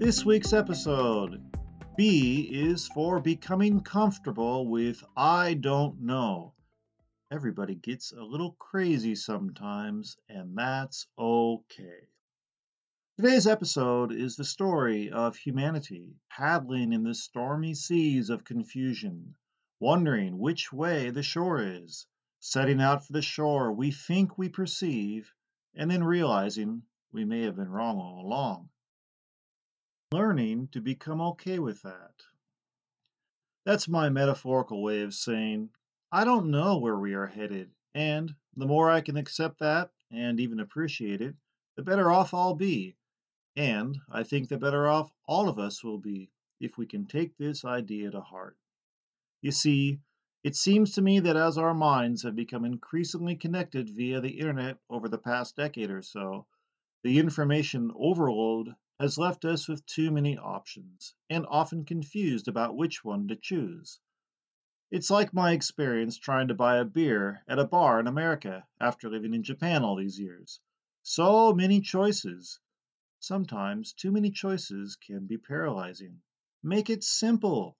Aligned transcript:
This 0.00 0.24
week's 0.24 0.54
episode 0.54 1.42
B 1.94 2.48
is 2.50 2.88
for 2.88 3.20
becoming 3.20 3.82
comfortable 3.82 4.66
with 4.66 5.04
I 5.14 5.52
don't 5.52 6.00
know. 6.00 6.54
Everybody 7.30 7.74
gets 7.74 8.10
a 8.12 8.22
little 8.22 8.52
crazy 8.52 9.14
sometimes, 9.14 10.16
and 10.26 10.56
that's 10.56 11.06
okay. 11.18 12.08
Today's 13.18 13.46
episode 13.46 14.10
is 14.10 14.36
the 14.36 14.44
story 14.44 15.10
of 15.10 15.36
humanity 15.36 16.14
paddling 16.30 16.94
in 16.94 17.02
the 17.02 17.14
stormy 17.14 17.74
seas 17.74 18.30
of 18.30 18.42
confusion, 18.42 19.34
wondering 19.80 20.38
which 20.38 20.72
way 20.72 21.10
the 21.10 21.22
shore 21.22 21.60
is, 21.60 22.06
setting 22.38 22.80
out 22.80 23.06
for 23.06 23.12
the 23.12 23.20
shore 23.20 23.70
we 23.70 23.90
think 23.90 24.38
we 24.38 24.48
perceive, 24.48 25.30
and 25.74 25.90
then 25.90 26.02
realizing 26.02 26.84
we 27.12 27.26
may 27.26 27.42
have 27.42 27.56
been 27.56 27.68
wrong 27.68 27.98
all 27.98 28.24
along. 28.24 28.70
Learning 30.12 30.66
to 30.72 30.80
become 30.80 31.20
okay 31.20 31.60
with 31.60 31.82
that. 31.82 32.24
That's 33.64 33.86
my 33.86 34.08
metaphorical 34.08 34.82
way 34.82 35.02
of 35.02 35.14
saying, 35.14 35.70
I 36.10 36.24
don't 36.24 36.50
know 36.50 36.78
where 36.78 36.98
we 36.98 37.14
are 37.14 37.28
headed, 37.28 37.70
and 37.94 38.34
the 38.56 38.66
more 38.66 38.90
I 38.90 39.02
can 39.02 39.16
accept 39.16 39.60
that 39.60 39.92
and 40.10 40.40
even 40.40 40.58
appreciate 40.58 41.20
it, 41.20 41.36
the 41.76 41.84
better 41.84 42.10
off 42.10 42.34
I'll 42.34 42.54
be. 42.54 42.96
And 43.54 44.00
I 44.10 44.24
think 44.24 44.48
the 44.48 44.58
better 44.58 44.88
off 44.88 45.12
all 45.28 45.48
of 45.48 45.60
us 45.60 45.84
will 45.84 45.98
be 45.98 46.32
if 46.58 46.76
we 46.76 46.86
can 46.86 47.06
take 47.06 47.36
this 47.36 47.64
idea 47.64 48.10
to 48.10 48.20
heart. 48.20 48.56
You 49.42 49.52
see, 49.52 50.00
it 50.42 50.56
seems 50.56 50.92
to 50.94 51.02
me 51.02 51.20
that 51.20 51.36
as 51.36 51.56
our 51.56 51.72
minds 51.72 52.24
have 52.24 52.34
become 52.34 52.64
increasingly 52.64 53.36
connected 53.36 53.88
via 53.88 54.20
the 54.20 54.40
internet 54.40 54.78
over 54.88 55.08
the 55.08 55.18
past 55.18 55.54
decade 55.54 55.90
or 55.92 56.02
so, 56.02 56.46
the 57.04 57.20
information 57.20 57.92
overload 57.94 58.74
has 59.00 59.16
left 59.16 59.46
us 59.46 59.66
with 59.66 59.84
too 59.86 60.10
many 60.10 60.36
options 60.36 61.14
and 61.30 61.46
often 61.48 61.86
confused 61.86 62.48
about 62.48 62.76
which 62.76 63.02
one 63.02 63.26
to 63.26 63.34
choose. 63.34 63.98
It's 64.90 65.08
like 65.08 65.32
my 65.32 65.52
experience 65.52 66.18
trying 66.18 66.48
to 66.48 66.54
buy 66.54 66.76
a 66.76 66.84
beer 66.84 67.42
at 67.48 67.58
a 67.58 67.66
bar 67.66 67.98
in 67.98 68.06
America 68.06 68.62
after 68.78 69.08
living 69.08 69.32
in 69.32 69.42
Japan 69.42 69.84
all 69.84 69.96
these 69.96 70.20
years. 70.20 70.60
So 71.02 71.54
many 71.54 71.80
choices. 71.80 72.60
Sometimes 73.20 73.94
too 73.94 74.12
many 74.12 74.30
choices 74.30 74.96
can 74.96 75.26
be 75.26 75.38
paralyzing. 75.38 76.20
Make 76.62 76.90
it 76.90 77.02
simple. 77.02 77.78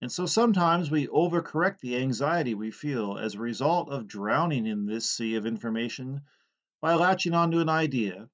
And 0.00 0.12
so 0.12 0.26
sometimes 0.26 0.88
we 0.88 1.08
overcorrect 1.08 1.80
the 1.80 1.96
anxiety 1.96 2.54
we 2.54 2.70
feel 2.70 3.18
as 3.18 3.34
a 3.34 3.40
result 3.40 3.88
of 3.88 4.06
drowning 4.06 4.66
in 4.66 4.86
this 4.86 5.10
sea 5.10 5.34
of 5.34 5.46
information 5.46 6.20
by 6.80 6.94
latching 6.94 7.34
onto 7.34 7.58
an 7.58 7.68
idea 7.68 8.28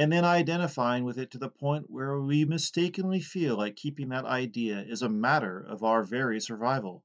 and 0.00 0.10
then 0.10 0.24
identifying 0.24 1.04
with 1.04 1.18
it 1.18 1.30
to 1.30 1.36
the 1.36 1.50
point 1.50 1.90
where 1.90 2.18
we 2.18 2.46
mistakenly 2.46 3.20
feel 3.20 3.54
like 3.54 3.76
keeping 3.76 4.08
that 4.08 4.24
idea 4.24 4.80
is 4.80 5.02
a 5.02 5.08
matter 5.10 5.60
of 5.60 5.84
our 5.84 6.02
very 6.02 6.40
survival. 6.40 7.04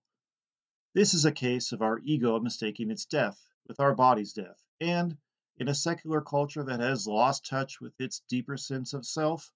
This 0.94 1.14
is 1.14 1.26
a 1.26 1.32
case 1.34 1.74
of 1.74 1.82
our 1.82 2.00
ego 2.06 2.40
mistaking 2.40 2.90
its 2.90 3.04
death 3.04 3.38
with 3.68 3.82
our 3.82 3.94
body's 3.94 4.32
death. 4.32 4.64
And 4.80 5.18
in 5.58 5.68
a 5.68 5.76
secular 5.76 6.22
culture 6.22 6.64
that 6.64 6.80
has 6.80 7.06
lost 7.06 7.46
touch 7.46 7.82
with 7.82 8.00
its 8.00 8.22
deeper 8.30 8.56
sense 8.56 8.94
of 8.94 9.06
self, 9.06 9.52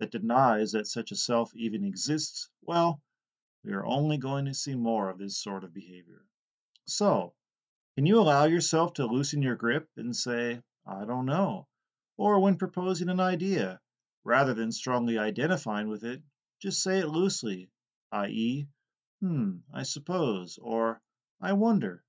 that 0.00 0.10
denies 0.10 0.72
that 0.72 0.88
such 0.88 1.12
a 1.12 1.16
self 1.16 1.54
even 1.54 1.84
exists, 1.84 2.50
well, 2.62 3.00
we 3.62 3.74
are 3.74 3.86
only 3.86 4.18
going 4.18 4.46
to 4.46 4.54
see 4.54 4.74
more 4.74 5.08
of 5.08 5.18
this 5.18 5.38
sort 5.40 5.62
of 5.62 5.72
behavior. 5.72 6.24
So, 6.88 7.32
can 7.94 8.06
you 8.06 8.18
allow 8.18 8.46
yourself 8.46 8.94
to 8.94 9.06
loosen 9.06 9.40
your 9.40 9.54
grip 9.54 9.88
and 9.96 10.16
say, 10.16 10.60
I 10.84 11.04
don't 11.04 11.26
know? 11.26 11.68
Or 12.16 12.40
when 12.40 12.56
proposing 12.56 13.08
an 13.08 13.20
idea, 13.20 13.80
rather 14.24 14.54
than 14.54 14.72
strongly 14.72 15.18
identifying 15.18 15.88
with 15.88 16.04
it, 16.04 16.22
just 16.60 16.82
say 16.82 16.98
it 16.98 17.08
loosely, 17.08 17.70
i.e., 18.12 18.68
hmm, 19.20 19.58
I 19.72 19.82
suppose, 19.82 20.58
or 20.58 21.00
I 21.40 21.54
wonder. 21.54 22.04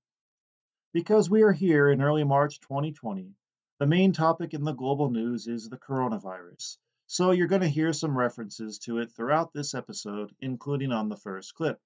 Because 0.92 1.28
we 1.28 1.42
are 1.42 1.52
here 1.52 1.88
in 1.88 2.02
early 2.02 2.24
March 2.24 2.60
2020, 2.60 3.34
the 3.78 3.86
main 3.86 4.12
topic 4.12 4.54
in 4.54 4.62
the 4.62 4.72
global 4.72 5.10
news 5.10 5.48
is 5.48 5.68
the 5.68 5.76
coronavirus. 5.76 6.78
So 7.06 7.32
you're 7.32 7.48
going 7.48 7.62
to 7.62 7.68
hear 7.68 7.92
some 7.92 8.16
references 8.16 8.78
to 8.80 8.98
it 8.98 9.10
throughout 9.10 9.52
this 9.52 9.74
episode, 9.74 10.34
including 10.40 10.92
on 10.92 11.08
the 11.08 11.16
first 11.16 11.54
clip. 11.54 11.80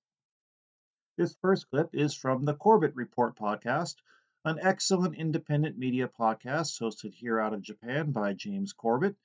This 1.16 1.34
first 1.40 1.70
clip 1.70 1.94
is 1.94 2.14
from 2.14 2.44
the 2.44 2.54
Corbett 2.54 2.94
Report 2.94 3.36
podcast, 3.36 3.96
an 4.44 4.58
excellent 4.62 5.16
independent 5.16 5.76
media 5.76 6.08
podcast 6.08 6.80
hosted 6.80 7.12
here 7.12 7.40
out 7.40 7.52
of 7.52 7.62
Japan 7.62 8.12
by 8.12 8.32
James 8.34 8.72
Corbett. 8.72 9.16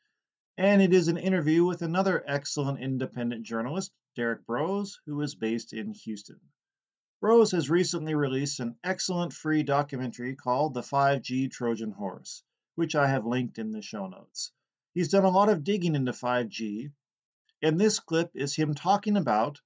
And 0.57 0.81
it 0.81 0.93
is 0.93 1.07
an 1.07 1.17
interview 1.17 1.65
with 1.65 1.81
another 1.81 2.23
excellent 2.27 2.79
independent 2.79 3.43
journalist, 3.43 3.91
Derrick 4.15 4.45
Broze, 4.45 4.99
who 5.05 5.21
is 5.21 5.35
based 5.35 5.73
in 5.73 5.93
Houston. 5.93 6.39
Broze 7.21 7.51
has 7.51 7.69
recently 7.69 8.15
released 8.15 8.59
an 8.59 8.75
excellent 8.83 9.33
free 9.33 9.63
documentary 9.63 10.35
called 10.35 10.73
The 10.73 10.81
5G 10.81 11.49
Trojan 11.51 11.91
Horse, 11.91 12.43
which 12.75 12.95
I 12.95 13.07
have 13.07 13.25
linked 13.25 13.59
in 13.59 13.71
the 13.71 13.81
show 13.81 14.07
notes. 14.07 14.51
He's 14.93 15.09
done 15.09 15.23
a 15.23 15.29
lot 15.29 15.49
of 15.49 15.63
digging 15.63 15.95
into 15.95 16.11
5G, 16.11 16.91
and 17.61 17.79
this 17.79 17.99
clip 17.99 18.31
is 18.35 18.55
him 18.55 18.75
talking 18.75 19.15
about 19.15 19.61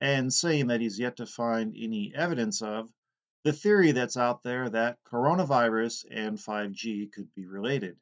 and 0.00 0.32
saying 0.32 0.68
that 0.68 0.80
he's 0.80 0.98
yet 0.98 1.18
to 1.18 1.26
find 1.26 1.74
any 1.76 2.12
evidence 2.14 2.62
of 2.62 2.90
the 3.44 3.52
theory 3.52 3.92
that's 3.92 4.16
out 4.16 4.42
there 4.42 4.70
that 4.70 4.98
coronavirus 5.04 6.06
and 6.10 6.38
5G 6.38 7.12
could 7.12 7.32
be 7.34 7.46
related. 7.46 7.96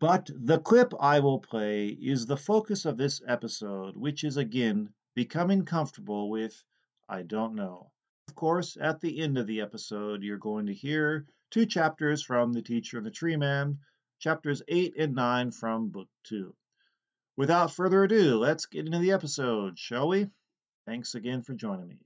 But 0.00 0.30
the 0.34 0.58
clip 0.58 0.92
I 0.98 1.20
will 1.20 1.38
play 1.38 1.88
is 1.88 2.26
the 2.26 2.36
focus 2.36 2.84
of 2.86 2.96
this 2.96 3.20
episode, 3.28 3.96
which 3.96 4.24
is 4.24 4.38
again 4.38 4.92
becoming 5.14 5.64
comfortable 5.64 6.30
with 6.30 6.64
I 7.08 7.22
don't 7.22 7.54
know. 7.54 7.90
Of 8.28 8.34
course, 8.34 8.78
at 8.80 9.00
the 9.00 9.20
end 9.20 9.36
of 9.36 9.46
the 9.46 9.60
episode, 9.60 10.22
you're 10.22 10.38
going 10.38 10.66
to 10.66 10.74
hear 10.74 11.26
two 11.50 11.66
chapters 11.66 12.22
from 12.22 12.54
The 12.54 12.62
Teacher 12.62 12.96
and 12.96 13.06
the 13.06 13.10
Tree 13.10 13.36
Man, 13.36 13.78
chapters 14.18 14.62
8 14.66 14.94
and 14.98 15.14
9 15.14 15.50
from 15.50 15.90
Book 15.90 16.08
2. 16.24 16.54
Without 17.36 17.72
further 17.72 18.04
ado, 18.04 18.38
let's 18.38 18.64
get 18.64 18.86
into 18.86 18.98
the 18.98 19.12
episode, 19.12 19.78
shall 19.78 20.08
we? 20.08 20.30
Thanks 20.86 21.14
again 21.14 21.42
for 21.42 21.52
joining 21.52 21.88
me. 21.88 21.98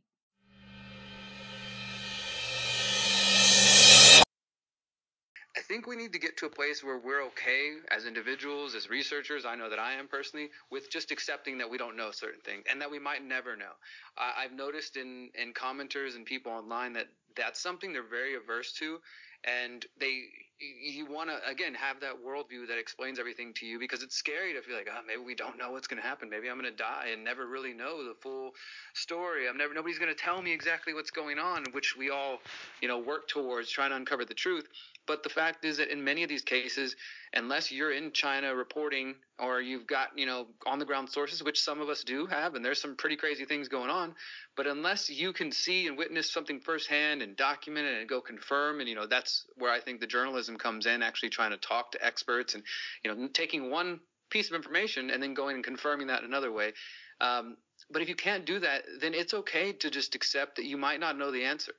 Think 5.68 5.86
we 5.86 5.96
need 5.96 6.12
to 6.14 6.18
get 6.18 6.36
to 6.38 6.46
a 6.46 6.50
place 6.50 6.82
where 6.82 6.98
we're 6.98 7.22
okay 7.26 7.74
as 7.90 8.06
individuals, 8.06 8.74
as 8.74 8.88
researchers. 8.88 9.44
I 9.44 9.54
know 9.54 9.68
that 9.68 9.78
I 9.78 9.92
am 9.92 10.08
personally 10.08 10.48
with 10.70 10.90
just 10.90 11.10
accepting 11.10 11.58
that 11.58 11.68
we 11.68 11.78
don't 11.78 11.96
know 11.96 12.10
certain 12.10 12.40
things 12.40 12.64
and 12.70 12.80
that 12.80 12.90
we 12.90 12.98
might 12.98 13.22
never 13.22 13.56
know. 13.56 13.72
I've 14.16 14.52
noticed 14.52 14.96
in 14.96 15.30
in 15.34 15.52
commenters 15.52 16.16
and 16.16 16.24
people 16.24 16.52
online 16.52 16.94
that 16.94 17.08
that's 17.36 17.60
something 17.60 17.92
they're 17.92 18.02
very 18.02 18.34
averse 18.34 18.72
to 18.74 18.98
and 19.44 19.84
they 20.00 20.24
you 20.60 21.06
want 21.06 21.30
to 21.30 21.36
again 21.48 21.74
have 21.74 22.00
that 22.00 22.14
worldview 22.24 22.66
that 22.68 22.78
explains 22.78 23.18
everything 23.18 23.52
to 23.54 23.66
you 23.66 23.78
because 23.78 24.02
it's 24.02 24.16
scary 24.16 24.52
to 24.52 24.62
feel 24.62 24.76
like 24.76 24.88
oh 24.90 25.00
maybe 25.06 25.22
we 25.22 25.34
don't 25.34 25.58
know 25.58 25.70
what's 25.70 25.86
going 25.86 26.00
to 26.00 26.06
happen. 26.06 26.28
Maybe 26.28 26.48
i'm 26.48 26.58
going 26.58 26.70
to 26.70 26.76
die 26.76 27.10
and 27.12 27.22
never 27.22 27.46
really 27.46 27.72
know 27.72 28.04
the 28.04 28.14
full 28.20 28.52
story. 28.94 29.48
I'm 29.48 29.56
never 29.56 29.74
nobody's 29.74 29.98
going 29.98 30.14
to 30.14 30.20
tell 30.20 30.42
me 30.42 30.52
exactly 30.52 30.94
what's 30.94 31.10
going 31.10 31.38
on 31.38 31.64
which 31.72 31.96
we 31.96 32.10
all 32.10 32.38
you 32.80 32.88
know 32.88 32.98
work 32.98 33.28
towards 33.28 33.70
trying 33.70 33.90
to 33.90 33.96
uncover 33.96 34.24
the 34.24 34.34
truth. 34.34 34.66
But 35.08 35.22
the 35.22 35.30
fact 35.30 35.64
is 35.64 35.78
that 35.78 35.90
in 35.90 36.04
many 36.04 36.22
of 36.22 36.28
these 36.28 36.42
cases, 36.42 36.94
unless 37.32 37.72
you're 37.72 37.92
in 37.92 38.12
China 38.12 38.54
reporting 38.54 39.14
or 39.38 39.60
you've 39.60 39.86
got, 39.86 40.08
you 40.16 40.26
know, 40.26 40.46
on 40.66 40.78
the 40.78 40.84
ground 40.84 41.08
sources, 41.08 41.42
which 41.42 41.60
some 41.60 41.80
of 41.80 41.88
us 41.88 42.04
do 42.04 42.26
have, 42.26 42.54
and 42.54 42.62
there's 42.62 42.80
some 42.80 42.94
pretty 42.94 43.16
crazy 43.16 43.46
things 43.46 43.68
going 43.68 43.88
on, 43.88 44.14
but 44.54 44.66
unless 44.66 45.08
you 45.08 45.32
can 45.32 45.50
see 45.50 45.86
and 45.86 45.96
witness 45.96 46.30
something 46.30 46.60
firsthand 46.60 47.22
and 47.22 47.36
document 47.36 47.86
it 47.86 48.00
and 48.00 48.08
go 48.08 48.20
confirm, 48.20 48.80
and, 48.80 48.88
you 48.88 48.94
know, 48.94 49.06
that's 49.06 49.46
where 49.56 49.72
I 49.72 49.80
think 49.80 50.00
the 50.00 50.06
journalism 50.06 50.47
comes 50.56 50.86
in, 50.86 51.02
actually 51.02 51.30
trying 51.30 51.50
to 51.50 51.56
talk 51.56 51.92
to 51.92 52.04
experts 52.04 52.54
and, 52.54 52.62
you 53.04 53.14
know, 53.14 53.28
taking 53.28 53.70
one 53.70 54.00
piece 54.30 54.48
of 54.48 54.56
information 54.56 55.10
and 55.10 55.22
then 55.22 55.34
going 55.34 55.56
and 55.56 55.64
confirming 55.64 56.06
that 56.06 56.22
another 56.22 56.52
way. 56.52 56.72
Um, 57.20 57.56
but 57.90 58.02
if 58.02 58.08
you 58.08 58.14
can't 58.14 58.44
do 58.44 58.58
that, 58.60 58.84
then 59.00 59.14
it's 59.14 59.34
okay 59.34 59.72
to 59.72 59.90
just 59.90 60.14
accept 60.14 60.56
that 60.56 60.64
you 60.64 60.76
might 60.76 61.00
not 61.00 61.18
know 61.18 61.30
the 61.30 61.44
answer. 61.44 61.72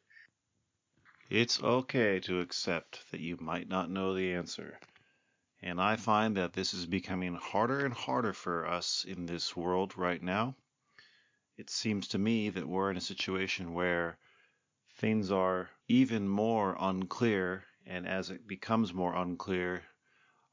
It's 1.29 1.61
okay 1.61 2.19
to 2.21 2.39
accept 2.39 3.11
that 3.11 3.19
you 3.19 3.37
might 3.39 3.69
not 3.69 3.89
know 3.89 4.13
the 4.15 4.33
answer. 4.33 4.79
And 5.61 5.79
I 5.79 5.97
find 5.97 6.37
that 6.37 6.53
this 6.53 6.73
is 6.73 6.85
becoming 6.85 7.35
harder 7.35 7.85
and 7.85 7.93
harder 7.93 8.33
for 8.33 8.65
us 8.65 9.05
in 9.07 9.25
this 9.25 9.55
world 9.55 9.97
right 9.97 10.21
now. 10.21 10.55
It 11.57 11.69
seems 11.69 12.07
to 12.09 12.17
me 12.17 12.49
that 12.49 12.67
we're 12.67 12.89
in 12.89 12.97
a 12.97 13.01
situation 13.01 13.73
where 13.73 14.17
things 14.95 15.31
are 15.31 15.69
even 15.87 16.27
more 16.27 16.75
unclear, 16.79 17.65
and 17.89 18.07
as 18.07 18.29
it 18.29 18.47
becomes 18.47 18.93
more 18.93 19.15
unclear, 19.15 19.83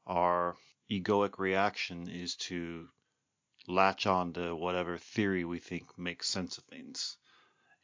our 0.07 0.57
egoic 0.89 1.37
reaction 1.37 2.09
is 2.09 2.35
to 2.35 2.89
latch 3.67 4.07
on 4.07 4.33
to 4.33 4.55
whatever 4.55 4.97
theory 4.97 5.45
we 5.45 5.59
think 5.59 5.97
makes 5.97 6.27
sense 6.27 6.57
of 6.57 6.63
things. 6.65 7.17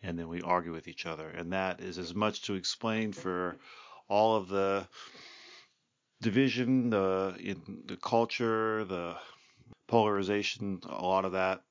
and 0.01 0.19
then 0.19 0.27
we 0.27 0.41
argue 0.41 0.73
with 0.73 0.88
each 0.89 1.05
other. 1.05 1.29
And 1.29 1.53
that 1.53 1.79
is 1.79 1.97
as 1.97 2.13
much 2.13 2.41
to 2.44 2.55
explain 2.55 3.13
for 3.13 3.57
all 4.09 4.35
of 4.35 4.50
the 4.50 4.88
division, 6.21 6.89
the 6.89 7.35
in 7.39 7.83
the 7.85 7.97
culture, 7.97 8.83
the 8.83 9.15
polarization, 9.88 10.81
a 10.83 11.05
lot 11.05 11.25
of 11.25 11.33
that. 11.33 11.63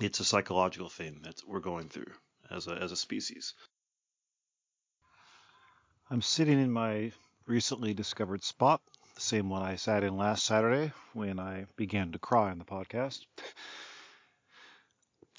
It's 0.00 0.20
a 0.20 0.24
psychological 0.24 0.88
thing 0.88 1.20
that 1.22 1.40
we're 1.46 1.60
going 1.60 1.88
through 1.88 2.12
as 2.50 2.66
a 2.66 2.72
as 2.72 2.92
a 2.92 2.96
species. 2.96 3.54
I'm 6.08 6.22
sitting 6.22 6.60
in 6.60 6.70
my 6.70 7.10
recently 7.48 7.92
discovered 7.92 8.44
spot, 8.44 8.80
the 9.16 9.20
same 9.20 9.50
one 9.50 9.62
I 9.62 9.74
sat 9.74 10.04
in 10.04 10.16
last 10.16 10.44
Saturday 10.44 10.92
when 11.14 11.40
I 11.40 11.66
began 11.74 12.12
to 12.12 12.20
cry 12.20 12.52
on 12.52 12.60
the 12.60 12.64
podcast. 12.64 13.26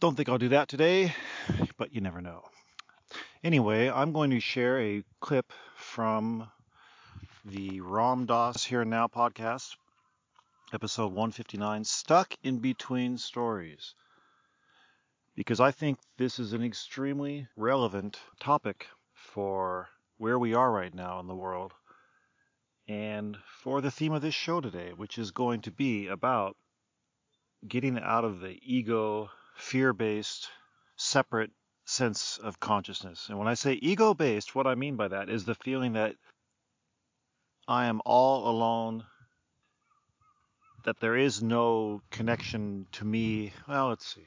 Don't 0.01 0.17
think 0.17 0.27
I'll 0.27 0.37
do 0.37 0.49
that 0.49 0.67
today, 0.67 1.15
but 1.77 1.95
you 1.95 2.01
never 2.01 2.21
know. 2.21 2.43
Anyway, 3.45 3.89
I'm 3.89 4.11
going 4.11 4.31
to 4.31 4.41
share 4.41 4.77
a 4.81 5.05
clip 5.21 5.53
from 5.77 6.51
the 7.45 7.79
Ram 7.79 8.25
Dass 8.25 8.65
Here 8.65 8.81
and 8.81 8.89
Now 8.89 9.07
podcast, 9.07 9.77
episode 10.73 11.13
159, 11.13 11.85
Stuck 11.85 12.35
in 12.43 12.59
Between 12.59 13.17
Stories. 13.17 13.95
Because 15.33 15.61
I 15.61 15.71
think 15.71 15.97
this 16.17 16.39
is 16.39 16.51
an 16.51 16.61
extremely 16.61 17.47
relevant 17.55 18.19
topic 18.41 18.87
for 19.13 19.87
where 20.17 20.37
we 20.37 20.53
are 20.53 20.71
right 20.71 20.93
now 20.93 21.19
in 21.19 21.27
the 21.27 21.35
world 21.35 21.73
and 22.87 23.37
for 23.45 23.81
the 23.81 23.91
theme 23.91 24.13
of 24.13 24.21
this 24.21 24.33
show 24.33 24.61
today, 24.61 24.91
which 24.95 25.17
is 25.17 25.31
going 25.31 25.61
to 25.61 25.71
be 25.71 26.07
about 26.07 26.55
getting 27.67 27.99
out 27.99 28.23
of 28.23 28.39
the 28.39 28.57
ego, 28.63 29.29
fear 29.55 29.93
based, 29.93 30.49
separate 30.95 31.51
sense 31.85 32.39
of 32.41 32.59
consciousness. 32.59 33.27
And 33.29 33.37
when 33.37 33.47
I 33.47 33.55
say 33.55 33.73
ego 33.73 34.13
based, 34.13 34.55
what 34.55 34.67
I 34.67 34.75
mean 34.75 34.95
by 34.95 35.09
that 35.09 35.29
is 35.29 35.43
the 35.43 35.55
feeling 35.55 35.93
that 35.93 36.15
I 37.67 37.87
am 37.87 38.01
all 38.05 38.49
alone, 38.49 39.03
that 40.85 40.99
there 41.01 41.17
is 41.17 41.43
no 41.43 42.01
connection 42.09 42.87
to 42.93 43.05
me. 43.05 43.51
Well, 43.67 43.89
let's 43.89 44.13
see. 44.13 44.25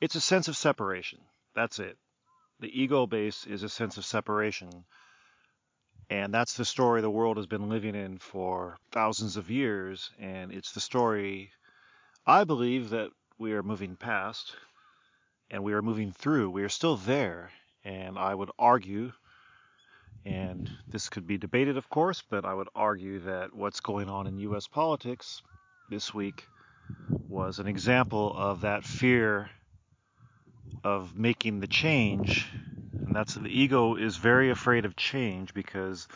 It's 0.00 0.14
a 0.14 0.20
sense 0.20 0.46
of 0.46 0.56
separation. 0.56 1.18
That's 1.54 1.80
it. 1.80 1.98
The 2.60 2.82
ego 2.82 3.06
base 3.06 3.46
is 3.46 3.62
a 3.62 3.70
sense 3.70 3.96
of 3.96 4.04
separation. 4.04 4.84
And 6.10 6.34
that's 6.34 6.54
the 6.54 6.64
story 6.64 7.00
the 7.00 7.10
world 7.10 7.38
has 7.38 7.46
been 7.46 7.70
living 7.70 7.94
in 7.94 8.18
for 8.18 8.76
thousands 8.92 9.38
of 9.38 9.50
years. 9.50 10.10
And 10.18 10.52
it's 10.52 10.72
the 10.72 10.80
story 10.80 11.52
I 12.26 12.44
believe 12.44 12.90
that 12.90 13.10
we 13.38 13.52
are 13.52 13.62
moving 13.62 13.96
past 13.96 14.54
and 15.50 15.64
we 15.64 15.72
are 15.72 15.80
moving 15.80 16.12
through. 16.12 16.50
We 16.50 16.62
are 16.62 16.68
still 16.68 16.96
there. 16.96 17.50
And 17.82 18.18
I 18.18 18.34
would 18.34 18.50
argue, 18.58 19.12
and 20.26 20.70
this 20.86 21.08
could 21.08 21.26
be 21.26 21.38
debated, 21.38 21.78
of 21.78 21.88
course, 21.88 22.22
but 22.28 22.44
I 22.44 22.52
would 22.52 22.68
argue 22.74 23.20
that 23.20 23.54
what's 23.54 23.80
going 23.80 24.10
on 24.10 24.26
in 24.26 24.38
U.S. 24.38 24.66
politics 24.66 25.40
this 25.88 26.12
week 26.12 26.46
was 27.08 27.58
an 27.58 27.66
example 27.66 28.34
of 28.36 28.60
that 28.60 28.84
fear 28.84 29.48
of 30.84 31.16
making 31.16 31.60
the 31.60 31.66
change. 31.66 32.46
And 33.06 33.14
that's 33.14 33.34
the 33.34 33.48
ego 33.48 33.96
is 33.96 34.16
very 34.16 34.50
afraid 34.50 34.84
of 34.84 34.96
change 34.96 35.54
because 35.54 36.08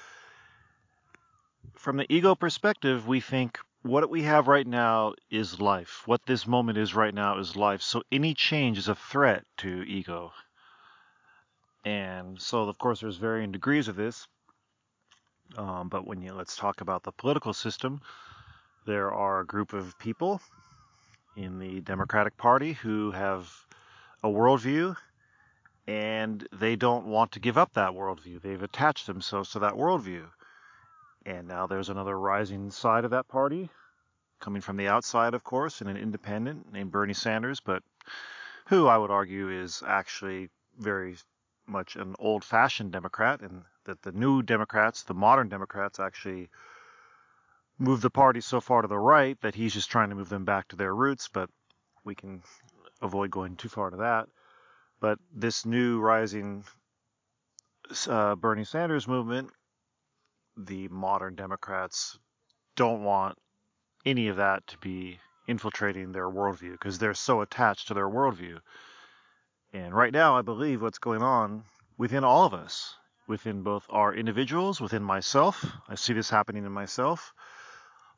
from 1.74 1.96
the 1.96 2.12
ego 2.12 2.34
perspective, 2.34 3.06
we 3.06 3.20
think 3.20 3.58
what 3.82 4.08
we 4.08 4.22
have 4.22 4.48
right 4.48 4.66
now 4.66 5.14
is 5.30 5.60
life. 5.60 6.02
What 6.06 6.24
this 6.26 6.46
moment 6.46 6.78
is 6.78 6.94
right 6.94 7.14
now 7.14 7.38
is 7.38 7.56
life. 7.56 7.82
So 7.82 8.02
any 8.10 8.32
change 8.34 8.78
is 8.78 8.88
a 8.88 8.94
threat 8.94 9.44
to 9.58 9.82
ego. 9.82 10.32
And 11.84 12.40
so, 12.40 12.62
of 12.62 12.78
course, 12.78 13.00
there's 13.00 13.18
varying 13.18 13.52
degrees 13.52 13.88
of 13.88 13.96
this. 13.96 14.26
Um, 15.56 15.88
but 15.88 16.06
when 16.06 16.22
you 16.22 16.32
let's 16.32 16.56
talk 16.56 16.80
about 16.80 17.02
the 17.02 17.12
political 17.12 17.52
system, 17.52 18.00
there 18.86 19.12
are 19.12 19.40
a 19.40 19.46
group 19.46 19.74
of 19.74 19.98
people 19.98 20.40
in 21.36 21.58
the 21.58 21.80
Democratic 21.80 22.36
Party 22.36 22.72
who 22.72 23.10
have 23.10 23.52
a 24.24 24.26
worldview 24.26 24.96
and 25.86 26.48
they 26.50 26.76
don't 26.76 27.04
want 27.04 27.32
to 27.32 27.40
give 27.40 27.58
up 27.58 27.74
that 27.74 27.92
worldview. 27.92 28.40
They've 28.40 28.62
attached 28.62 29.06
themselves 29.06 29.50
to 29.50 29.58
that 29.58 29.74
worldview. 29.74 30.24
And 31.26 31.46
now 31.46 31.66
there's 31.66 31.90
another 31.90 32.18
rising 32.18 32.70
side 32.70 33.04
of 33.04 33.10
that 33.10 33.28
party, 33.28 33.68
coming 34.40 34.62
from 34.62 34.78
the 34.78 34.88
outside, 34.88 35.34
of 35.34 35.44
course, 35.44 35.82
and 35.82 35.90
an 35.90 35.98
independent 35.98 36.72
named 36.72 36.90
Bernie 36.90 37.12
Sanders, 37.12 37.60
but 37.60 37.82
who 38.66 38.86
I 38.86 38.96
would 38.96 39.10
argue 39.10 39.50
is 39.50 39.82
actually 39.86 40.48
very 40.78 41.16
much 41.66 41.96
an 41.96 42.14
old 42.18 42.44
fashioned 42.44 42.92
Democrat, 42.92 43.42
and 43.42 43.62
that 43.84 44.00
the 44.00 44.12
new 44.12 44.42
Democrats, 44.42 45.02
the 45.02 45.14
modern 45.14 45.50
Democrats, 45.50 46.00
actually 46.00 46.48
move 47.78 48.00
the 48.00 48.10
party 48.10 48.40
so 48.40 48.60
far 48.60 48.80
to 48.80 48.88
the 48.88 48.98
right 48.98 49.38
that 49.42 49.54
he's 49.54 49.74
just 49.74 49.90
trying 49.90 50.08
to 50.08 50.14
move 50.14 50.30
them 50.30 50.44
back 50.46 50.68
to 50.68 50.76
their 50.76 50.94
roots, 50.94 51.28
but 51.28 51.50
we 52.04 52.14
can 52.14 52.42
avoid 53.04 53.30
going 53.30 53.54
too 53.54 53.68
far 53.68 53.90
to 53.90 53.98
that. 53.98 54.28
But 55.00 55.18
this 55.32 55.64
new 55.64 56.00
rising 56.00 56.64
uh, 58.08 58.34
Bernie 58.34 58.64
Sanders 58.64 59.06
movement 59.06 59.50
the 60.56 60.88
modern 60.88 61.34
Democrats 61.34 62.18
don't 62.76 63.02
want 63.02 63.36
any 64.04 64.28
of 64.28 64.36
that 64.36 64.66
to 64.68 64.78
be 64.78 65.18
infiltrating 65.46 66.12
their 66.12 66.28
worldview 66.28 66.72
because 66.72 66.98
they're 66.98 67.14
so 67.14 67.40
attached 67.40 67.88
to 67.88 67.94
their 67.94 68.08
worldview. 68.08 68.58
And 69.72 69.94
right 69.94 70.12
now, 70.12 70.36
I 70.36 70.42
believe 70.42 70.80
what's 70.80 70.98
going 70.98 71.22
on 71.22 71.64
within 71.98 72.24
all 72.24 72.44
of 72.44 72.54
us, 72.54 72.94
within 73.26 73.62
both 73.62 73.86
our 73.90 74.14
individuals, 74.14 74.80
within 74.80 75.02
myself, 75.02 75.64
I 75.88 75.96
see 75.96 76.12
this 76.12 76.30
happening 76.30 76.64
in 76.64 76.72
myself 76.72 77.32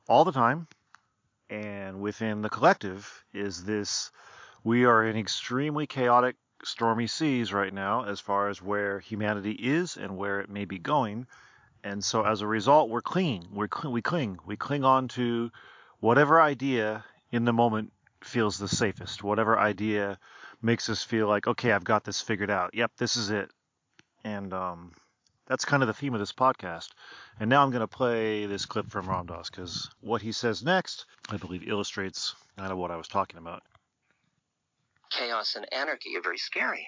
all 0.09 0.25
the 0.25 0.33
time, 0.33 0.69
and 1.49 2.01
within 2.01 2.43
the 2.43 2.51
collective, 2.51 3.25
is 3.33 3.65
this 3.65 4.11
we 4.67 4.85
are 4.85 5.05
in 5.05 5.17
extremely 5.17 5.87
chaotic, 5.87 6.37
stormy 6.65 7.07
seas 7.07 7.53
right 7.53 7.73
now 7.73 8.05
as 8.05 8.21
far 8.21 8.49
as 8.49 8.61
where 8.61 8.99
humanity 9.01 9.53
is 9.53 9.97
and 9.97 10.17
where 10.17 10.41
it 10.41 10.51
may 10.51 10.65
be 10.65 10.79
going 10.79 11.27
and 11.87 12.05
so 12.05 12.25
as 12.25 12.41
a 12.41 12.49
result, 12.49 12.91
we're 12.91 13.01
clinging. 13.01 13.47
We're 13.53 13.69
cl- 13.73 13.93
we 13.93 14.03
cling. 14.03 14.41
We 14.45 14.57
cling 14.57 14.83
on 14.83 15.07
to 15.09 15.53
whatever 16.01 16.41
idea 16.41 17.05
in 17.31 17.45
the 17.45 17.53
moment 17.53 17.93
feels 18.25 18.59
the 18.59 18.67
safest. 18.67 19.23
Whatever 19.23 19.57
idea 19.57 20.19
makes 20.61 20.89
us 20.89 21.05
feel 21.05 21.29
like, 21.29 21.47
okay, 21.47 21.71
I've 21.71 21.85
got 21.85 22.03
this 22.03 22.21
figured 22.21 22.51
out. 22.51 22.75
Yep, 22.75 22.91
this 22.99 23.17
is 23.17 23.31
it. 23.31 23.53
And 24.25 24.53
um, 24.53 24.95
that's 25.47 25.65
kind 25.65 25.85
of 25.85 25.87
the 25.87 25.95
theme 25.95 26.13
of 26.13 26.19
this 26.19 26.33
podcast. 26.33 26.89
And 27.39 27.49
now 27.49 27.63
I'm 27.63 27.71
going 27.71 27.83
to 27.83 27.87
play 27.87 28.47
this 28.47 28.67
clip 28.67 28.91
from 28.91 29.09
Ram 29.09 29.27
Dass 29.27 29.49
because 29.49 29.89
what 30.01 30.23
he 30.23 30.33
says 30.33 30.65
next, 30.65 31.07
I 31.29 31.37
believe, 31.37 31.69
illustrates 31.69 32.35
kind 32.59 32.73
of 32.73 32.79
what 32.79 32.91
I 32.91 32.97
was 32.97 33.07
talking 33.07 33.39
about. 33.39 33.63
Chaos 35.11 35.55
and 35.57 35.67
anarchy 35.73 36.17
are 36.17 36.23
very 36.23 36.39
scary 36.39 36.87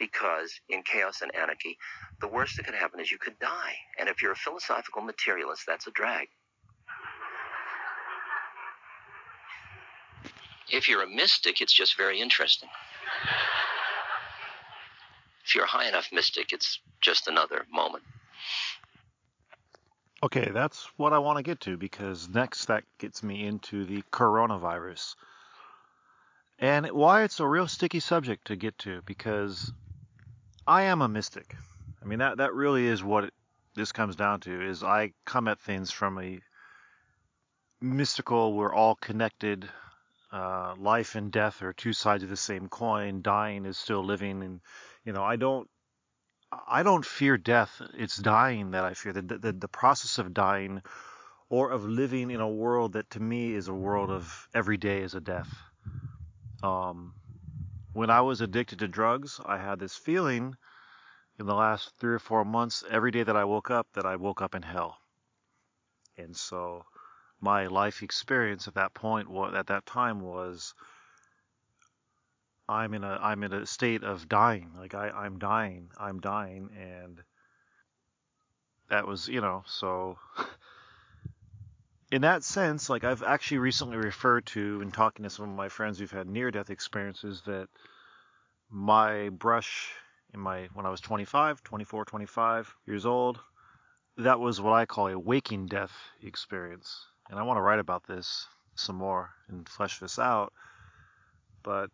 because 0.00 0.52
in 0.68 0.82
chaos 0.82 1.20
and 1.22 1.32
anarchy, 1.36 1.76
the 2.20 2.28
worst 2.28 2.56
that 2.56 2.64
could 2.64 2.74
happen 2.74 2.98
is 3.00 3.10
you 3.10 3.18
could 3.18 3.38
die. 3.38 3.74
And 3.98 4.08
if 4.08 4.22
you're 4.22 4.32
a 4.32 4.36
philosophical 4.36 5.02
materialist, 5.02 5.62
that's 5.66 5.86
a 5.86 5.90
drag. 5.92 6.28
If 10.72 10.88
you're 10.88 11.02
a 11.02 11.08
mystic, 11.08 11.60
it's 11.60 11.72
just 11.72 11.96
very 11.96 12.20
interesting. 12.20 12.68
If 15.44 15.54
you're 15.54 15.64
a 15.64 15.68
high 15.68 15.88
enough 15.88 16.08
mystic, 16.12 16.52
it's 16.52 16.80
just 17.00 17.28
another 17.28 17.66
moment. 17.72 18.04
Okay, 20.22 20.50
that's 20.52 20.86
what 20.98 21.14
I 21.14 21.18
want 21.18 21.38
to 21.38 21.42
get 21.42 21.60
to 21.60 21.78
because 21.78 22.28
next 22.28 22.66
that 22.66 22.84
gets 22.98 23.22
me 23.22 23.46
into 23.46 23.86
the 23.86 24.02
coronavirus. 24.12 25.14
And 26.58 26.86
why 26.88 27.22
it's 27.22 27.40
a 27.40 27.46
real 27.46 27.66
sticky 27.66 28.00
subject 28.00 28.48
to 28.48 28.56
get 28.56 28.76
to 28.80 29.00
because 29.06 29.72
I 30.66 30.82
am 30.82 31.00
a 31.00 31.08
mystic. 31.08 31.56
I 32.02 32.04
mean 32.04 32.18
that 32.18 32.36
that 32.36 32.52
really 32.52 32.86
is 32.86 33.02
what 33.02 33.24
it, 33.24 33.34
this 33.74 33.92
comes 33.92 34.14
down 34.14 34.40
to. 34.40 34.68
Is 34.68 34.82
I 34.82 35.12
come 35.24 35.48
at 35.48 35.58
things 35.58 35.90
from 35.90 36.18
a 36.18 36.40
mystical. 37.80 38.52
We're 38.52 38.74
all 38.74 38.96
connected. 38.96 39.68
Uh, 40.30 40.74
life 40.78 41.14
and 41.14 41.32
death 41.32 41.62
are 41.62 41.72
two 41.72 41.92
sides 41.92 42.22
of 42.22 42.28
the 42.28 42.36
same 42.36 42.68
coin. 42.68 43.22
Dying 43.22 43.64
is 43.64 43.78
still 43.78 44.04
living, 44.04 44.42
and 44.42 44.60
you 45.04 45.14
know 45.14 45.24
I 45.24 45.36
don't. 45.36 45.68
I 46.52 46.82
don't 46.82 47.06
fear 47.06 47.36
death. 47.36 47.80
It's 47.94 48.16
dying 48.16 48.72
that 48.72 48.84
I 48.84 48.94
fear. 48.94 49.12
The, 49.12 49.22
the 49.22 49.52
the 49.52 49.68
process 49.68 50.18
of 50.18 50.34
dying, 50.34 50.82
or 51.48 51.70
of 51.70 51.84
living 51.84 52.30
in 52.30 52.40
a 52.40 52.48
world 52.48 52.94
that 52.94 53.10
to 53.10 53.20
me 53.20 53.52
is 53.54 53.68
a 53.68 53.74
world 53.74 54.10
of 54.10 54.48
every 54.54 54.76
day 54.76 55.02
is 55.02 55.14
a 55.14 55.20
death. 55.20 55.52
Um, 56.62 57.14
when 57.92 58.10
I 58.10 58.20
was 58.20 58.40
addicted 58.40 58.80
to 58.80 58.88
drugs, 58.88 59.40
I 59.44 59.58
had 59.58 59.78
this 59.78 59.96
feeling 59.96 60.56
in 61.38 61.46
the 61.46 61.54
last 61.54 61.92
three 61.98 62.14
or 62.14 62.18
four 62.18 62.44
months, 62.44 62.84
every 62.90 63.10
day 63.10 63.22
that 63.22 63.36
I 63.36 63.44
woke 63.44 63.70
up, 63.70 63.86
that 63.94 64.04
I 64.04 64.16
woke 64.16 64.42
up 64.42 64.54
in 64.54 64.62
hell. 64.62 64.98
And 66.18 66.36
so 66.36 66.84
my 67.40 67.66
life 67.66 68.02
experience 68.02 68.68
at 68.68 68.74
that 68.74 68.92
point, 68.92 69.28
at 69.54 69.68
that 69.68 69.86
time, 69.86 70.20
was 70.20 70.74
I'm 72.70 72.94
in 72.94 73.02
a 73.02 73.18
I'm 73.20 73.42
in 73.42 73.52
a 73.52 73.66
state 73.66 74.04
of 74.04 74.28
dying. 74.28 74.70
Like 74.78 74.94
I 74.94 75.10
I'm 75.10 75.38
dying. 75.38 75.90
I'm 75.98 76.20
dying 76.20 76.70
and 76.78 77.20
that 78.88 79.06
was, 79.06 79.28
you 79.28 79.40
know, 79.40 79.62
so 79.66 80.18
in 82.12 82.22
that 82.22 82.44
sense, 82.44 82.88
like 82.88 83.04
I've 83.04 83.22
actually 83.22 83.58
recently 83.58 83.96
referred 83.96 84.46
to 84.46 84.80
in 84.82 84.92
talking 84.92 85.24
to 85.24 85.30
some 85.30 85.48
of 85.48 85.56
my 85.56 85.68
friends 85.68 85.98
who've 85.98 86.10
had 86.10 86.28
near 86.28 86.50
death 86.50 86.70
experiences 86.70 87.42
that 87.46 87.68
my 88.70 89.30
brush 89.30 89.92
in 90.32 90.40
my 90.40 90.68
when 90.74 90.86
I 90.86 90.90
was 90.90 91.00
25, 91.00 91.62
24, 91.62 92.04
25 92.04 92.74
years 92.86 93.04
old, 93.06 93.40
that 94.16 94.38
was 94.38 94.60
what 94.60 94.74
I 94.74 94.86
call 94.86 95.08
a 95.08 95.18
waking 95.18 95.66
death 95.66 95.92
experience. 96.22 97.06
And 97.30 97.38
I 97.38 97.42
want 97.42 97.56
to 97.58 97.62
write 97.62 97.80
about 97.80 98.06
this 98.06 98.46
some 98.74 98.96
more 98.96 99.30
and 99.48 99.68
flesh 99.68 99.98
this 99.98 100.18
out. 100.18 100.52
But 101.62 101.90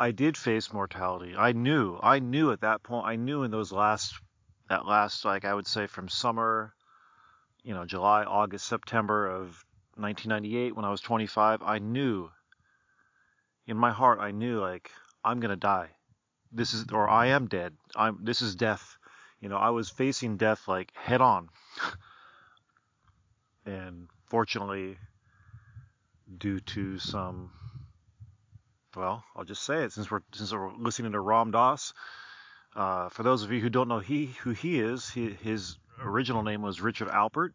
I 0.00 0.12
did 0.12 0.38
face 0.38 0.72
mortality. 0.72 1.34
I 1.36 1.52
knew. 1.52 2.00
I 2.02 2.20
knew 2.20 2.52
at 2.52 2.62
that 2.62 2.82
point. 2.82 3.06
I 3.06 3.16
knew 3.16 3.42
in 3.42 3.50
those 3.50 3.70
last 3.70 4.18
that 4.70 4.86
last 4.86 5.26
like 5.26 5.44
I 5.44 5.52
would 5.52 5.66
say 5.66 5.86
from 5.86 6.08
summer, 6.08 6.72
you 7.62 7.74
know, 7.74 7.84
July, 7.84 8.24
August, 8.24 8.66
September 8.66 9.26
of 9.26 9.62
1998 9.96 10.74
when 10.74 10.86
I 10.86 10.90
was 10.90 11.02
25, 11.02 11.60
I 11.62 11.80
knew 11.80 12.30
in 13.66 13.76
my 13.76 13.90
heart 13.90 14.20
I 14.20 14.30
knew 14.30 14.58
like 14.58 14.90
I'm 15.22 15.38
going 15.38 15.50
to 15.50 15.56
die. 15.56 15.90
This 16.50 16.72
is 16.72 16.86
or 16.90 17.06
I 17.06 17.26
am 17.26 17.46
dead. 17.46 17.74
I'm 17.94 18.20
this 18.24 18.40
is 18.40 18.54
death. 18.54 18.96
You 19.38 19.50
know, 19.50 19.58
I 19.58 19.68
was 19.68 19.90
facing 19.90 20.38
death 20.38 20.66
like 20.66 20.96
head 20.96 21.20
on. 21.20 21.50
and 23.66 24.08
fortunately 24.28 24.96
due 26.38 26.60
to 26.60 26.98
some 26.98 27.50
well, 28.96 29.24
I'll 29.36 29.44
just 29.44 29.62
say 29.62 29.84
it 29.84 29.92
since 29.92 30.10
we're 30.10 30.22
since 30.32 30.52
we're 30.52 30.72
listening 30.72 31.12
to 31.12 31.20
Ram 31.20 31.50
Dass. 31.50 31.92
Uh, 32.74 33.08
for 33.08 33.22
those 33.22 33.42
of 33.42 33.52
you 33.52 33.60
who 33.60 33.70
don't 33.70 33.88
know 33.88 33.98
he 33.98 34.26
who 34.26 34.50
he 34.50 34.80
is, 34.80 35.08
he, 35.08 35.30
his 35.30 35.76
original 36.02 36.42
name 36.42 36.62
was 36.62 36.80
Richard 36.80 37.08
Alpert, 37.08 37.52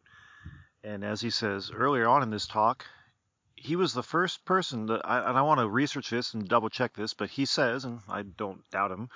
and 0.83 1.03
as 1.03 1.21
he 1.21 1.29
says 1.29 1.71
earlier 1.73 2.07
on 2.07 2.23
in 2.23 2.29
this 2.29 2.47
talk, 2.47 2.85
he 3.55 3.75
was 3.75 3.93
the 3.93 4.03
first 4.03 4.45
person 4.45 4.85
that, 4.87 5.01
I, 5.03 5.29
and 5.29 5.37
I 5.37 5.41
want 5.41 5.59
to 5.59 5.67
research 5.67 6.09
this 6.09 6.33
and 6.33 6.47
double 6.47 6.69
check 6.69 6.93
this, 6.93 7.13
but 7.13 7.29
he 7.29 7.45
says, 7.45 7.85
and 7.85 8.01
I 8.07 8.21
don't 8.21 8.69
doubt 8.69 8.91
him, 8.91 9.09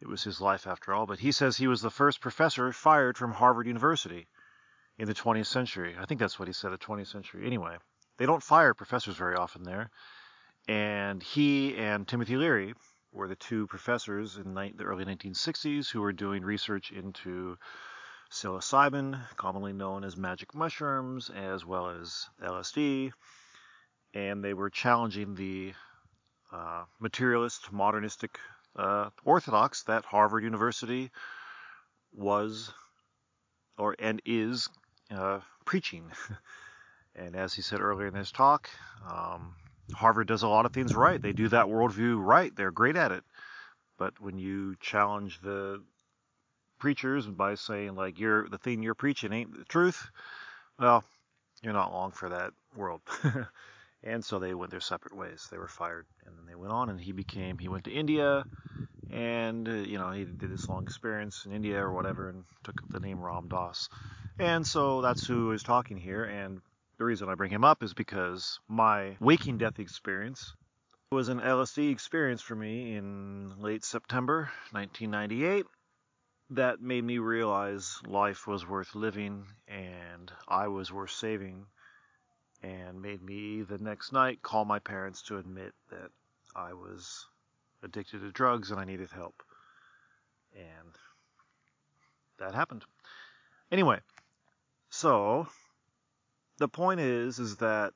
it 0.00 0.08
was 0.08 0.22
his 0.22 0.40
life 0.40 0.66
after 0.66 0.92
all, 0.92 1.06
but 1.06 1.18
he 1.18 1.32
says 1.32 1.56
he 1.56 1.66
was 1.66 1.82
the 1.82 1.90
first 1.90 2.20
professor 2.20 2.72
fired 2.72 3.16
from 3.16 3.32
Harvard 3.32 3.66
University 3.66 4.28
in 4.98 5.06
the 5.06 5.14
20th 5.14 5.46
century. 5.46 5.96
I 5.98 6.04
think 6.04 6.20
that's 6.20 6.38
what 6.38 6.48
he 6.48 6.54
said, 6.54 6.72
the 6.72 6.78
20th 6.78 7.08
century. 7.08 7.46
Anyway, 7.46 7.76
they 8.18 8.26
don't 8.26 8.42
fire 8.42 8.74
professors 8.74 9.16
very 9.16 9.36
often 9.36 9.64
there 9.64 9.90
and 10.68 11.22
he 11.22 11.76
and 11.76 12.06
Timothy 12.06 12.36
Leary 12.36 12.74
were 13.12 13.28
the 13.28 13.36
two 13.36 13.66
professors 13.66 14.36
in 14.36 14.54
the 14.54 14.84
early 14.84 15.04
1960s 15.04 15.90
who 15.90 16.00
were 16.00 16.12
doing 16.12 16.42
research 16.42 16.90
into 16.92 17.58
psilocybin, 18.30 19.20
commonly 19.36 19.72
known 19.72 20.04
as 20.04 20.16
magic 20.16 20.54
mushrooms, 20.54 21.30
as 21.30 21.66
well 21.66 21.90
as 21.90 22.26
LSD, 22.42 23.12
and 24.14 24.42
they 24.42 24.54
were 24.54 24.70
challenging 24.70 25.34
the 25.34 25.74
uh, 26.52 26.84
materialist, 26.98 27.72
modernistic 27.72 28.38
uh, 28.76 29.10
orthodox 29.24 29.82
that 29.84 30.04
Harvard 30.04 30.44
University 30.44 31.10
was 32.14 32.72
or 33.76 33.96
and 33.98 34.22
is 34.24 34.68
uh, 35.10 35.40
preaching. 35.64 36.10
and 37.14 37.36
as 37.36 37.52
he 37.52 37.62
said 37.62 37.80
earlier 37.80 38.06
in 38.06 38.14
his 38.14 38.32
talk, 38.32 38.70
um, 39.10 39.54
Harvard 39.94 40.28
does 40.28 40.42
a 40.42 40.48
lot 40.48 40.66
of 40.66 40.72
things 40.72 40.94
right. 40.94 41.20
They 41.20 41.32
do 41.32 41.48
that 41.48 41.66
worldview 41.66 42.24
right. 42.24 42.54
They're 42.54 42.70
great 42.70 42.96
at 42.96 43.12
it. 43.12 43.24
But 43.98 44.20
when 44.20 44.38
you 44.38 44.76
challenge 44.80 45.40
the 45.40 45.82
preachers 46.78 47.26
by 47.26 47.54
saying 47.54 47.94
like 47.94 48.18
you're 48.18 48.48
the 48.48 48.58
thing 48.58 48.82
you're 48.82 48.94
preaching 48.94 49.32
ain't 49.32 49.56
the 49.56 49.64
truth, 49.64 50.10
well, 50.78 51.04
you're 51.62 51.72
not 51.72 51.92
long 51.92 52.10
for 52.10 52.28
that 52.28 52.52
world. 52.74 53.02
and 54.02 54.24
so 54.24 54.38
they 54.38 54.54
went 54.54 54.70
their 54.70 54.80
separate 54.80 55.16
ways. 55.16 55.46
They 55.50 55.58
were 55.58 55.68
fired, 55.68 56.06
and 56.26 56.36
then 56.36 56.46
they 56.46 56.56
went 56.56 56.72
on, 56.72 56.88
and 56.88 57.00
he 57.00 57.12
became 57.12 57.58
he 57.58 57.68
went 57.68 57.84
to 57.84 57.92
India, 57.92 58.44
and 59.10 59.68
uh, 59.68 59.72
you 59.72 59.98
know 59.98 60.10
he 60.10 60.24
did 60.24 60.50
this 60.50 60.68
long 60.68 60.82
experience 60.82 61.44
in 61.46 61.52
India 61.52 61.78
or 61.78 61.92
whatever, 61.92 62.28
and 62.28 62.44
took 62.64 62.82
up 62.82 62.90
the 62.90 63.00
name 63.00 63.20
Ram 63.20 63.48
Dass. 63.48 63.88
And 64.38 64.66
so 64.66 65.02
that's 65.02 65.26
who 65.26 65.52
is 65.52 65.62
talking 65.62 65.98
here, 65.98 66.24
and 66.24 66.60
the 66.98 67.04
reason 67.04 67.28
I 67.28 67.34
bring 67.34 67.50
him 67.50 67.64
up 67.64 67.82
is 67.82 67.94
because 67.94 68.60
my 68.68 69.16
waking 69.20 69.58
death 69.58 69.78
experience 69.78 70.54
was 71.10 71.28
an 71.28 71.40
LSD 71.40 71.90
experience 71.90 72.40
for 72.40 72.54
me 72.54 72.94
in 72.94 73.60
late 73.60 73.84
September 73.84 74.50
1998 74.70 75.66
that 76.50 76.80
made 76.80 77.04
me 77.04 77.18
realize 77.18 77.98
life 78.06 78.46
was 78.46 78.66
worth 78.66 78.94
living 78.94 79.46
and 79.68 80.30
I 80.48 80.68
was 80.68 80.92
worth 80.92 81.10
saving 81.10 81.66
and 82.62 83.00
made 83.00 83.22
me 83.22 83.62
the 83.62 83.78
next 83.78 84.12
night 84.12 84.42
call 84.42 84.64
my 84.64 84.78
parents 84.78 85.22
to 85.22 85.38
admit 85.38 85.72
that 85.90 86.10
I 86.54 86.74
was 86.74 87.26
addicted 87.82 88.20
to 88.20 88.30
drugs 88.30 88.70
and 88.70 88.78
I 88.78 88.84
needed 88.84 89.10
help. 89.10 89.42
And 90.54 90.94
that 92.38 92.54
happened. 92.54 92.84
Anyway, 93.70 94.00
so 94.90 95.48
the 96.58 96.68
point 96.68 97.00
is, 97.00 97.38
is 97.38 97.56
that 97.56 97.92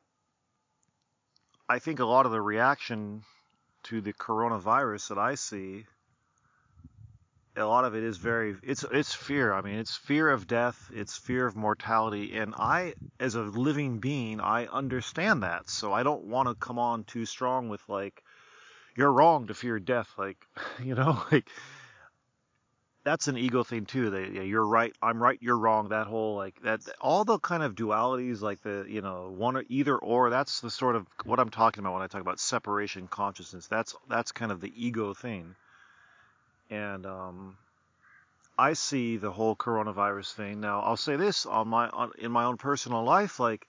I 1.68 1.78
think 1.78 1.98
a 2.00 2.04
lot 2.04 2.26
of 2.26 2.32
the 2.32 2.40
reaction 2.40 3.22
to 3.84 4.00
the 4.00 4.12
coronavirus 4.12 5.08
that 5.08 5.18
I 5.18 5.34
see, 5.34 5.86
a 7.56 7.64
lot 7.64 7.84
of 7.84 7.94
it 7.94 8.02
is 8.02 8.18
very, 8.18 8.54
it's 8.62 8.84
it's 8.84 9.14
fear. 9.14 9.52
I 9.52 9.62
mean, 9.62 9.78
it's 9.78 9.96
fear 9.96 10.30
of 10.30 10.46
death, 10.46 10.90
it's 10.92 11.16
fear 11.16 11.46
of 11.46 11.56
mortality, 11.56 12.36
and 12.36 12.54
I, 12.56 12.94
as 13.18 13.34
a 13.34 13.42
living 13.42 13.98
being, 13.98 14.40
I 14.40 14.66
understand 14.66 15.42
that. 15.42 15.70
So 15.70 15.92
I 15.92 16.02
don't 16.02 16.25
want 16.25 16.48
to 16.48 16.54
come 16.54 16.78
on 16.78 17.04
too 17.04 17.25
strong 17.25 17.68
with 17.68 17.82
like, 17.88 18.22
you're 18.96 19.12
wrong 19.12 19.46
to 19.46 19.54
fear 19.54 19.78
death, 19.78 20.08
like, 20.18 20.38
you 20.82 20.94
know, 20.94 21.22
like 21.32 21.48
that's 23.06 23.28
an 23.28 23.38
ego 23.38 23.62
thing 23.62 23.86
too. 23.86 24.10
That 24.10 24.32
yeah, 24.32 24.42
you're 24.42 24.66
right, 24.66 24.92
I'm 25.00 25.22
right, 25.22 25.38
you're 25.40 25.56
wrong. 25.56 25.90
That 25.90 26.08
whole 26.08 26.34
like 26.34 26.60
that, 26.62 26.80
all 27.00 27.25
the 27.25 27.38
kind 27.38 27.62
of 27.62 27.76
dualities, 27.76 28.40
like 28.40 28.60
the 28.62 28.84
you 28.88 29.00
know 29.00 29.32
one 29.34 29.56
or 29.56 29.64
either 29.68 29.96
or. 29.96 30.28
That's 30.28 30.60
the 30.60 30.72
sort 30.72 30.96
of 30.96 31.06
what 31.25 31.38
I'm 31.38 31.50
talking 31.50 31.84
about 31.84 31.94
when 31.94 32.02
I 32.02 32.08
talk 32.08 32.20
about 32.20 32.40
separation 32.40 33.06
consciousness. 33.06 33.68
That's 33.68 33.94
that's 34.08 34.32
kind 34.32 34.50
of 34.50 34.60
the 34.60 34.72
ego 34.75 35.14
thing. 35.14 35.54
And 36.68 37.06
um, 37.06 37.56
I 38.58 38.72
see 38.72 39.18
the 39.18 39.30
whole 39.30 39.54
coronavirus 39.54 40.32
thing 40.32 40.60
now. 40.60 40.80
I'll 40.80 40.96
say 40.96 41.14
this 41.14 41.46
on 41.46 41.68
my 41.68 41.88
on, 41.88 42.10
in 42.18 42.32
my 42.32 42.42
own 42.42 42.56
personal 42.56 43.04
life, 43.04 43.38
like 43.38 43.68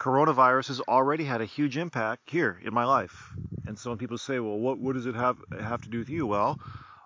coronavirus 0.00 0.68
has 0.68 0.80
already 0.80 1.24
had 1.24 1.42
a 1.42 1.44
huge 1.44 1.76
impact 1.76 2.30
here 2.30 2.58
in 2.64 2.72
my 2.72 2.86
life. 2.86 3.34
And 3.66 3.78
so 3.78 3.90
when 3.90 3.98
people 3.98 4.16
say, 4.16 4.40
well, 4.40 4.58
what 4.58 4.78
what 4.78 4.94
does 4.94 5.04
it 5.04 5.14
have 5.14 5.36
have 5.60 5.82
to 5.82 5.90
do 5.90 5.98
with 5.98 6.08
you? 6.08 6.26
Well, 6.26 6.58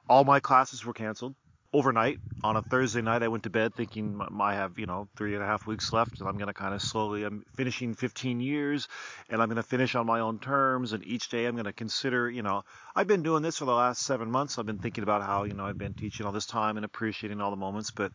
all 0.08 0.22
my 0.22 0.38
classes 0.38 0.84
were 0.84 0.92
canceled 0.92 1.34
overnight 1.76 2.18
on 2.42 2.56
a 2.56 2.62
Thursday 2.62 3.02
night. 3.02 3.22
I 3.22 3.28
went 3.28 3.42
to 3.44 3.50
bed 3.50 3.74
thinking 3.74 4.20
I 4.40 4.54
have, 4.54 4.78
you 4.78 4.86
know, 4.86 5.08
three 5.16 5.34
and 5.34 5.42
a 5.42 5.46
half 5.46 5.66
weeks 5.66 5.92
left, 5.92 6.20
and 6.20 6.28
I'm 6.28 6.36
going 6.38 6.46
to 6.48 6.54
kind 6.54 6.74
of 6.74 6.80
slowly. 6.80 7.24
I'm 7.24 7.44
finishing 7.54 7.94
15 7.94 8.40
years, 8.40 8.88
and 9.28 9.42
I'm 9.42 9.48
going 9.48 9.56
to 9.56 9.62
finish 9.62 9.94
on 9.94 10.06
my 10.06 10.20
own 10.20 10.38
terms. 10.38 10.92
And 10.94 11.04
each 11.06 11.28
day, 11.28 11.44
I'm 11.44 11.54
going 11.54 11.66
to 11.66 11.74
consider, 11.74 12.30
you 12.30 12.42
know, 12.42 12.62
I've 12.94 13.06
been 13.08 13.22
doing 13.22 13.42
this 13.42 13.58
for 13.58 13.66
the 13.66 13.74
last 13.74 14.02
seven 14.02 14.30
months. 14.30 14.58
I've 14.58 14.66
been 14.66 14.78
thinking 14.78 15.02
about 15.04 15.22
how, 15.22 15.44
you 15.44 15.54
know, 15.54 15.66
I've 15.66 15.78
been 15.78 15.94
teaching 15.94 16.24
all 16.26 16.32
this 16.32 16.46
time 16.46 16.76
and 16.78 16.84
appreciating 16.86 17.40
all 17.40 17.50
the 17.50 17.56
moments, 17.56 17.90
but. 17.90 18.12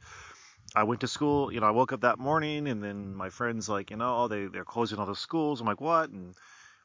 I 0.73 0.83
went 0.83 1.01
to 1.01 1.07
school, 1.07 1.51
you 1.51 1.59
know, 1.59 1.67
I 1.67 1.71
woke 1.71 1.91
up 1.91 2.01
that 2.01 2.19
morning 2.19 2.67
and 2.67 2.81
then 2.83 3.13
my 3.13 3.29
friends 3.29 3.67
like, 3.67 3.91
you 3.91 3.97
know, 3.97 4.23
oh, 4.23 4.27
they, 4.29 4.45
they're 4.45 4.63
closing 4.63 4.99
all 4.99 5.05
the 5.05 5.15
schools. 5.15 5.59
I'm 5.59 5.67
like, 5.67 5.81
what? 5.81 6.09
And 6.09 6.33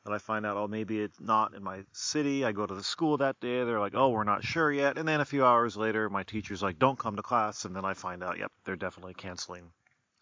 and 0.07 0.15
I 0.15 0.19
find 0.19 0.47
out, 0.47 0.57
oh, 0.57 0.69
maybe 0.69 1.01
it's 1.01 1.21
not 1.21 1.55
in 1.55 1.63
my 1.63 1.81
city. 1.93 2.45
I 2.45 2.53
go 2.53 2.65
to 2.65 2.75
the 2.75 2.83
school 2.83 3.17
that 3.19 3.41
day. 3.41 3.65
They're 3.65 3.81
like, 3.81 3.95
oh, 3.95 4.11
we're 4.11 4.25
not 4.25 4.45
sure 4.45 4.73
yet. 4.73 4.99
And 4.99 5.07
then 5.07 5.21
a 5.21 5.25
few 5.25 5.45
hours 5.45 5.77
later, 5.77 6.09
my 6.09 6.23
teacher's 6.23 6.63
like, 6.63 6.79
don't 6.79 6.99
come 6.99 7.17
to 7.17 7.23
class. 7.23 7.65
And 7.65 7.75
then 7.75 7.85
I 7.85 7.95
find 7.95 8.23
out, 8.23 8.39
yep, 8.39 8.53
they're 8.65 8.77
definitely 8.77 9.15
canceling 9.15 9.65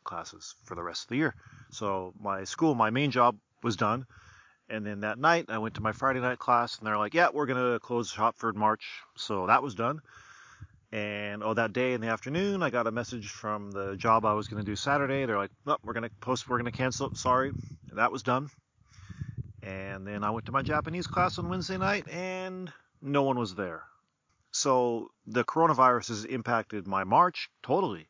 classes 0.02 0.54
for 0.64 0.74
the 0.74 0.82
rest 0.82 1.04
of 1.04 1.08
the 1.10 1.16
year. 1.16 1.34
So 1.70 2.14
my 2.18 2.44
school, 2.44 2.74
my 2.74 2.90
main 2.90 3.10
job 3.10 3.36
was 3.62 3.76
done. 3.76 4.06
And 4.70 4.86
then 4.86 5.00
that 5.00 5.18
night, 5.18 5.46
I 5.48 5.58
went 5.58 5.74
to 5.74 5.82
my 5.82 5.92
Friday 5.92 6.20
night 6.20 6.38
class, 6.38 6.78
and 6.78 6.86
they're 6.86 6.96
like, 6.96 7.12
yeah, 7.12 7.28
we're 7.32 7.46
going 7.46 7.72
to 7.72 7.78
close 7.78 8.10
shop 8.10 8.36
for 8.38 8.52
March. 8.54 8.86
So 9.16 9.46
that 9.46 9.62
was 9.62 9.74
done. 9.74 10.00
And 10.90 11.42
oh, 11.42 11.52
that 11.52 11.74
day 11.74 11.92
in 11.92 12.00
the 12.00 12.06
afternoon, 12.06 12.62
I 12.62 12.70
got 12.70 12.86
a 12.86 12.90
message 12.90 13.28
from 13.28 13.70
the 13.70 13.96
job 13.96 14.24
I 14.24 14.32
was 14.32 14.48
going 14.48 14.64
to 14.64 14.70
do 14.70 14.76
Saturday. 14.76 15.26
They're 15.26 15.36
like, 15.36 15.50
no, 15.66 15.76
we're 15.84 15.92
going 15.92 16.04
to 16.04 16.10
post, 16.20 16.48
we're 16.48 16.58
going 16.58 16.70
to 16.70 16.76
cancel. 16.76 17.14
Sorry. 17.14 17.50
And 17.90 17.98
that 17.98 18.12
was 18.12 18.22
done. 18.22 18.48
And 19.64 20.06
then 20.06 20.22
I 20.24 20.30
went 20.30 20.46
to 20.46 20.52
my 20.52 20.62
Japanese 20.62 21.06
class 21.06 21.38
on 21.38 21.48
Wednesday 21.48 21.78
night 21.78 22.08
and 22.08 22.72
no 23.00 23.22
one 23.22 23.38
was 23.38 23.54
there. 23.54 23.84
So 24.52 25.10
the 25.26 25.44
coronavirus 25.44 26.08
has 26.08 26.24
impacted 26.24 26.86
my 26.86 27.04
March 27.04 27.50
totally. 27.62 28.08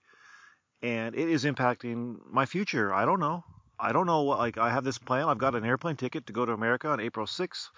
And 0.82 1.14
it 1.14 1.28
is 1.28 1.44
impacting 1.44 2.18
my 2.30 2.44
future. 2.44 2.92
I 2.92 3.04
don't 3.04 3.20
know. 3.20 3.44
I 3.78 3.92
don't 3.92 4.06
know 4.06 4.22
what, 4.22 4.38
like, 4.38 4.58
I 4.58 4.70
have 4.70 4.84
this 4.84 4.98
plan. 4.98 5.28
I've 5.28 5.38
got 5.38 5.54
an 5.54 5.64
airplane 5.64 5.96
ticket 5.96 6.26
to 6.26 6.32
go 6.32 6.44
to 6.44 6.52
America 6.52 6.88
on 6.88 7.00
April 7.00 7.26
6th. 7.26 7.70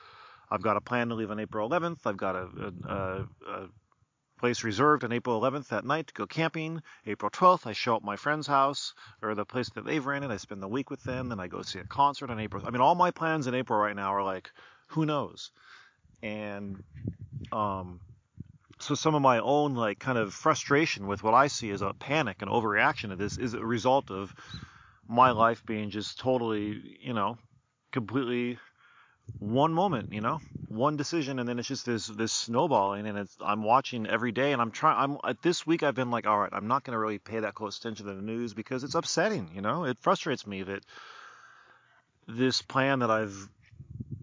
I've 0.50 0.62
got 0.62 0.76
a 0.76 0.80
plan 0.80 1.08
to 1.08 1.14
leave 1.14 1.30
on 1.30 1.40
April 1.40 1.68
11th. 1.68 1.98
I've 2.04 2.16
got 2.16 2.36
a, 2.36 2.48
a, 2.86 2.92
a, 2.92 3.28
a 3.50 3.68
place 4.38 4.64
reserved 4.64 5.04
on 5.04 5.12
April 5.12 5.40
11th 5.40 5.68
that 5.68 5.84
night 5.84 6.08
to 6.08 6.14
go 6.14 6.26
camping. 6.26 6.82
April 7.06 7.30
12th, 7.30 7.66
I 7.66 7.72
show 7.72 7.96
up 7.96 8.02
at 8.02 8.06
my 8.06 8.16
friend's 8.16 8.46
house 8.46 8.94
or 9.22 9.34
the 9.34 9.44
place 9.44 9.70
that 9.70 9.84
they've 9.84 10.04
rented. 10.04 10.30
I 10.30 10.36
spend 10.36 10.62
the 10.62 10.68
week 10.68 10.90
with 10.90 11.04
them. 11.04 11.28
Then 11.28 11.40
I 11.40 11.48
go 11.48 11.62
see 11.62 11.78
a 11.78 11.84
concert 11.84 12.30
on 12.30 12.40
April. 12.40 12.62
I 12.66 12.70
mean, 12.70 12.80
all 12.80 12.94
my 12.94 13.10
plans 13.10 13.46
in 13.46 13.54
April 13.54 13.78
right 13.78 13.96
now 13.96 14.14
are 14.14 14.22
like, 14.22 14.50
who 14.88 15.06
knows? 15.06 15.50
And 16.22 16.82
um, 17.52 18.00
so 18.78 18.94
some 18.94 19.14
of 19.14 19.22
my 19.22 19.38
own 19.38 19.74
like 19.74 19.98
kind 19.98 20.18
of 20.18 20.34
frustration 20.34 21.06
with 21.06 21.22
what 21.22 21.34
I 21.34 21.46
see 21.46 21.70
as 21.70 21.82
a 21.82 21.94
panic 21.94 22.42
and 22.42 22.50
overreaction 22.50 23.10
to 23.10 23.16
this 23.16 23.38
is 23.38 23.54
a 23.54 23.64
result 23.64 24.10
of 24.10 24.34
my 25.08 25.30
life 25.30 25.64
being 25.66 25.90
just 25.90 26.18
totally, 26.18 26.98
you 27.00 27.14
know, 27.14 27.38
completely 27.92 28.58
one 29.38 29.72
moment, 29.72 30.12
you 30.12 30.20
know, 30.20 30.40
one 30.68 30.96
decision, 30.96 31.38
and 31.38 31.48
then 31.48 31.58
it's 31.58 31.68
just 31.68 31.84
this 31.86 32.06
this 32.06 32.32
snowballing, 32.32 33.06
and 33.06 33.18
it's 33.18 33.36
I'm 33.40 33.62
watching 33.62 34.06
every 34.06 34.32
day, 34.32 34.52
and 34.52 34.62
I'm 34.62 34.70
trying. 34.70 34.96
I'm 34.98 35.18
uh, 35.22 35.34
this 35.42 35.66
week 35.66 35.82
I've 35.82 35.94
been 35.94 36.10
like, 36.10 36.26
all 36.26 36.38
right, 36.38 36.52
I'm 36.52 36.68
not 36.68 36.84
to 36.84 36.98
really 36.98 37.18
pay 37.18 37.40
that 37.40 37.54
close 37.54 37.78
attention 37.78 38.06
to 38.06 38.14
the 38.14 38.22
news 38.22 38.54
because 38.54 38.84
it's 38.84 38.94
upsetting, 38.94 39.50
you 39.54 39.60
know, 39.60 39.84
it 39.84 39.98
frustrates 39.98 40.46
me 40.46 40.62
that 40.62 40.82
this 42.26 42.62
plan 42.62 43.00
that 43.00 43.10
I've 43.10 43.48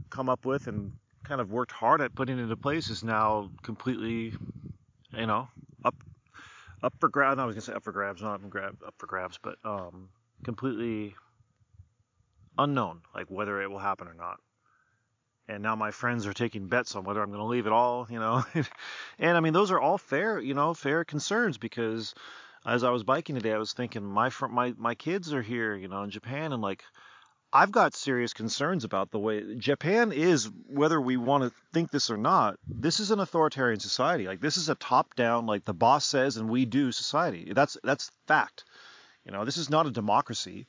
come 0.10 0.30
up 0.30 0.46
with 0.46 0.68
and 0.68 0.94
kind 1.24 1.42
of 1.42 1.52
worked 1.52 1.72
hard 1.72 2.02
at 2.02 2.14
putting 2.16 2.38
into 2.38 2.56
place 2.58 2.90
is 2.90 3.04
now 3.04 3.50
completely, 3.62 4.34
you 5.14 5.28
know, 5.28 5.48
up 5.86 5.96
up 6.82 6.94
for 7.00 7.10
grabs. 7.10 7.40
I 7.40 7.46
was 7.46 7.56
gonna 7.56 7.62
say 7.62 7.74
up 7.74 7.84
for 7.84 7.92
grabs, 7.92 8.22
not 8.22 8.36
up 8.36 8.42
for 8.42 8.48
grab 8.48 8.78
up 8.86 8.96
for 8.98 9.08
grabs, 9.08 9.40
but 9.42 9.58
um, 9.64 10.10
completely 10.44 11.16
unknown, 12.58 13.02
like 13.16 13.28
whether 13.28 13.62
it 13.62 13.70
will 13.70 13.80
happen 13.80 14.08
or 14.08 14.14
not. 14.14 14.40
And 15.48 15.62
now 15.62 15.76
my 15.76 15.92
friends 15.92 16.26
are 16.26 16.34
taking 16.34 16.68
bets 16.68 16.96
on 16.96 17.04
whether 17.04 17.22
I'm 17.22 17.30
going 17.30 17.40
to 17.40 17.46
leave 17.46 17.68
it 17.68 17.74
all, 17.74 18.08
you 18.10 18.20
know. 18.20 18.46
and 19.20 19.38
I 19.38 19.40
mean, 19.42 19.54
those 19.54 19.72
are 19.72 19.80
all 19.80 19.98
fair, 19.98 20.40
you 20.40 20.54
know, 20.54 20.74
fair 20.74 21.04
concerns 21.04 21.58
because 21.58 22.14
as 22.66 22.84
I 22.84 22.92
was 22.92 23.04
biking 23.04 23.36
today, 23.36 23.54
I 23.54 23.58
was 23.58 23.74
thinking 23.74 24.04
my 24.04 24.30
fr- 24.30 24.48
my 24.48 24.74
my 24.78 24.96
kids 24.96 25.34
are 25.34 25.42
here, 25.42 25.76
you 25.76 25.88
know, 25.88 26.04
in 26.04 26.10
Japan, 26.10 26.54
and 26.54 26.62
like 26.62 26.84
I've 27.52 27.72
got 27.72 27.94
serious 27.94 28.34
concerns 28.34 28.84
about 28.84 29.12
the 29.12 29.20
way 29.20 29.56
Japan 29.56 30.12
is, 30.12 30.50
whether 30.68 31.00
we 31.00 31.18
want 31.18 31.44
to 31.44 31.52
think 31.72 31.92
this 31.92 32.10
or 32.10 32.18
not. 32.18 32.58
This 32.68 33.00
is 33.00 33.12
an 33.12 33.20
authoritarian 33.20 33.80
society. 33.80 34.26
Like 34.26 34.42
this 34.42 34.58
is 34.58 34.70
a 34.70 34.76
top-down, 34.76 35.46
like 35.46 35.66
the 35.66 35.74
boss 35.74 36.06
says 36.06 36.38
and 36.38 36.50
we 36.50 36.66
do 36.66 36.92
society. 36.92 37.52
That's 37.54 37.78
that's 37.84 38.12
fact. 38.28 38.64
You 39.26 39.32
know, 39.32 39.46
this 39.46 39.58
is 39.58 39.70
not 39.70 39.86
a 39.86 39.92
democracy. 39.92 40.68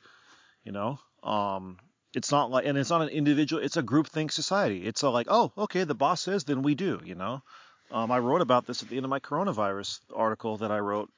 You 0.64 0.72
know, 0.72 0.98
um, 1.22 1.78
it's 2.14 2.30
not 2.30 2.50
like, 2.50 2.66
and 2.66 2.78
it's 2.78 2.90
not 2.90 3.02
an 3.02 3.08
individual. 3.08 3.62
It's 3.62 3.76
a 3.76 3.82
group 3.82 4.06
think 4.06 4.32
society. 4.32 4.86
It's 4.86 5.02
a 5.02 5.10
like, 5.10 5.26
oh, 5.30 5.52
okay, 5.58 5.84
the 5.84 5.94
boss 5.94 6.22
says, 6.22 6.44
then 6.44 6.62
we 6.62 6.74
do. 6.74 7.00
You 7.04 7.14
know, 7.14 7.42
um, 7.90 8.10
I 8.10 8.18
wrote 8.18 8.40
about 8.40 8.66
this 8.66 8.82
at 8.82 8.88
the 8.88 8.96
end 8.96 9.04
of 9.04 9.10
my 9.10 9.20
coronavirus 9.20 10.00
article 10.14 10.58
that 10.58 10.70
I 10.70 10.78
wrote 10.78 11.10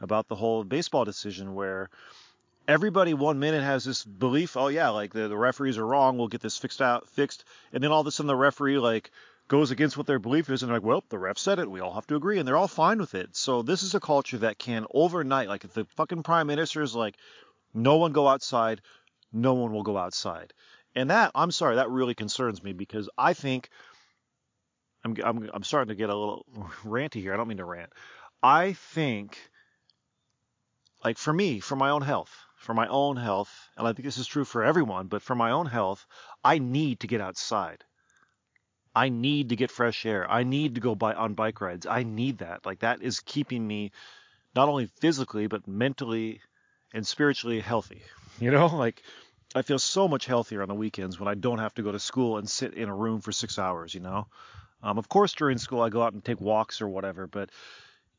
about 0.00 0.28
the 0.28 0.34
whole 0.34 0.64
baseball 0.64 1.04
decision 1.04 1.54
where 1.54 1.90
everybody 2.66 3.14
one 3.14 3.38
minute 3.38 3.62
has 3.62 3.84
this 3.84 4.04
belief, 4.04 4.56
oh 4.56 4.68
yeah, 4.68 4.88
like 4.90 5.12
the, 5.12 5.28
the 5.28 5.36
referees 5.36 5.78
are 5.78 5.86
wrong, 5.86 6.18
we'll 6.18 6.28
get 6.28 6.40
this 6.40 6.58
fixed 6.58 6.82
out 6.82 7.08
fixed, 7.08 7.44
and 7.72 7.82
then 7.82 7.92
all 7.92 8.00
of 8.00 8.06
a 8.06 8.10
sudden 8.10 8.26
the 8.26 8.36
referee 8.36 8.78
like 8.78 9.10
goes 9.48 9.70
against 9.70 9.96
what 9.96 10.06
their 10.06 10.18
belief 10.18 10.48
is 10.48 10.62
and 10.62 10.70
they're 10.70 10.78
like, 10.78 10.86
well, 10.86 11.04
the 11.10 11.18
ref 11.18 11.36
said 11.36 11.58
it, 11.58 11.70
we 11.70 11.80
all 11.80 11.92
have 11.92 12.06
to 12.06 12.16
agree, 12.16 12.38
and 12.38 12.48
they're 12.48 12.56
all 12.56 12.68
fine 12.68 12.98
with 12.98 13.14
it. 13.14 13.36
So 13.36 13.62
this 13.62 13.82
is 13.82 13.94
a 13.94 14.00
culture 14.00 14.38
that 14.38 14.58
can 14.58 14.86
overnight, 14.92 15.48
like 15.48 15.64
if 15.64 15.74
the 15.74 15.84
fucking 15.96 16.22
prime 16.22 16.46
minister 16.46 16.82
is 16.82 16.94
like, 16.94 17.16
no 17.74 17.96
one 17.96 18.12
go 18.12 18.28
outside, 18.28 18.80
no 19.34 19.54
one 19.54 19.72
will 19.72 19.82
go 19.82 19.98
outside. 19.98 20.52
And 20.94 21.10
that, 21.10 21.32
I'm 21.34 21.50
sorry, 21.50 21.76
that 21.76 21.90
really 21.90 22.14
concerns 22.14 22.62
me 22.62 22.72
because 22.72 23.08
I 23.18 23.34
think 23.34 23.68
I'm, 25.04 25.16
I'm, 25.22 25.50
I'm 25.52 25.64
starting 25.64 25.88
to 25.88 25.94
get 25.94 26.10
a 26.10 26.14
little 26.14 26.46
ranty 26.84 27.20
here. 27.20 27.34
I 27.34 27.36
don't 27.36 27.48
mean 27.48 27.58
to 27.58 27.64
rant. 27.64 27.92
I 28.42 28.74
think, 28.74 29.38
like 31.04 31.18
for 31.18 31.32
me, 31.32 31.60
for 31.60 31.76
my 31.76 31.90
own 31.90 32.02
health, 32.02 32.34
for 32.56 32.74
my 32.74 32.86
own 32.86 33.16
health, 33.16 33.52
and 33.76 33.86
I 33.86 33.92
think 33.92 34.04
this 34.04 34.18
is 34.18 34.26
true 34.26 34.44
for 34.44 34.62
everyone, 34.62 35.08
but 35.08 35.22
for 35.22 35.34
my 35.34 35.50
own 35.50 35.66
health, 35.66 36.06
I 36.44 36.58
need 36.58 37.00
to 37.00 37.06
get 37.06 37.20
outside. 37.20 37.84
I 38.94 39.08
need 39.08 39.48
to 39.48 39.56
get 39.56 39.70
fresh 39.70 40.06
air. 40.06 40.30
I 40.30 40.44
need 40.44 40.76
to 40.76 40.80
go 40.80 40.94
by 40.94 41.14
on 41.14 41.34
bike 41.34 41.60
rides. 41.60 41.86
I 41.86 42.04
need 42.04 42.38
that. 42.38 42.64
Like 42.64 42.80
that 42.80 43.02
is 43.02 43.20
keeping 43.20 43.66
me 43.66 43.90
not 44.54 44.68
only 44.68 44.86
physically 45.00 45.48
but 45.48 45.66
mentally 45.66 46.40
and 46.92 47.06
spiritually 47.06 47.60
healthy. 47.60 48.02
You 48.40 48.50
know, 48.50 48.66
like 48.66 49.00
I 49.54 49.62
feel 49.62 49.78
so 49.78 50.08
much 50.08 50.26
healthier 50.26 50.62
on 50.62 50.68
the 50.68 50.74
weekends 50.74 51.18
when 51.18 51.28
I 51.28 51.34
don't 51.34 51.58
have 51.58 51.74
to 51.74 51.82
go 51.82 51.92
to 51.92 51.98
school 51.98 52.38
and 52.38 52.48
sit 52.48 52.74
in 52.74 52.88
a 52.88 52.94
room 52.94 53.20
for 53.20 53.32
six 53.32 53.58
hours. 53.58 53.94
You 53.94 54.00
know, 54.00 54.26
um, 54.82 54.98
of 54.98 55.08
course 55.08 55.32
during 55.34 55.58
school 55.58 55.80
I 55.80 55.88
go 55.88 56.02
out 56.02 56.12
and 56.12 56.24
take 56.24 56.40
walks 56.40 56.80
or 56.80 56.88
whatever, 56.88 57.26
but 57.26 57.50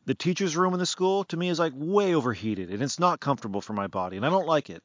the 0.05 0.15
teacher's 0.15 0.55
room 0.55 0.73
in 0.73 0.79
the 0.79 0.85
school 0.85 1.23
to 1.25 1.37
me 1.37 1.49
is 1.49 1.59
like 1.59 1.73
way 1.75 2.15
overheated 2.15 2.69
and 2.69 2.81
it's 2.81 2.99
not 2.99 3.19
comfortable 3.19 3.61
for 3.61 3.73
my 3.73 3.87
body 3.87 4.17
and 4.17 4.25
I 4.25 4.29
don't 4.29 4.47
like 4.47 4.69
it. 4.69 4.83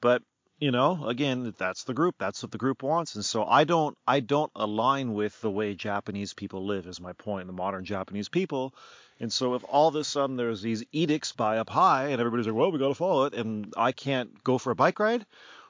But 0.00 0.22
you 0.58 0.70
know, 0.70 1.06
again, 1.06 1.54
that's 1.58 1.84
the 1.84 1.92
group. 1.92 2.14
That's 2.18 2.42
what 2.42 2.50
the 2.50 2.58
group 2.58 2.82
wants. 2.82 3.14
And 3.14 3.24
so 3.24 3.44
I 3.44 3.64
don't 3.64 3.96
I 4.06 4.20
don't 4.20 4.50
align 4.54 5.12
with 5.12 5.38
the 5.40 5.50
way 5.50 5.74
Japanese 5.74 6.32
people 6.32 6.64
live 6.64 6.86
is 6.86 7.00
my 7.00 7.12
point, 7.12 7.46
the 7.46 7.52
modern 7.52 7.84
Japanese 7.84 8.28
people. 8.28 8.74
And 9.20 9.32
so 9.32 9.54
if 9.54 9.64
all 9.68 9.88
of 9.88 9.94
a 9.94 10.04
sudden 10.04 10.36
there's 10.36 10.62
these 10.62 10.84
edicts 10.92 11.32
by 11.32 11.58
up 11.58 11.70
high 11.70 12.08
and 12.08 12.20
everybody's 12.20 12.46
like, 12.46 12.54
well, 12.54 12.70
we 12.70 12.78
got 12.78 12.88
to 12.88 12.94
follow 12.94 13.24
it, 13.24 13.34
and 13.34 13.72
I 13.76 13.92
can't 13.92 14.42
go 14.44 14.58
for 14.58 14.70
a 14.70 14.74
bike 14.74 14.98
ride, 14.98 15.24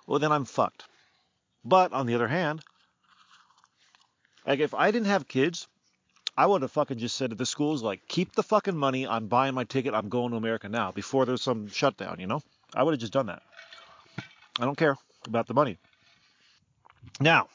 well, 0.06 0.18
then 0.18 0.32
I'm 0.32 0.44
fucked. 0.44 0.84
But 1.64 1.92
on 1.92 2.06
the 2.06 2.14
other 2.14 2.28
hand, 2.28 2.62
like 4.46 4.60
if 4.60 4.74
I 4.74 4.90
didn't 4.90 5.08
have 5.08 5.26
kids, 5.28 5.66
I 6.36 6.46
would 6.46 6.62
have 6.62 6.72
fucking 6.72 6.98
just 6.98 7.16
said 7.16 7.30
to 7.30 7.36
the 7.36 7.46
schools, 7.46 7.82
like, 7.82 8.06
keep 8.08 8.34
the 8.34 8.42
fucking 8.42 8.76
money. 8.76 9.06
I'm 9.06 9.26
buying 9.26 9.54
my 9.54 9.64
ticket. 9.64 9.94
I'm 9.94 10.10
going 10.10 10.32
to 10.32 10.36
America 10.36 10.68
now 10.68 10.92
before 10.92 11.24
there's 11.24 11.42
some 11.42 11.68
shutdown, 11.68 12.20
you 12.20 12.26
know? 12.26 12.42
I 12.74 12.82
would 12.82 12.92
have 12.92 13.00
just 13.00 13.14
done 13.14 13.26
that. 13.26 13.42
I 14.60 14.64
don't 14.66 14.76
care 14.76 14.98
about 15.26 15.46
the 15.46 15.54
money. 15.54 15.78
Now, 17.20 17.48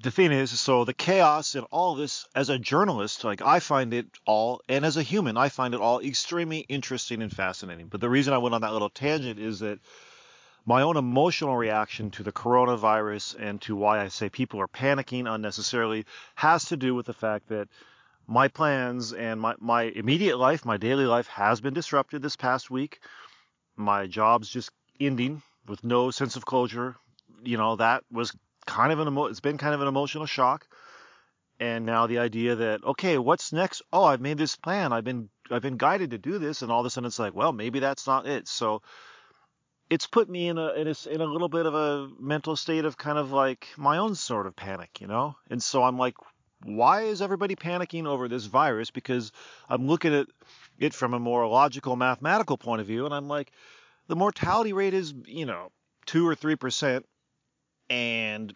the 0.00 0.12
thing 0.12 0.30
is, 0.30 0.58
so 0.60 0.84
the 0.84 0.94
chaos 0.94 1.56
and 1.56 1.66
all 1.72 1.96
this, 1.96 2.26
as 2.36 2.50
a 2.50 2.58
journalist, 2.58 3.24
like 3.24 3.42
I 3.42 3.58
find 3.58 3.92
it 3.92 4.06
all, 4.26 4.62
and 4.68 4.84
as 4.84 4.96
a 4.96 5.02
human, 5.02 5.36
I 5.36 5.48
find 5.48 5.74
it 5.74 5.80
all 5.80 6.00
extremely 6.00 6.60
interesting 6.60 7.20
and 7.20 7.34
fascinating. 7.34 7.88
But 7.88 8.00
the 8.00 8.08
reason 8.08 8.32
I 8.32 8.38
went 8.38 8.54
on 8.54 8.60
that 8.60 8.72
little 8.72 8.90
tangent 8.90 9.40
is 9.40 9.58
that 9.58 9.80
my 10.66 10.82
own 10.82 10.96
emotional 10.96 11.56
reaction 11.56 12.10
to 12.12 12.22
the 12.22 12.32
coronavirus 12.32 13.36
and 13.38 13.60
to 13.62 13.76
why 13.76 14.00
I 14.00 14.08
say 14.08 14.28
people 14.28 14.60
are 14.60 14.68
panicking 14.68 15.32
unnecessarily 15.32 16.06
has 16.34 16.66
to 16.66 16.76
do 16.76 16.94
with 16.94 17.06
the 17.06 17.12
fact 17.12 17.48
that 17.48 17.68
my 18.26 18.48
plans 18.48 19.12
and 19.12 19.40
my, 19.40 19.54
my 19.58 19.82
immediate 19.82 20.38
life, 20.38 20.64
my 20.64 20.78
daily 20.78 21.04
life 21.04 21.26
has 21.26 21.60
been 21.60 21.74
disrupted 21.74 22.22
this 22.22 22.36
past 22.36 22.70
week. 22.70 23.00
My 23.76 24.06
job's 24.06 24.48
just 24.48 24.70
ending 24.98 25.42
with 25.66 25.84
no 25.84 26.10
sense 26.10 26.36
of 26.36 26.46
closure. 26.46 26.96
You 27.42 27.58
know, 27.58 27.76
that 27.76 28.04
was 28.10 28.34
kind 28.66 28.92
of 28.92 29.00
an 29.00 29.08
emo- 29.08 29.26
it's 29.26 29.40
been 29.40 29.58
kind 29.58 29.74
of 29.74 29.82
an 29.82 29.88
emotional 29.88 30.26
shock. 30.26 30.66
And 31.60 31.84
now 31.84 32.06
the 32.06 32.18
idea 32.18 32.56
that 32.56 32.82
okay, 32.84 33.16
what's 33.18 33.52
next? 33.52 33.82
Oh, 33.92 34.04
I've 34.04 34.20
made 34.20 34.38
this 34.38 34.56
plan. 34.56 34.92
I've 34.92 35.04
been 35.04 35.28
I've 35.50 35.62
been 35.62 35.76
guided 35.76 36.10
to 36.10 36.18
do 36.18 36.38
this, 36.38 36.62
and 36.62 36.72
all 36.72 36.80
of 36.80 36.86
a 36.86 36.90
sudden 36.90 37.06
it's 37.06 37.18
like, 37.18 37.34
well, 37.34 37.52
maybe 37.52 37.78
that's 37.78 38.06
not 38.06 38.26
it. 38.26 38.48
So 38.48 38.82
it's 39.90 40.06
put 40.06 40.28
me 40.28 40.48
in 40.48 40.58
a, 40.58 40.72
in 40.72 40.88
a 40.88 40.94
in 41.10 41.20
a 41.20 41.26
little 41.26 41.48
bit 41.48 41.66
of 41.66 41.74
a 41.74 42.08
mental 42.18 42.56
state 42.56 42.84
of 42.84 42.96
kind 42.96 43.18
of 43.18 43.32
like 43.32 43.68
my 43.76 43.98
own 43.98 44.14
sort 44.14 44.46
of 44.46 44.56
panic, 44.56 45.00
you 45.00 45.06
know. 45.06 45.36
And 45.50 45.62
so 45.62 45.82
I'm 45.82 45.98
like, 45.98 46.14
why 46.64 47.02
is 47.02 47.20
everybody 47.20 47.54
panicking 47.54 48.06
over 48.06 48.28
this 48.28 48.46
virus? 48.46 48.90
Because 48.90 49.32
I'm 49.68 49.86
looking 49.86 50.14
at 50.14 50.26
it 50.78 50.94
from 50.94 51.14
a 51.14 51.18
more 51.18 51.46
logical, 51.46 51.96
mathematical 51.96 52.56
point 52.56 52.80
of 52.80 52.86
view, 52.86 53.04
and 53.04 53.14
I'm 53.14 53.28
like, 53.28 53.52
the 54.08 54.16
mortality 54.16 54.72
rate 54.72 54.94
is, 54.94 55.14
you 55.26 55.46
know, 55.46 55.70
two 56.06 56.26
or 56.26 56.34
three 56.34 56.56
percent, 56.56 57.06
and 57.90 58.54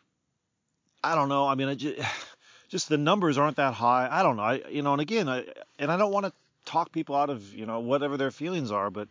I 1.04 1.14
don't 1.14 1.28
know. 1.28 1.46
I 1.46 1.54
mean, 1.54 1.68
I 1.68 1.74
just, 1.74 2.00
just 2.68 2.88
the 2.88 2.98
numbers 2.98 3.38
aren't 3.38 3.56
that 3.56 3.74
high. 3.74 4.08
I 4.10 4.22
don't 4.22 4.36
know. 4.36 4.42
I, 4.42 4.62
you 4.70 4.82
know, 4.82 4.92
and 4.92 5.02
again, 5.02 5.28
I, 5.28 5.44
and 5.78 5.92
I 5.92 5.96
don't 5.96 6.12
want 6.12 6.26
to 6.26 6.32
talk 6.64 6.92
people 6.92 7.14
out 7.14 7.30
of, 7.30 7.54
you 7.54 7.66
know, 7.66 7.80
whatever 7.80 8.16
their 8.16 8.30
feelings 8.30 8.70
are, 8.70 8.90
but 8.90 9.08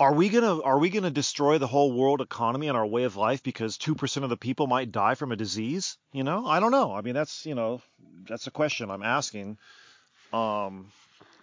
are 0.00 0.14
we 0.14 0.30
gonna 0.30 0.62
are 0.62 0.78
we 0.78 0.88
gonna 0.88 1.10
destroy 1.10 1.58
the 1.58 1.66
whole 1.66 1.92
world 1.92 2.22
economy 2.22 2.68
and 2.68 2.76
our 2.76 2.86
way 2.86 3.04
of 3.04 3.16
life 3.16 3.42
because 3.42 3.76
two 3.76 3.94
percent 3.94 4.24
of 4.24 4.30
the 4.30 4.36
people 4.36 4.66
might 4.66 4.90
die 4.90 5.14
from 5.14 5.30
a 5.30 5.36
disease? 5.36 5.98
You 6.10 6.24
know, 6.24 6.46
I 6.46 6.58
don't 6.58 6.70
know. 6.70 6.94
I 6.94 7.02
mean, 7.02 7.12
that's 7.12 7.44
you 7.44 7.54
know, 7.54 7.82
that's 8.26 8.46
a 8.46 8.50
question 8.50 8.90
I'm 8.90 9.02
asking. 9.02 9.58
Um, 10.32 10.90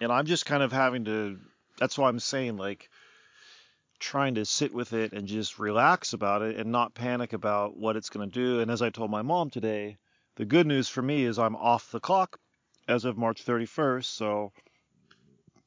and 0.02 0.12
I'm 0.12 0.26
just 0.26 0.48
kind 0.48 0.64
of 0.64 0.72
having 0.72 1.06
to. 1.06 1.38
That's 1.78 2.00
why 2.00 2.10
I'm 2.10 2.20
saying 2.20 2.58
like 2.58 2.90
trying 4.00 4.36
to 4.36 4.46
sit 4.46 4.74
with 4.74 4.94
it 4.94 5.14
and 5.14 5.28
just 5.28 5.60
relax 5.60 6.14
about 6.14 6.42
it 6.42 6.56
and 6.58 6.72
not 6.72 6.96
panic 6.96 7.34
about 7.34 7.78
what 7.78 7.96
it's 7.96 8.10
going 8.10 8.28
to 8.28 8.34
do. 8.34 8.60
And 8.60 8.72
as 8.72 8.82
I 8.82 8.90
told 8.90 9.12
my 9.12 9.22
mom 9.22 9.52
today, 9.52 9.98
the 10.36 10.46
good 10.46 10.66
news 10.66 10.90
for 10.90 11.02
me 11.02 11.24
is 11.26 11.38
I'm 11.38 11.56
off 11.56 11.92
the 11.92 12.00
clock 12.00 12.40
as 12.88 13.06
of 13.06 13.18
March 13.18 13.46
31st. 13.46 14.06
So 14.06 14.52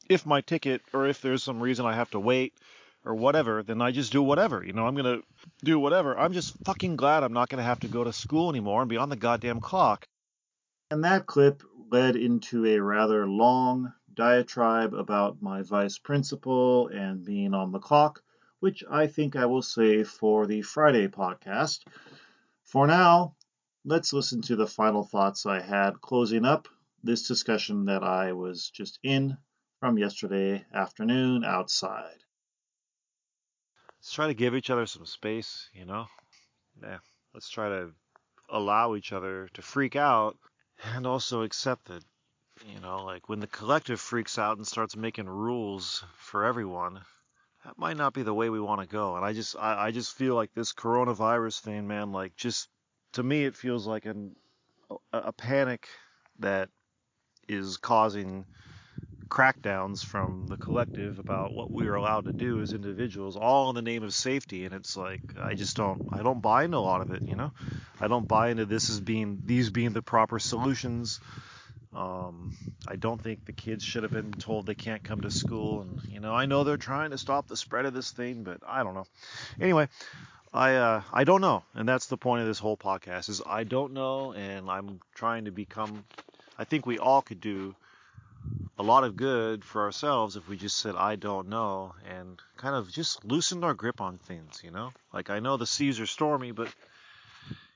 if 0.08 0.26
my 0.26 0.40
ticket 0.40 0.82
or 0.92 1.06
if 1.06 1.22
there's 1.22 1.42
some 1.42 1.60
reason 1.60 1.86
I 1.86 1.94
have 1.94 2.10
to 2.10 2.20
wait 2.20 2.52
or 3.04 3.14
whatever, 3.14 3.62
then 3.62 3.80
I 3.80 3.90
just 3.90 4.12
do 4.12 4.22
whatever. 4.22 4.64
You 4.64 4.72
know, 4.72 4.86
I'm 4.86 4.94
going 4.94 5.20
to 5.20 5.26
do 5.64 5.78
whatever. 5.78 6.18
I'm 6.18 6.32
just 6.32 6.54
fucking 6.64 6.96
glad 6.96 7.22
I'm 7.22 7.32
not 7.32 7.48
going 7.48 7.58
to 7.58 7.64
have 7.64 7.80
to 7.80 7.88
go 7.88 8.04
to 8.04 8.12
school 8.12 8.50
anymore 8.50 8.82
and 8.82 8.90
be 8.90 8.96
on 8.96 9.08
the 9.08 9.16
goddamn 9.16 9.60
clock. 9.60 10.06
And 10.90 11.04
that 11.04 11.26
clip 11.26 11.62
led 11.90 12.16
into 12.16 12.66
a 12.66 12.78
rather 12.80 13.26
long 13.26 13.92
diatribe 14.12 14.92
about 14.92 15.40
my 15.40 15.62
vice 15.62 15.98
principal 15.98 16.88
and 16.88 17.24
being 17.24 17.54
on 17.54 17.72
the 17.72 17.78
clock, 17.78 18.22
which 18.58 18.84
I 18.90 19.06
think 19.06 19.36
I 19.36 19.46
will 19.46 19.62
save 19.62 20.08
for 20.08 20.46
the 20.46 20.62
Friday 20.62 21.08
podcast. 21.08 21.80
For 22.64 22.86
now, 22.86 23.34
let's 23.84 24.12
listen 24.12 24.42
to 24.42 24.56
the 24.56 24.66
final 24.66 25.04
thoughts 25.04 25.46
I 25.46 25.60
had 25.60 26.00
closing 26.00 26.44
up 26.44 26.68
this 27.02 27.26
discussion 27.26 27.86
that 27.86 28.02
I 28.02 28.32
was 28.32 28.68
just 28.68 28.98
in 29.02 29.38
from 29.80 29.96
yesterday 29.96 30.66
afternoon 30.74 31.44
outside. 31.44 32.18
Let's 34.00 34.12
try 34.12 34.28
to 34.28 34.34
give 34.34 34.54
each 34.54 34.70
other 34.70 34.86
some 34.86 35.04
space, 35.04 35.68
you 35.74 35.84
know? 35.84 36.06
Yeah, 36.82 36.98
let's 37.34 37.50
try 37.50 37.68
to 37.68 37.90
allow 38.48 38.94
each 38.94 39.12
other 39.12 39.48
to 39.52 39.60
freak 39.60 39.94
out 39.94 40.38
and 40.94 41.06
also 41.06 41.42
accept 41.42 41.84
that, 41.88 42.02
you 42.66 42.80
know, 42.80 43.04
like 43.04 43.28
when 43.28 43.40
the 43.40 43.46
collective 43.46 44.00
freaks 44.00 44.38
out 44.38 44.56
and 44.56 44.66
starts 44.66 44.96
making 44.96 45.28
rules 45.28 46.02
for 46.16 46.46
everyone, 46.46 47.02
that 47.66 47.76
might 47.76 47.98
not 47.98 48.14
be 48.14 48.22
the 48.22 48.32
way 48.32 48.48
we 48.48 48.58
want 48.58 48.80
to 48.80 48.86
go. 48.86 49.16
And 49.16 49.24
I 49.24 49.34
just, 49.34 49.54
I, 49.54 49.88
I 49.88 49.90
just 49.90 50.16
feel 50.16 50.34
like 50.34 50.54
this 50.54 50.72
coronavirus 50.72 51.60
thing, 51.60 51.86
man, 51.86 52.10
like 52.10 52.34
just 52.36 52.70
to 53.12 53.22
me, 53.22 53.44
it 53.44 53.54
feels 53.54 53.86
like 53.86 54.06
an, 54.06 54.34
a, 54.90 55.18
a 55.18 55.32
panic 55.32 55.86
that 56.38 56.70
is 57.48 57.76
causing 57.76 58.46
crackdowns 59.30 60.04
from 60.04 60.48
the 60.48 60.56
collective 60.56 61.18
about 61.18 61.54
what 61.54 61.70
we 61.70 61.86
are 61.86 61.94
allowed 61.94 62.24
to 62.24 62.32
do 62.32 62.60
as 62.60 62.72
individuals, 62.72 63.36
all 63.36 63.70
in 63.70 63.76
the 63.76 63.82
name 63.82 64.02
of 64.02 64.12
safety. 64.12 64.64
And 64.64 64.74
it's 64.74 64.96
like 64.96 65.22
I 65.40 65.54
just 65.54 65.76
don't 65.76 66.08
I 66.12 66.22
don't 66.22 66.42
buy 66.42 66.64
into 66.64 66.76
a 66.76 66.78
lot 66.78 67.00
of 67.00 67.12
it, 67.12 67.22
you 67.22 67.36
know. 67.36 67.52
I 68.00 68.08
don't 68.08 68.26
buy 68.26 68.50
into 68.50 68.66
this 68.66 68.90
as 68.90 69.00
being 69.00 69.42
these 69.44 69.70
being 69.70 69.92
the 69.92 70.02
proper 70.02 70.38
solutions. 70.38 71.20
Um, 71.94 72.54
I 72.86 72.96
don't 72.96 73.20
think 73.20 73.44
the 73.44 73.52
kids 73.52 73.84
should 73.84 74.04
have 74.04 74.12
been 74.12 74.32
told 74.32 74.66
they 74.66 74.74
can't 74.74 75.02
come 75.02 75.22
to 75.22 75.30
school, 75.30 75.82
and 75.82 76.00
you 76.08 76.20
know 76.20 76.34
I 76.34 76.46
know 76.46 76.64
they're 76.64 76.76
trying 76.76 77.10
to 77.10 77.18
stop 77.18 77.46
the 77.46 77.56
spread 77.56 77.86
of 77.86 77.94
this 77.94 78.10
thing, 78.10 78.42
but 78.42 78.60
I 78.66 78.82
don't 78.82 78.94
know. 78.94 79.06
Anyway, 79.60 79.88
I 80.52 80.74
uh, 80.74 81.02
I 81.12 81.24
don't 81.24 81.40
know, 81.40 81.64
and 81.74 81.88
that's 81.88 82.06
the 82.06 82.16
point 82.16 82.42
of 82.42 82.48
this 82.48 82.58
whole 82.58 82.76
podcast 82.76 83.28
is 83.28 83.42
I 83.46 83.64
don't 83.64 83.92
know, 83.92 84.32
and 84.32 84.70
I'm 84.70 85.00
trying 85.14 85.44
to 85.46 85.50
become. 85.50 86.04
I 86.58 86.64
think 86.64 86.84
we 86.86 86.98
all 86.98 87.22
could 87.22 87.40
do 87.40 87.74
a 88.78 88.82
lot 88.82 89.04
of 89.04 89.14
good 89.14 89.64
for 89.64 89.82
ourselves 89.82 90.36
if 90.36 90.48
we 90.48 90.56
just 90.56 90.78
said 90.78 90.94
I 90.96 91.16
don't 91.16 91.48
know 91.48 91.94
and 92.08 92.40
kind 92.56 92.74
of 92.74 92.90
just 92.90 93.24
loosened 93.24 93.64
our 93.64 93.74
grip 93.74 94.00
on 94.00 94.18
things, 94.18 94.62
you 94.64 94.70
know? 94.70 94.92
Like 95.12 95.28
I 95.28 95.40
know 95.40 95.56
the 95.56 95.66
seas 95.66 96.00
are 96.00 96.06
stormy, 96.06 96.52
but 96.52 96.74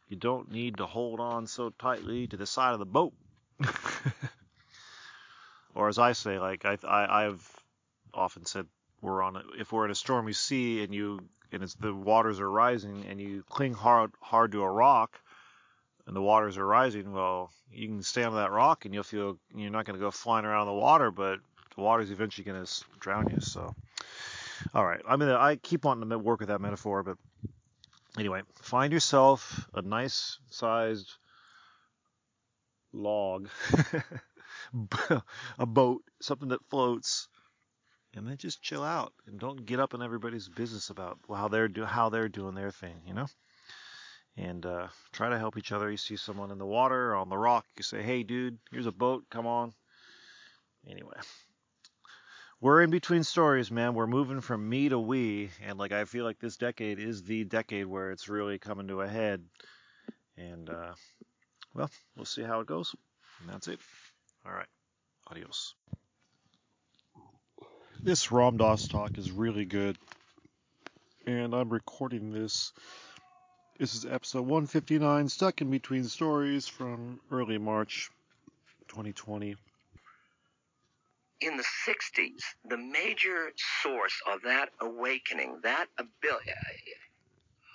you 0.08 0.16
don't 0.16 0.50
need 0.50 0.78
to 0.78 0.86
hold 0.86 1.20
on 1.20 1.46
so 1.46 1.70
tightly 1.70 2.26
to 2.28 2.36
the 2.36 2.46
side 2.46 2.72
of 2.72 2.78
the 2.78 2.86
boat. 2.86 3.12
or 5.74 5.88
as 5.88 5.98
I 5.98 6.12
say, 6.12 6.38
like 6.38 6.64
I, 6.64 6.78
I 6.86 7.26
I've 7.26 7.50
often 8.14 8.46
said 8.46 8.66
we're 9.02 9.22
on 9.22 9.36
a, 9.36 9.42
if 9.58 9.72
we're 9.72 9.84
in 9.84 9.90
a 9.90 9.94
stormy 9.94 10.32
sea 10.32 10.82
and 10.82 10.94
you 10.94 11.20
and 11.52 11.62
it's 11.62 11.74
the 11.74 11.94
waters 11.94 12.40
are 12.40 12.50
rising 12.50 13.04
and 13.08 13.20
you 13.20 13.44
cling 13.48 13.74
hard 13.74 14.12
hard 14.20 14.52
to 14.52 14.62
a 14.62 14.70
rock 14.70 15.20
and 16.06 16.14
the 16.14 16.22
waters 16.22 16.58
are 16.58 16.66
rising, 16.66 17.12
well, 17.12 17.50
you 17.70 17.88
can 17.88 18.02
stand 18.02 18.28
on 18.28 18.36
that 18.36 18.50
rock 18.50 18.84
and 18.84 18.92
you'll 18.92 19.02
feel 19.02 19.38
you're 19.54 19.70
not 19.70 19.86
going 19.86 19.98
to 19.98 20.04
go 20.04 20.10
flying 20.10 20.44
around 20.44 20.68
in 20.68 20.74
the 20.74 20.80
water, 20.80 21.10
but 21.10 21.38
the 21.74 21.82
water's 21.82 22.10
eventually 22.10 22.44
going 22.44 22.64
to 22.64 22.84
drown 23.00 23.28
you. 23.30 23.40
So, 23.40 23.74
all 24.74 24.84
right, 24.84 25.00
I 25.08 25.16
mean, 25.16 25.28
I 25.30 25.56
keep 25.56 25.84
wanting 25.84 26.10
to 26.10 26.18
work 26.18 26.40
with 26.40 26.48
that 26.48 26.60
metaphor, 26.60 27.02
but 27.02 27.16
anyway, 28.18 28.42
find 28.60 28.92
yourself 28.92 29.66
a 29.74 29.82
nice 29.82 30.38
sized 30.50 31.10
log, 32.92 33.48
a 35.58 35.66
boat, 35.66 36.02
something 36.20 36.48
that 36.48 36.64
floats, 36.68 37.28
and 38.14 38.28
then 38.28 38.36
just 38.36 38.62
chill 38.62 38.84
out 38.84 39.12
and 39.26 39.40
don't 39.40 39.66
get 39.66 39.80
up 39.80 39.94
in 39.94 40.02
everybody's 40.02 40.48
business 40.48 40.90
about 40.90 41.18
how 41.28 41.48
they're 41.48 41.66
do 41.66 41.84
how 41.84 42.10
they're 42.10 42.28
doing 42.28 42.54
their 42.54 42.70
thing, 42.70 43.00
you 43.06 43.14
know 43.14 43.26
and 44.36 44.64
uh, 44.66 44.88
try 45.12 45.28
to 45.28 45.38
help 45.38 45.56
each 45.56 45.72
other. 45.72 45.90
You 45.90 45.96
see 45.96 46.16
someone 46.16 46.50
in 46.50 46.58
the 46.58 46.66
water 46.66 47.14
on 47.14 47.28
the 47.28 47.38
rock, 47.38 47.66
you 47.76 47.82
say, 47.82 48.02
"Hey, 48.02 48.22
dude, 48.22 48.58
here's 48.70 48.86
a 48.86 48.92
boat. 48.92 49.24
Come 49.30 49.46
on." 49.46 49.72
Anyway, 50.88 51.16
we're 52.60 52.82
in 52.82 52.90
between 52.90 53.24
stories, 53.24 53.70
man. 53.70 53.94
We're 53.94 54.06
moving 54.06 54.40
from 54.40 54.68
me 54.68 54.88
to 54.88 54.98
we, 54.98 55.50
and 55.62 55.78
like 55.78 55.92
I 55.92 56.04
feel 56.04 56.24
like 56.24 56.38
this 56.38 56.56
decade 56.56 56.98
is 56.98 57.22
the 57.22 57.44
decade 57.44 57.86
where 57.86 58.10
it's 58.10 58.28
really 58.28 58.58
coming 58.58 58.88
to 58.88 59.00
a 59.00 59.08
head. 59.08 59.44
And 60.36 60.68
uh, 60.68 60.94
well, 61.74 61.90
we'll 62.16 62.24
see 62.24 62.42
how 62.42 62.60
it 62.60 62.66
goes. 62.66 62.94
And 63.40 63.50
that's 63.50 63.68
it. 63.68 63.80
All 64.44 64.52
right. 64.52 64.66
Adios. 65.28 65.74
This 68.00 68.30
Ram 68.30 68.58
Dass 68.58 68.86
talk 68.88 69.16
is 69.16 69.30
really 69.30 69.64
good, 69.64 69.96
and 71.26 71.54
I'm 71.54 71.70
recording 71.70 72.32
this 72.32 72.72
this 73.78 73.94
is 73.94 74.06
episode 74.06 74.42
159, 74.42 75.28
stuck 75.28 75.60
in 75.60 75.70
between 75.70 76.04
stories 76.04 76.68
from 76.68 77.20
early 77.30 77.58
March 77.58 78.10
2020. 78.88 79.56
In 81.40 81.56
the 81.56 81.64
60s, 81.86 82.42
the 82.68 82.76
major 82.76 83.50
source 83.82 84.14
of 84.32 84.42
that 84.42 84.70
awakening, 84.80 85.58
that 85.64 85.86
ability, 85.98 86.52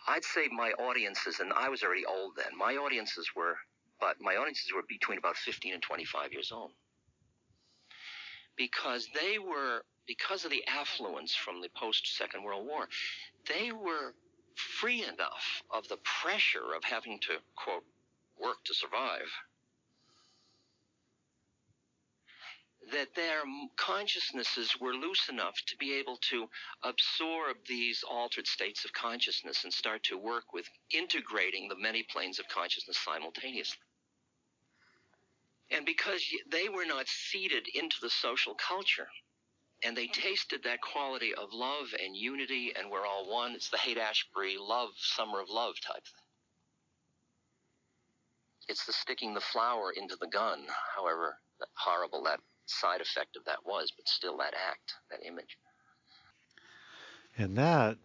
I'd 0.08 0.24
say 0.24 0.48
my 0.52 0.72
audiences, 0.72 1.40
and 1.42 1.52
I 1.54 1.68
was 1.68 1.84
already 1.84 2.06
old 2.06 2.38
then, 2.38 2.58
my 2.58 2.78
audiences 2.78 3.30
were, 3.36 3.58
but 4.00 4.16
my 4.22 4.36
audiences 4.36 4.72
were 4.74 4.84
between 4.88 5.18
about 5.18 5.36
15 5.36 5.74
and 5.74 5.82
25 5.84 6.32
years 6.32 6.52
old. 6.54 6.72
Because 8.56 9.08
they 9.14 9.38
were, 9.38 9.84
because 10.08 10.46
of 10.46 10.52
the 10.52 10.64
affluence 10.68 11.36
from 11.36 11.62
the 11.62 11.70
post 11.76 12.16
Second 12.18 12.44
World 12.44 12.66
War, 12.66 12.88
they 13.48 13.72
were 13.72 14.14
free 14.60 15.04
enough 15.04 15.64
of 15.72 15.88
the 15.88 15.98
pressure 16.22 16.74
of 16.76 16.84
having 16.84 17.20
to, 17.22 17.38
quote, 17.56 17.86
work 18.40 18.58
to 18.66 18.74
survive, 18.74 19.32
that 22.92 23.14
their 23.16 23.42
consciousnesses 23.76 24.76
were 24.80 24.94
loose 24.94 25.30
enough 25.30 25.56
to 25.68 25.78
be 25.78 25.94
able 25.94 26.18
to 26.18 26.48
absorb 26.84 27.58
these 27.68 28.04
altered 28.10 28.48
states 28.48 28.86
of 28.86 28.94
consciousness 28.94 29.64
and 29.64 29.74
start 29.74 30.02
to 30.04 30.18
work 30.18 30.54
with 30.54 30.68
integrating 30.92 31.68
the 31.68 31.76
many 31.76 32.04
planes 32.04 32.40
of 32.40 32.48
consciousness 32.48 32.98
simultaneously. 32.98 33.78
And 35.72 35.86
because 35.86 36.24
they 36.52 36.68
were 36.68 36.86
not 36.86 37.08
seeded 37.08 37.68
into 37.76 37.98
the 38.02 38.10
social 38.10 38.56
culture, 38.56 39.08
and 39.84 39.96
they 39.96 40.08
tasted 40.08 40.64
that 40.64 40.82
quality 40.82 41.34
of 41.34 41.54
love 41.54 41.88
and 42.04 42.16
unity 42.16 42.74
and 42.78 42.92
we're 42.92 43.06
all 43.06 43.30
one. 43.32 43.54
It's 43.54 43.70
the 43.70 43.78
Haight 43.78 43.98
Ashbury 43.98 44.58
love, 44.60 44.90
summer 44.98 45.40
of 45.40 45.50
love 45.50 45.76
type 45.82 46.04
thing. 46.04 46.26
It's 48.68 48.86
the 48.86 48.94
sticking 48.94 49.34
the 49.34 49.42
flower 49.42 49.92
into 49.96 50.16
the 50.20 50.28
gun, 50.28 50.68
however 50.96 51.38
horrible 51.76 52.24
that 52.24 52.40
side 52.66 53.02
effect 53.02 53.36
of 53.36 53.46
that 53.46 53.66
was, 53.66 53.92
but 53.96 54.08
still 54.08 54.38
that 54.38 54.54
act, 54.54 54.94
that 55.10 55.26
image. 55.26 55.58
And 57.38 57.58
that, 57.58 57.98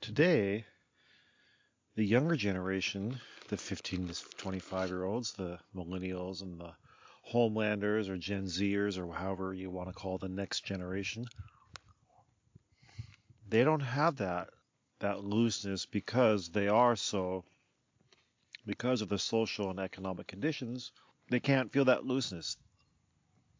today, 0.00 0.64
the 1.96 2.04
younger 2.04 2.36
generation, 2.36 3.20
the 3.48 3.56
15 3.56 4.08
to 4.08 4.24
25 4.36 4.88
year 4.90 5.04
olds, 5.04 5.32
the 5.32 5.58
millennials 5.74 6.42
and 6.42 6.60
the 6.60 6.72
Homelanders 7.32 8.08
or 8.08 8.16
Gen 8.16 8.46
Zers 8.46 8.98
or 8.98 9.12
however 9.12 9.54
you 9.54 9.70
want 9.70 9.88
to 9.88 9.94
call 9.94 10.18
the 10.18 10.28
next 10.28 10.64
generation. 10.64 11.26
They 13.48 13.64
don't 13.64 13.80
have 13.80 14.16
that 14.16 14.48
that 15.00 15.24
looseness 15.24 15.86
because 15.86 16.48
they 16.50 16.68
are 16.68 16.94
so 16.96 17.44
because 18.66 19.00
of 19.00 19.08
the 19.08 19.18
social 19.18 19.70
and 19.70 19.80
economic 19.80 20.26
conditions, 20.26 20.92
they 21.28 21.40
can't 21.40 21.72
feel 21.72 21.86
that 21.86 22.04
looseness. 22.04 22.56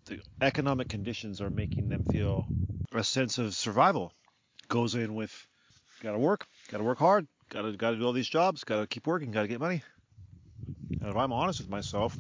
The 0.07 0.21
economic 0.41 0.89
conditions 0.89 1.41
are 1.41 1.51
making 1.51 1.89
them 1.89 2.05
feel 2.05 2.49
a 2.93 3.05
sense 3.05 3.39
of 3.39 3.55
survival. 3.55 4.13
Goes 4.69 4.95
in 4.95 5.15
with 5.15 5.47
gotta 6.01 6.19
work, 6.19 6.47
gotta 6.69 6.85
work 6.85 6.99
hard, 6.99 7.27
gotta 7.51 7.73
gotta 7.73 7.97
do 7.97 8.05
all 8.05 8.13
these 8.13 8.29
jobs, 8.29 8.65
gotta 8.65 8.87
keep 8.87 9.07
working, 9.07 9.31
gotta 9.31 9.49
get 9.49 9.61
money. 9.61 9.83
And 11.01 11.11
if 11.11 11.17
I'm 11.17 11.33
honest 11.33 11.61
with 11.61 11.71
myself, 11.71 12.19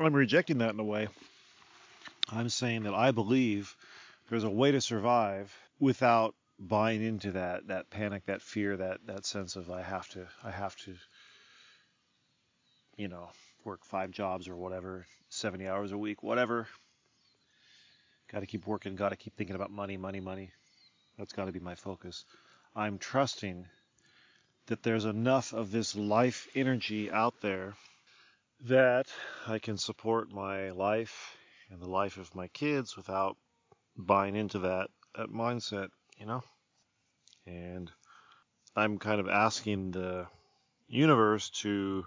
I'm 0.00 0.14
rejecting 0.14 0.58
that 0.58 0.74
in 0.74 0.80
a 0.80 0.84
way. 0.84 1.08
I'm 2.30 2.48
saying 2.48 2.84
that 2.84 2.94
I 2.94 3.10
believe 3.10 3.76
there's 4.28 4.44
a 4.44 4.50
way 4.50 4.72
to 4.72 4.80
survive 4.80 5.54
without 5.78 6.34
buying 6.58 7.02
into 7.02 7.32
that 7.32 7.66
that 7.68 7.90
panic, 7.90 8.26
that 8.26 8.42
fear, 8.42 8.76
that 8.76 9.06
that 9.06 9.26
sense 9.26 9.56
of 9.56 9.70
I 9.70 9.82
have 9.82 10.08
to 10.10 10.26
I 10.42 10.50
have 10.50 10.76
to 10.84 10.94
you 12.96 13.08
know, 13.08 13.28
work 13.64 13.84
five 13.84 14.10
jobs 14.10 14.48
or 14.48 14.56
whatever, 14.56 15.06
70 15.30 15.68
hours 15.68 15.92
a 15.92 15.98
week, 15.98 16.22
whatever. 16.22 16.68
Got 18.32 18.40
to 18.40 18.46
keep 18.46 18.66
working, 18.66 18.96
got 18.96 19.10
to 19.10 19.16
keep 19.16 19.36
thinking 19.36 19.56
about 19.56 19.70
money, 19.70 19.96
money, 19.96 20.20
money. 20.20 20.50
That's 21.18 21.32
got 21.32 21.46
to 21.46 21.52
be 21.52 21.60
my 21.60 21.74
focus. 21.74 22.24
I'm 22.74 22.98
trusting 22.98 23.66
that 24.66 24.82
there's 24.82 25.04
enough 25.04 25.52
of 25.52 25.70
this 25.70 25.94
life 25.94 26.48
energy 26.54 27.10
out 27.10 27.34
there 27.40 27.74
that 28.64 29.06
I 29.46 29.58
can 29.58 29.76
support 29.76 30.32
my 30.32 30.70
life 30.70 31.36
and 31.70 31.80
the 31.80 31.88
life 31.88 32.16
of 32.16 32.34
my 32.34 32.48
kids 32.48 32.96
without 32.96 33.36
buying 33.96 34.36
into 34.36 34.60
that, 34.60 34.88
that 35.16 35.28
mindset, 35.28 35.88
you 36.18 36.26
know? 36.26 36.42
And 37.46 37.90
I'm 38.74 38.98
kind 38.98 39.20
of 39.20 39.28
asking 39.28 39.90
the 39.90 40.26
universe 40.88 41.50
to 41.50 42.06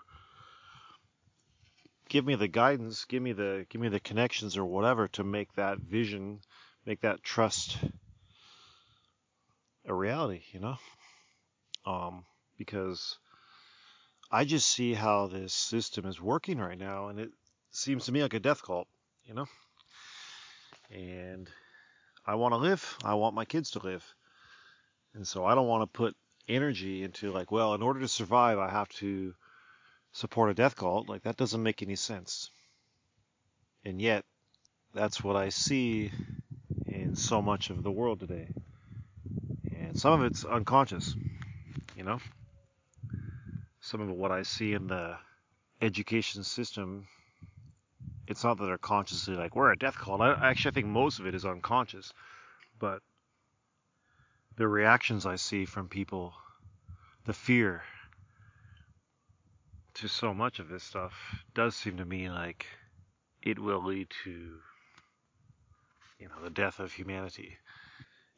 give 2.09 2.25
me 2.25 2.35
the 2.35 2.47
guidance, 2.47 3.05
give 3.05 3.21
me 3.21 3.33
the 3.33 3.65
give 3.69 3.81
me 3.81 3.89
the 3.89 3.99
connections 3.99 4.57
or 4.57 4.65
whatever 4.65 5.07
to 5.09 5.23
make 5.23 5.53
that 5.53 5.77
vision, 5.77 6.39
make 6.85 7.01
that 7.01 7.23
trust 7.23 7.77
a 9.85 9.93
reality, 9.93 10.41
you 10.51 10.59
know? 10.59 10.77
Um, 11.85 12.25
because 12.57 13.19
I 14.29 14.43
just 14.43 14.69
see 14.69 14.93
how 14.93 15.27
this 15.27 15.53
system 15.53 16.05
is 16.05 16.21
working 16.21 16.57
right 16.57 16.77
now, 16.77 17.07
and 17.07 17.19
it 17.19 17.29
seems 17.71 18.05
to 18.05 18.11
me 18.11 18.21
like 18.21 18.33
a 18.33 18.39
death 18.39 18.61
cult, 18.61 18.87
you 19.25 19.33
know? 19.33 19.45
And 20.91 21.49
I 22.25 22.35
want 22.35 22.53
to 22.53 22.57
live. 22.57 22.97
I 23.03 23.13
want 23.13 23.35
my 23.35 23.45
kids 23.45 23.71
to 23.71 23.79
live. 23.79 24.05
And 25.13 25.25
so 25.25 25.45
I 25.45 25.55
don't 25.55 25.67
want 25.67 25.83
to 25.83 25.97
put 25.97 26.15
energy 26.47 27.03
into, 27.03 27.31
like, 27.31 27.51
well, 27.51 27.73
in 27.73 27.81
order 27.81 28.01
to 28.01 28.07
survive, 28.07 28.59
I 28.59 28.69
have 28.69 28.89
to 28.89 29.33
support 30.11 30.49
a 30.49 30.53
death 30.53 30.75
cult. 30.75 31.07
Like, 31.07 31.23
that 31.23 31.37
doesn't 31.37 31.63
make 31.63 31.81
any 31.81 31.95
sense. 31.95 32.49
And 33.85 34.01
yet, 34.01 34.25
that's 34.93 35.23
what 35.23 35.37
I 35.37 35.49
see 35.49 36.11
in 36.85 37.15
so 37.15 37.41
much 37.41 37.69
of 37.69 37.81
the 37.81 37.91
world 37.91 38.19
today. 38.19 38.49
And 39.73 39.97
some 39.97 40.19
of 40.19 40.25
it's 40.25 40.43
unconscious, 40.43 41.15
you 41.95 42.03
know? 42.03 42.19
Some 43.87 44.01
of 44.01 44.09
what 44.09 44.33
I 44.33 44.43
see 44.43 44.73
in 44.73 44.87
the 44.87 45.15
education 45.81 46.43
system, 46.43 47.07
it's 48.27 48.43
not 48.43 48.57
that 48.57 48.65
they're 48.65 48.77
consciously 48.77 49.35
like, 49.35 49.55
we're 49.55 49.71
a 49.71 49.77
death 49.77 49.97
cult. 49.97 50.19
I, 50.19 50.33
actually, 50.49 50.71
I 50.71 50.73
think 50.73 50.87
most 50.87 51.19
of 51.21 51.25
it 51.25 51.33
is 51.33 51.45
unconscious. 51.45 52.11
But 52.79 52.99
the 54.57 54.67
reactions 54.67 55.25
I 55.25 55.37
see 55.37 55.63
from 55.63 55.87
people, 55.87 56.33
the 57.23 57.31
fear 57.31 57.81
to 59.93 60.09
so 60.09 60.33
much 60.33 60.59
of 60.59 60.67
this 60.67 60.83
stuff 60.83 61.13
does 61.55 61.73
seem 61.73 61.95
to 61.95 62.05
me 62.05 62.29
like 62.29 62.65
it 63.41 63.57
will 63.57 63.81
lead 63.81 64.09
to 64.25 64.57
you 66.19 66.27
know 66.27 66.43
the 66.43 66.49
death 66.49 66.81
of 66.81 66.91
humanity. 66.91 67.57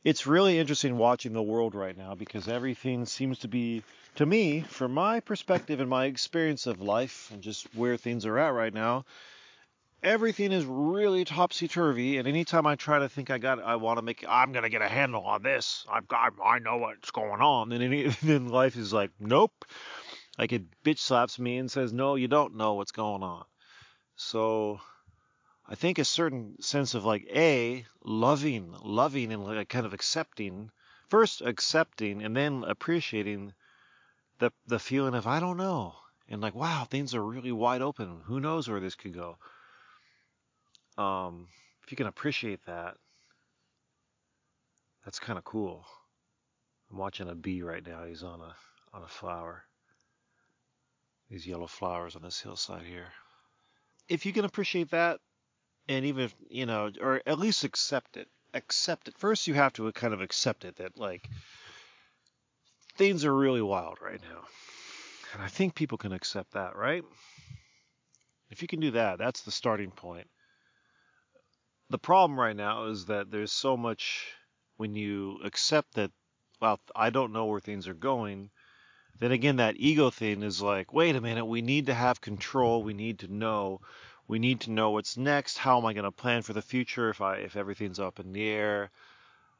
It's 0.03 0.27
really 0.27 0.59
interesting 0.59 0.95
watching 0.95 1.33
the 1.33 1.41
world 1.41 1.73
right 1.73 1.97
now 1.97 2.13
because 2.13 2.47
everything 2.47 3.07
seems 3.07 3.39
to 3.39 3.47
be 3.47 3.81
to 4.15 4.25
me 4.25 4.61
from 4.61 4.93
my 4.93 5.19
perspective 5.19 5.79
and 5.79 5.89
my 5.89 6.05
experience 6.05 6.67
of 6.67 6.81
life 6.81 7.29
and 7.31 7.41
just 7.41 7.67
where 7.75 7.97
things 7.97 8.25
are 8.25 8.37
at 8.37 8.53
right 8.53 8.73
now 8.73 9.05
everything 10.01 10.51
is 10.51 10.65
really 10.65 11.25
topsy 11.25 11.67
turvy 11.67 12.17
and 12.17 12.27
anytime 12.27 12.65
I 12.65 12.75
try 12.75 12.99
to 12.99 13.09
think 13.09 13.29
I 13.29 13.37
got 13.37 13.61
I 13.61 13.75
want 13.75 13.97
to 13.97 14.01
make 14.01 14.25
I'm 14.27 14.53
to 14.53 14.69
get 14.69 14.81
a 14.81 14.87
handle 14.87 15.23
on 15.23 15.43
this 15.43 15.85
I've 15.91 16.07
got 16.07 16.33
I 16.43 16.59
know 16.59 16.77
what's 16.77 17.11
going 17.11 17.41
on 17.41 17.69
then 17.69 17.81
any, 17.81 18.03
then 18.23 18.49
life 18.49 18.75
is 18.77 18.93
like 18.93 19.11
nope 19.19 19.65
like 20.39 20.53
it 20.53 20.63
bitch 20.85 20.99
slaps 20.99 21.37
me 21.37 21.57
and 21.57 21.69
says, 21.69 21.91
no, 21.91 22.15
you 22.15 22.29
don't 22.29 22.55
know 22.55 22.75
what's 22.75 22.93
going 22.93 23.23
on. 23.23 23.43
So 24.15 24.79
I 25.67 25.75
think 25.75 25.99
a 25.99 26.05
certain 26.05 26.61
sense 26.61 26.95
of 26.95 27.03
like, 27.03 27.27
A, 27.35 27.85
loving, 28.05 28.73
loving 28.81 29.33
and 29.33 29.43
like 29.43 29.67
kind 29.67 29.85
of 29.85 29.93
accepting, 29.93 30.71
first 31.09 31.41
accepting 31.41 32.23
and 32.23 32.37
then 32.37 32.63
appreciating 32.65 33.51
the, 34.39 34.51
the 34.67 34.79
feeling 34.79 35.13
of, 35.13 35.27
I 35.27 35.39
don't 35.39 35.57
know. 35.57 35.95
And 36.27 36.41
like, 36.41 36.55
wow, 36.55 36.85
things 36.89 37.15
are 37.15 37.23
really 37.23 37.51
wide 37.51 37.81
open. 37.81 38.21
Who 38.25 38.39
knows 38.39 38.67
where 38.67 38.79
this 38.79 38.95
could 38.95 39.13
go? 39.13 39.37
Um, 40.97 41.47
if 41.83 41.91
you 41.91 41.97
can 41.97 42.07
appreciate 42.07 42.65
that, 42.65 42.95
that's 45.05 45.19
kind 45.19 45.39
of 45.39 45.45
cool. 45.45 45.85
I'm 46.91 46.97
watching 46.97 47.29
a 47.29 47.35
bee 47.35 47.61
right 47.61 47.85
now. 47.85 48.05
He's 48.05 48.23
on 48.23 48.41
a 48.41 48.55
on 48.91 49.03
a 49.03 49.07
flower 49.07 49.63
these 51.29 51.45
yellow 51.45 51.67
flowers 51.67 52.15
on 52.15 52.23
this 52.23 52.41
hillside 52.41 52.85
here. 52.85 53.07
If 54.07 54.25
you 54.25 54.33
can 54.33 54.45
appreciate 54.45 54.91
that, 54.91 55.19
and 55.87 56.05
even 56.05 56.31
you 56.49 56.65
know, 56.65 56.91
or 56.99 57.21
at 57.25 57.39
least 57.39 57.63
accept 57.63 58.17
it, 58.17 58.27
accept 58.53 59.07
it. 59.07 59.17
First, 59.17 59.47
you 59.47 59.53
have 59.53 59.73
to 59.73 59.91
kind 59.91 60.13
of 60.13 60.21
accept 60.21 60.65
it 60.65 60.77
that 60.77 60.97
like 60.97 61.27
things 62.99 63.25
are 63.25 63.35
really 63.35 63.61
wild 63.61 63.97
right 64.01 64.21
now, 64.21 64.41
and 65.33 65.41
I 65.41 65.47
think 65.47 65.73
people 65.73 65.97
can 65.97 66.11
accept 66.11 66.51
that, 66.51 66.75
right? 66.75 67.03
If 68.51 68.61
you 68.61 68.67
can 68.67 68.79
do 68.79 68.91
that, 68.91 69.17
that's 69.17 69.41
the 69.41 69.51
starting 69.51 69.89
point. 69.89 70.27
The 71.89 71.97
problem 71.97 72.39
right 72.39 72.55
now 72.55 72.85
is 72.85 73.05
that 73.05 73.31
there's 73.31 73.51
so 73.51 73.75
much 73.75 74.27
when 74.77 74.93
you 74.93 75.39
accept 75.43 75.95
that, 75.95 76.11
well, 76.61 76.79
I 76.95 77.09
don't 77.09 77.33
know 77.33 77.45
where 77.45 77.59
things 77.59 77.87
are 77.87 77.95
going 77.95 78.51
then 79.19 79.31
again, 79.33 79.57
that 79.57 79.75
ego 79.77 80.09
thing 80.09 80.43
is 80.43 80.61
like, 80.61 80.93
wait 80.93 81.15
a 81.15 81.21
minute, 81.21 81.45
we 81.45 81.61
need 81.61 81.87
to 81.87 81.93
have 81.93 82.21
control. 82.21 82.83
We 82.83 82.93
need 82.93 83.19
to 83.19 83.27
know. 83.27 83.81
We 84.27 84.39
need 84.39 84.61
to 84.61 84.71
know 84.71 84.91
what's 84.91 85.17
next. 85.17 85.57
How 85.57 85.77
am 85.77 85.85
I 85.85 85.93
going 85.93 86.05
to 86.05 86.11
plan 86.11 86.41
for 86.41 86.53
the 86.53 86.61
future 86.61 87.09
if 87.09 87.19
I 87.19 87.37
if 87.37 87.57
everything's 87.57 87.99
up 87.99 88.19
in 88.19 88.31
the 88.31 88.47
air? 88.47 88.91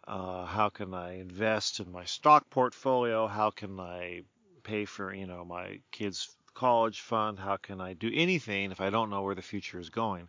Uh, 0.10 0.44
how 0.44 0.70
can 0.70 0.96
I 0.96 1.20
invest 1.20 1.80
in 1.80 1.92
my 1.92 2.04
stock 2.06 2.50
portfolio? 2.50 3.28
How 3.28 3.52
can 3.52 3.80
I 3.80 4.24
pay 4.64 4.86
for 4.86 5.14
you 5.14 5.28
know 5.28 5.46
my 5.46 5.82
kids' 5.92 6.36
college 6.56 7.02
fund? 7.02 7.38
How 7.38 7.58
can 7.58 7.80
I 7.80 7.94
do 7.94 8.10
anything 8.12 8.72
if 8.72 8.82
I 8.82 8.90
don't 8.90 9.12
know 9.12 9.22
where 9.22 9.36
the 9.36 9.44
future 9.44 9.80
is 9.80 9.92
going? 9.92 10.28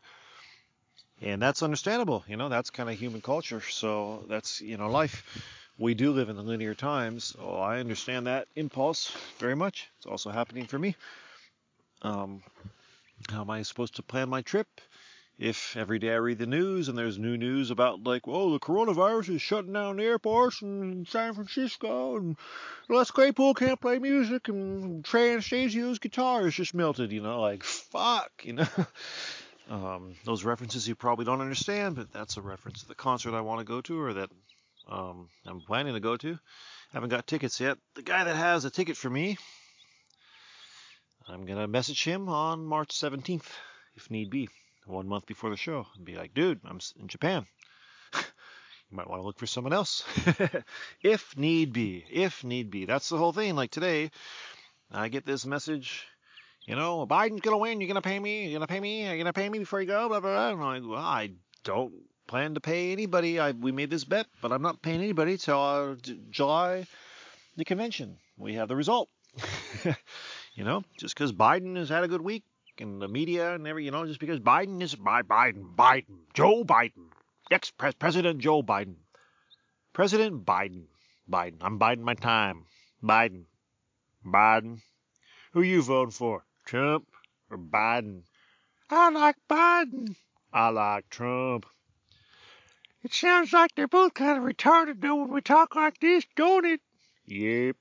And 1.22 1.40
that's 1.40 1.62
understandable. 1.62 2.22
You 2.28 2.36
know, 2.36 2.50
that's 2.50 2.68
kind 2.68 2.90
of 2.90 2.98
human 2.98 3.22
culture. 3.22 3.62
So 3.62 4.26
that's 4.28 4.60
you 4.60 4.76
know 4.76 4.90
life 4.90 5.24
we 5.78 5.94
do 5.94 6.12
live 6.12 6.28
in 6.28 6.36
the 6.36 6.42
linear 6.42 6.74
times. 6.74 7.24
So 7.24 7.54
I 7.54 7.80
understand 7.80 8.26
that 8.26 8.48
impulse 8.54 9.10
very 9.38 9.56
much. 9.56 9.88
It's 9.96 10.06
also 10.06 10.28
happening 10.30 10.66
for 10.66 10.78
me. 10.78 10.94
Um, 12.02 12.42
how 13.30 13.40
am 13.40 13.50
I 13.50 13.62
supposed 13.62 13.96
to 13.96 14.02
plan 14.02 14.28
my 14.28 14.42
trip 14.42 14.68
if 15.40 15.74
every 15.74 15.98
day 15.98 16.12
I 16.12 16.16
read 16.16 16.38
the 16.38 16.46
news 16.46 16.88
and 16.88 16.98
there's 16.98 17.18
new 17.18 17.38
news 17.38 17.70
about 17.70 18.05
like, 18.05 18.29
oh, 18.29 18.53
the 18.53 18.61
coronavirus 18.61 19.37
is 19.37 19.42
shutting 19.42 19.72
down 19.72 19.98
airports 19.98 20.61
in 20.61 21.07
San 21.09 21.33
Francisco 21.33 22.18
and 22.18 22.37
Les 22.90 23.11
Claypool 23.11 23.55
can't 23.55 23.81
play 23.81 23.98
music 23.98 24.48
and 24.48 25.03
Trey 25.03 25.31
Anastasio's 25.31 25.98
guitar 25.98 26.46
is 26.46 26.55
just 26.55 26.74
melted, 26.74 27.11
you 27.11 27.22
know, 27.22 27.40
like 27.40 27.64
fuck, 27.64 28.31
you 28.42 28.53
know. 28.53 28.68
um, 29.70 30.14
those 30.26 30.44
references 30.44 30.87
you 30.87 30.94
probably 30.94 31.24
don't 31.24 31.40
understand, 31.40 31.96
but 31.96 32.12
that's 32.12 32.37
a 32.37 32.42
reference 32.42 32.83
to 32.83 32.88
the 32.88 32.94
concert 32.94 33.33
I 33.35 33.40
want 33.40 33.61
to 33.61 33.64
go 33.64 33.81
to 33.81 33.98
or 33.98 34.12
that 34.12 34.31
um, 34.90 35.31
I'm 35.46 35.62
planning 35.62 35.94
to 35.94 36.00
go 36.00 36.18
to. 36.18 36.38
Haven't 36.92 37.09
got 37.09 37.26
tickets 37.26 37.59
yet. 37.59 37.79
The 37.94 38.03
guy 38.03 38.24
that 38.24 38.37
has 38.37 38.66
a 38.66 38.70
ticket 38.70 38.98
for 38.98 39.09
me, 39.09 39.38
I'm 41.26 41.46
gonna 41.46 41.66
message 41.66 42.05
him 42.05 42.29
on 42.29 42.66
March 42.66 42.90
17th, 42.90 43.46
if 43.96 44.11
need 44.11 44.29
be, 44.29 44.50
one 44.90 45.09
month 45.09 45.26
before 45.26 45.50
the 45.50 45.57
show, 45.57 45.87
and 45.96 46.05
be 46.05 46.16
like, 46.16 46.35
dude, 46.35 46.61
I'm 46.64 46.81
in 46.98 47.09
Japan. 47.09 47.46
you 48.14 48.96
might 48.96 49.09
want 49.09 49.22
to 49.22 49.26
look 49.26 49.38
for 49.38 49.46
someone 49.46 49.72
else, 49.72 50.05
if 51.03 51.37
need 51.37 51.72
be. 51.72 52.05
If 52.11 52.44
need 52.44 52.70
be. 52.70 52.85
That's 52.85 53.09
the 53.09 53.18
whole 53.18 53.33
thing. 53.33 53.55
Like 53.55 53.70
today, 53.70 54.11
I 54.90 55.09
get 55.09 55.24
this 55.24 55.46
message. 55.46 56.07
You 56.66 56.76
know, 56.76 57.07
Biden's 57.07 57.40
gonna 57.40 57.59
win. 57.59 57.81
You're 57.81 57.88
gonna 57.88 58.03
pay 58.03 58.18
me. 58.18 58.44
You're 58.44 58.59
gonna 58.59 58.66
pay 58.66 58.81
me. 58.81 59.07
You're 59.07 59.18
gonna 59.18 59.33
pay 59.33 59.48
me 59.48 59.59
before 59.59 59.81
you 59.81 59.87
go. 59.87 60.09
Blah 60.09 60.20
blah 60.20 60.53
blah. 60.55 60.66
Like, 60.66 60.83
well, 60.85 60.98
I 60.98 61.31
don't 61.64 61.92
plan 62.26 62.55
to 62.55 62.61
pay 62.61 62.92
anybody. 62.92 63.40
I, 63.40 63.53
we 63.53 63.72
made 63.72 63.90
this 63.90 64.05
bet, 64.05 64.26
but 64.40 64.53
I'm 64.53 64.62
not 64.62 64.83
paying 64.83 65.00
anybody 65.00 65.37
till 65.37 65.61
uh, 65.61 65.94
July, 66.31 66.87
the 67.57 67.64
convention. 67.64 68.18
We 68.37 68.55
have 68.55 68.68
the 68.68 68.76
result. 68.76 69.09
you 70.55 70.64
know, 70.64 70.83
just 70.98 71.14
because 71.14 71.33
Biden 71.33 71.76
has 71.76 71.88
had 71.88 72.05
a 72.05 72.09
good 72.09 72.20
week 72.20 72.44
and 72.80 73.00
the 73.00 73.08
media 73.08 73.54
and 73.54 73.66
every, 73.66 73.84
you 73.84 73.90
know, 73.90 74.06
just 74.06 74.20
because 74.20 74.40
Biden 74.40 74.82
is 74.82 74.94
by 74.94 75.22
Biden, 75.22 75.74
Biden, 75.76 76.18
Joe 76.34 76.64
Biden, 76.64 77.10
ex 77.50 77.70
President 77.70 78.40
Joe 78.40 78.62
Biden, 78.62 78.96
President 79.92 80.44
Biden, 80.44 80.84
Biden. 81.30 81.56
I'm 81.60 81.78
biding 81.78 82.04
my 82.04 82.14
time. 82.14 82.64
Biden, 83.02 83.44
Biden. 84.24 84.80
Who 85.52 85.62
you 85.62 85.82
voting 85.82 86.12
for? 86.12 86.44
Trump 86.64 87.08
or 87.50 87.58
Biden? 87.58 88.22
I 88.88 89.10
like 89.10 89.36
Biden. 89.48 90.16
I 90.52 90.68
like 90.68 91.08
Trump. 91.10 91.66
It 93.02 93.14
sounds 93.14 93.52
like 93.52 93.74
they're 93.74 93.88
both 93.88 94.14
kind 94.14 94.38
of 94.38 94.44
retarded 94.44 95.00
though 95.00 95.16
when 95.16 95.32
we 95.32 95.40
talk 95.40 95.74
like 95.74 95.98
this, 96.00 96.24
don't 96.36 96.66
it? 96.66 96.80
Yep, 97.26 97.76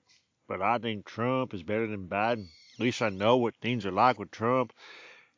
but 0.50 0.64
I 0.64 0.80
think 0.80 1.06
Trump 1.06 1.54
is 1.54 1.62
better 1.62 1.86
than 1.86 2.08
Biden. 2.08 2.48
At 2.74 2.80
least 2.80 3.04
I 3.04 3.10
know 3.10 3.38
what 3.38 3.54
things 3.62 3.86
are 3.86 3.92
like 3.92 4.18
with 4.18 4.32
Trump. 4.32 4.74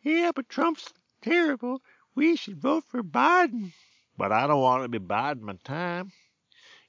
Yeah, 0.02 0.32
but 0.34 0.47
Trump's 0.47 0.93
terrible. 1.21 1.82
We 2.15 2.38
should 2.38 2.62
vote 2.62 2.86
for 2.88 3.04
Biden. 3.04 3.74
But 4.17 4.32
I 4.32 4.47
don't 4.47 4.62
want 4.62 4.84
to 4.84 4.88
be 4.89 5.06
Biden 5.06 5.41
my 5.41 5.58
time. 5.65 6.13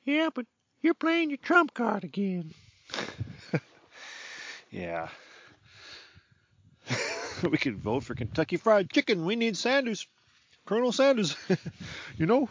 Yeah, 0.05 0.29
but 0.33 0.47
you're 0.81 0.95
playing 0.95 1.31
your 1.31 1.39
Trump 1.39 1.75
card 1.75 2.05
again. 2.05 2.55
yeah. 4.71 5.09
we 7.43 7.59
could 7.59 7.79
vote 7.79 8.05
for 8.05 8.15
Kentucky 8.15 8.57
Fried 8.57 8.89
Chicken. 8.91 9.25
We 9.25 9.35
need 9.35 9.57
Sanders, 9.57 10.07
Colonel 10.65 10.93
Sanders. 10.93 11.37
you 12.17 12.27
know. 12.27 12.49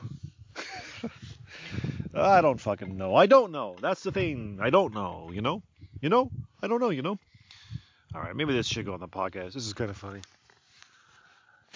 I 2.13 2.41
don't 2.41 2.60
fucking 2.60 2.97
know. 2.97 3.15
I 3.15 3.26
don't 3.26 3.52
know. 3.52 3.76
That's 3.82 4.04
the 4.04 4.12
thing. 4.12 4.60
I 4.62 4.69
don't 4.69 4.93
know. 4.93 5.30
You 5.32 5.41
know. 5.41 5.63
You 6.02 6.10
know. 6.10 6.30
I 6.62 6.67
don't 6.67 6.82
know. 6.82 6.89
You 6.89 7.02
know. 7.02 7.17
All 8.13 8.21
right. 8.21 8.36
Maybe 8.36 8.54
this 8.54 8.67
should 8.67 8.86
go 8.86 8.93
on 8.93 9.00
the 9.00 9.08
podcast. 9.08 9.54
This 9.54 9.65
is 9.65 9.74
kind 9.74 9.89
of 9.89 9.97
funny. 9.97 10.21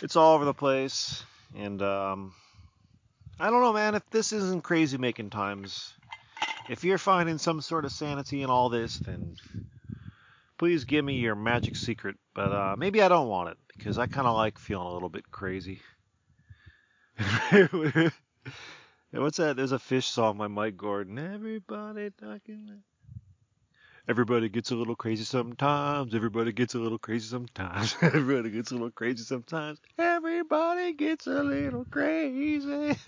It's 0.01 0.15
all 0.17 0.35
over 0.35 0.43
the 0.43 0.53
place, 0.53 1.23
and 1.55 1.81
um, 1.81 2.33
I 3.39 3.49
don't 3.49 3.61
know, 3.61 3.71
man. 3.71 3.95
If 3.95 4.09
this 4.09 4.33
isn't 4.33 4.61
crazy 4.61 4.97
making 4.97 5.29
times, 5.29 5.93
if 6.69 6.83
you're 6.83 6.97
finding 6.97 7.37
some 7.37 7.61
sort 7.61 7.85
of 7.85 7.93
sanity 7.93 8.41
in 8.41 8.49
all 8.49 8.67
this, 8.67 8.97
then 8.97 9.37
please 10.57 10.83
give 10.83 11.05
me 11.05 11.13
your 11.15 11.35
magic 11.35 11.77
secret. 11.77 12.17
But 12.33 12.51
uh, 12.51 12.75
maybe 12.77 13.01
I 13.01 13.07
don't 13.07 13.29
want 13.29 13.51
it 13.51 13.57
because 13.77 13.97
I 13.97 14.07
kind 14.07 14.27
of 14.27 14.35
like 14.35 14.59
feeling 14.59 14.87
a 14.87 14.93
little 14.93 15.07
bit 15.07 15.31
crazy. 15.31 15.79
What's 19.17 19.37
that? 19.37 19.55
There's 19.55 19.71
a 19.71 19.77
Phish 19.77 20.03
song 20.03 20.37
by 20.37 20.47
Mike 20.47 20.75
Gordon. 20.75 21.17
Everybody 21.17 22.09
talking. 22.21 22.83
Everybody 24.09 24.49
gets 24.49 24.71
a 24.71 24.75
little 24.75 24.97
crazy 24.97 25.23
sometimes. 25.23 26.13
Everybody 26.13 26.51
gets 26.51 26.75
a 26.75 26.79
little 26.79 26.97
crazy 26.97 27.25
sometimes. 27.25 27.95
Everybody 28.01 28.49
gets 28.49 28.71
a 28.71 28.73
little 28.73 28.91
crazy 28.91 29.23
sometimes. 29.23 29.79
Everybody 29.97 30.91
gets 30.91 31.27
a 31.27 31.41
little 31.41 31.85
crazy. 31.85 32.97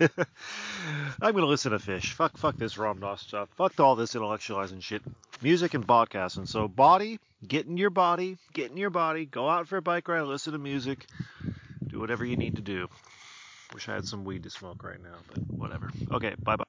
I'm 1.20 1.34
gonna 1.34 1.44
listen 1.44 1.72
to 1.72 1.78
Phish. 1.78 2.12
Fuck, 2.12 2.38
fuck 2.38 2.56
this 2.56 2.78
Ram 2.78 3.00
Dass 3.00 3.20
stuff. 3.20 3.50
Fuck 3.58 3.78
all 3.78 3.94
this 3.94 4.14
intellectualizing 4.14 4.82
shit. 4.82 5.02
Music 5.42 5.74
and 5.74 5.86
podcasting. 5.86 6.48
So 6.48 6.68
body, 6.68 7.20
get 7.46 7.66
in 7.66 7.76
your 7.76 7.90
body, 7.90 8.38
get 8.54 8.70
in 8.70 8.78
your 8.78 8.90
body. 8.90 9.26
Go 9.26 9.46
out 9.46 9.68
for 9.68 9.76
a 9.76 9.82
bike 9.82 10.08
ride, 10.08 10.22
listen 10.22 10.54
to 10.54 10.58
music, 10.58 11.04
do 11.86 12.00
whatever 12.00 12.24
you 12.24 12.38
need 12.38 12.56
to 12.56 12.62
do. 12.62 12.88
Wish 13.74 13.88
I 13.88 13.94
had 13.94 14.06
some 14.06 14.24
weed 14.24 14.42
to 14.44 14.50
smoke 14.50 14.82
right 14.82 15.02
now, 15.02 15.18
but 15.28 15.38
whatever. 15.50 15.90
Okay, 16.12 16.34
bye 16.42 16.56
bye. 16.56 16.64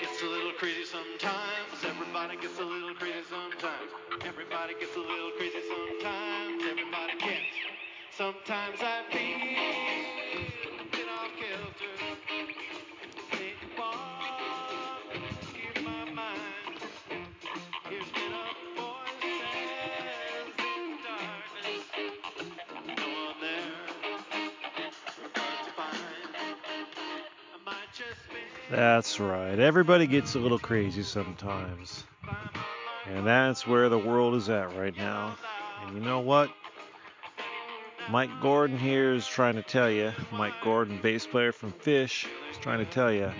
gets 0.00 0.22
a 0.22 0.26
little 0.26 0.52
crazy 0.52 0.84
sometimes. 0.84 1.84
Everybody 1.84 2.36
gets 2.36 2.58
a 2.58 2.64
little 2.64 2.94
crazy 2.94 3.22
sometimes. 3.30 3.90
Everybody 4.26 4.74
gets 4.80 4.96
a 4.96 4.98
little 4.98 5.07
Sometimes 8.48 8.80
I 8.80 9.02
feel 9.10 9.20
a 10.80 10.84
bit 10.90 11.06
off 11.06 11.32
kilter. 11.36 11.96
Take 13.32 13.60
a 13.62 13.78
walk, 13.78 15.12
my 15.84 16.04
mind. 16.14 16.80
Here's 17.90 18.08
been 18.08 18.32
a 18.32 18.48
voices 18.74 19.44
in 20.64 20.96
darkness. 21.04 21.84
No 22.86 23.06
one 23.26 23.38
there. 23.42 23.84
To 25.24 25.70
find. 25.76 25.98
I 27.52 27.66
might 27.66 27.92
just 27.92 28.24
be. 28.30 28.40
That's 28.70 29.20
right. 29.20 29.58
Everybody 29.58 30.06
gets 30.06 30.36
a 30.36 30.38
little 30.38 30.58
crazy 30.58 31.02
sometimes. 31.02 32.04
And 33.04 33.26
that's 33.26 33.66
where 33.66 33.90
the 33.90 33.98
world 33.98 34.36
is 34.36 34.48
at 34.48 34.74
right 34.74 34.96
now. 34.96 35.36
And 35.82 35.94
you 35.94 36.00
know 36.02 36.20
what? 36.20 36.50
Mike 38.10 38.30
Gordon 38.40 38.78
here 38.78 39.12
is 39.12 39.26
trying 39.26 39.56
to 39.56 39.62
tell 39.62 39.90
you, 39.90 40.12
Mike 40.32 40.54
Gordon, 40.64 40.98
bass 41.02 41.26
player 41.26 41.52
from 41.52 41.72
Phish, 41.72 42.26
is 42.50 42.56
trying 42.58 42.78
to 42.78 42.90
tell 42.90 43.12
you 43.12 43.30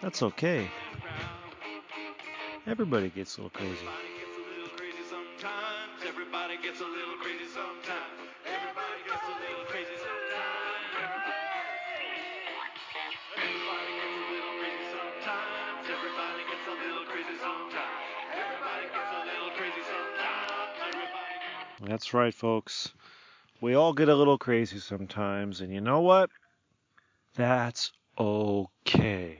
that's 0.00 0.24
okay. 0.24 0.68
Everybody 2.66 3.10
gets 3.10 3.38
a 3.38 3.42
little 3.42 3.50
crazy. 3.50 3.86
That's 21.84 22.14
right, 22.14 22.34
folks. 22.34 22.92
We 23.62 23.76
all 23.76 23.92
get 23.92 24.08
a 24.08 24.16
little 24.16 24.38
crazy 24.38 24.80
sometimes, 24.80 25.60
and 25.60 25.72
you 25.72 25.80
know 25.80 26.00
what? 26.00 26.30
That's 27.36 27.92
okay. 28.18 29.38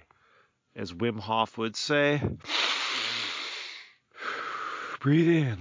As 0.76 0.92
Wim 0.92 1.18
Hof 1.18 1.58
would 1.58 1.74
say, 1.74 2.22
breathe 5.00 5.28
in, 5.28 5.58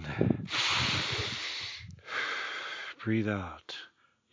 breathe 3.04 3.28
out. 3.28 3.78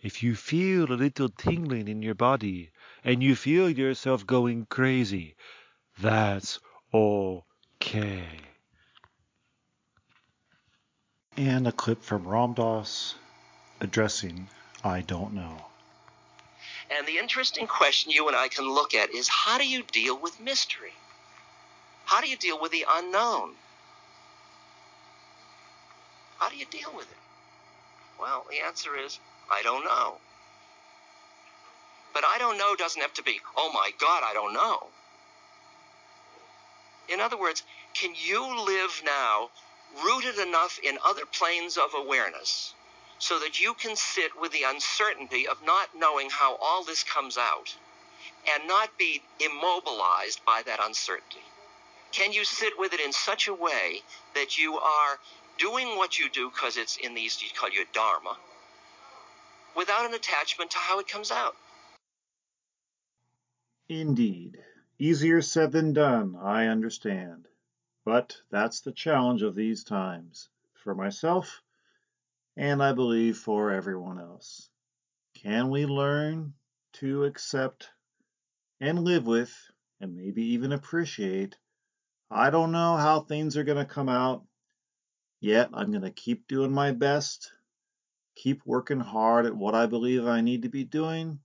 If 0.02 0.22
you 0.22 0.34
feel 0.34 0.92
a 0.92 1.00
little 1.04 1.30
tingling 1.30 1.88
in 1.88 2.02
your 2.02 2.14
body 2.14 2.70
and 3.02 3.22
you 3.22 3.34
feel 3.34 3.70
yourself 3.70 4.26
going 4.26 4.66
crazy, 4.66 5.36
that's 5.98 6.60
okay. 6.92 8.28
And 11.38 11.66
a 11.66 11.72
clip 11.72 12.02
from 12.02 12.28
Ram 12.28 12.52
addressing 13.80 14.48
I 14.84 15.00
don't 15.00 15.34
know. 15.34 15.56
And 16.96 17.06
the 17.06 17.18
interesting 17.18 17.66
question 17.66 18.12
you 18.12 18.28
and 18.28 18.36
I 18.36 18.48
can 18.48 18.64
look 18.64 18.94
at 18.94 19.10
is 19.10 19.28
how 19.28 19.58
do 19.58 19.66
you 19.66 19.82
deal 19.82 20.18
with 20.20 20.40
mystery? 20.40 20.92
How 22.06 22.20
do 22.20 22.28
you 22.28 22.36
deal 22.36 22.60
with 22.60 22.72
the 22.72 22.84
unknown? 22.88 23.50
How 26.38 26.48
do 26.48 26.56
you 26.56 26.66
deal 26.70 26.90
with 26.94 27.10
it? 27.10 27.16
Well, 28.20 28.44
the 28.50 28.64
answer 28.66 28.90
is 28.96 29.18
I 29.50 29.62
don't 29.62 29.84
know. 29.84 30.14
But 32.14 32.24
I 32.26 32.38
don't 32.38 32.58
know 32.58 32.74
doesn't 32.76 33.02
have 33.02 33.14
to 33.14 33.22
be, 33.22 33.38
oh 33.56 33.70
my 33.72 33.90
God, 34.00 34.22
I 34.24 34.32
don't 34.32 34.54
know. 34.54 34.78
In 37.12 37.20
other 37.20 37.38
words, 37.38 37.62
can 37.94 38.12
you 38.14 38.64
live 38.66 39.02
now 39.04 39.50
rooted 40.04 40.38
enough 40.38 40.78
in 40.82 40.98
other 41.04 41.22
planes 41.26 41.76
of 41.76 41.90
awareness 41.94 42.74
so 43.18 43.38
that 43.40 43.61
you 43.61 43.74
can 43.74 43.96
sit 43.96 44.31
with 44.40 44.52
the 44.52 44.64
uncertainty 44.66 45.48
of 45.48 45.64
not 45.64 45.88
knowing 45.96 46.31
how 46.31 46.57
all 46.57 46.85
this 46.85 47.02
comes 47.04 47.37
out 47.37 47.76
and 48.54 48.68
not 48.68 48.96
be 48.98 49.22
immobilized 49.40 50.44
by 50.44 50.62
that 50.66 50.81
uncertainty? 50.83 51.42
Can 52.12 52.33
you 52.33 52.44
sit 52.44 52.78
with 52.78 52.92
it 52.92 53.00
in 53.00 53.12
such 53.12 53.48
a 53.48 53.54
way 53.54 54.02
that 54.35 54.59
you 54.59 54.78
are 54.78 55.18
doing 55.59 55.96
what 55.96 56.18
you 56.18 56.31
do 56.31 56.50
because 56.50 56.76
it's 56.76 56.96
in 56.96 57.14
the 57.14 57.20
East, 57.20 57.42
you 57.42 57.48
call 57.54 57.70
your 57.70 57.85
dharma, 57.92 58.37
without 59.76 60.07
an 60.07 60.14
attachment 60.14 60.70
to 60.70 60.78
how 60.78 61.00
it 61.00 61.09
comes 61.09 61.31
out? 61.31 61.57
Indeed. 63.88 64.59
Easier 64.98 65.42
said 65.42 65.72
than 65.72 65.92
done, 65.92 66.37
I 66.40 66.66
understand. 66.66 67.46
But 68.04 68.37
that's 68.50 68.81
the 68.81 68.92
challenge 68.92 69.42
of 69.42 69.54
these 69.54 69.85
times. 69.85 70.49
For 70.82 70.95
myself, 70.95 71.62
and 72.59 72.82
I 72.82 72.92
believe 72.92 73.36
for 73.36 73.70
everyone 73.70 74.18
else. 74.18 74.68
Can 75.36 75.70
we 75.70 75.86
learn 75.86 76.54
to 76.94 77.24
accept 77.24 77.88
and 78.80 79.04
live 79.04 79.26
with, 79.26 79.54
and 80.00 80.16
maybe 80.16 80.42
even 80.54 80.72
appreciate? 80.72 81.56
I 82.30 82.50
don't 82.50 82.72
know 82.72 82.96
how 82.96 83.20
things 83.20 83.56
are 83.56 83.62
going 83.62 83.78
to 83.78 83.84
come 83.84 84.09
out, 84.09 84.44
yet 85.40 85.70
I'm 85.72 85.92
going 85.92 86.02
to 86.02 86.11
keep 86.11 86.48
doing 86.48 86.72
my 86.72 86.90
best, 86.90 87.48
keep 88.34 88.61
working 88.66 89.00
hard 89.00 89.46
at 89.46 89.54
what 89.54 89.76
I 89.76 89.86
believe 89.86 90.26
I 90.26 90.40
need 90.40 90.62
to 90.62 90.68
be 90.68 90.82
doing 90.82 91.38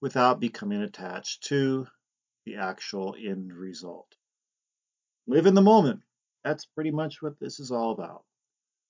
without 0.00 0.40
becoming 0.40 0.82
attached 0.82 1.44
to 1.44 1.86
the 2.44 2.56
actual 2.56 3.14
end 3.24 3.52
result. 3.54 4.08
Live 5.28 5.46
in 5.46 5.54
the 5.54 5.62
moment. 5.62 6.00
That's 6.42 6.66
pretty 6.66 6.90
much 6.90 7.22
what 7.22 7.38
this 7.38 7.60
is 7.60 7.70
all 7.70 7.92
about. 7.92 8.24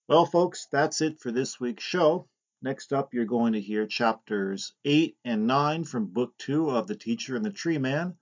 Well, 0.06 0.26
folks, 0.26 0.66
that's 0.70 1.00
it 1.00 1.18
for 1.18 1.32
this 1.32 1.58
week's 1.58 1.82
show. 1.82 2.28
Next 2.60 2.92
up, 2.92 3.14
you're 3.14 3.24
going 3.24 3.54
to 3.54 3.60
hear 3.60 3.86
chapters 3.86 4.74
8 4.84 5.16
and 5.24 5.46
9 5.46 5.84
from 5.84 6.12
Book 6.12 6.36
2 6.36 6.68
of 6.68 6.86
The 6.86 6.94
Teacher 6.94 7.36
and 7.36 7.44
the 7.44 7.50
Tree 7.50 7.78
Man. 7.78 8.18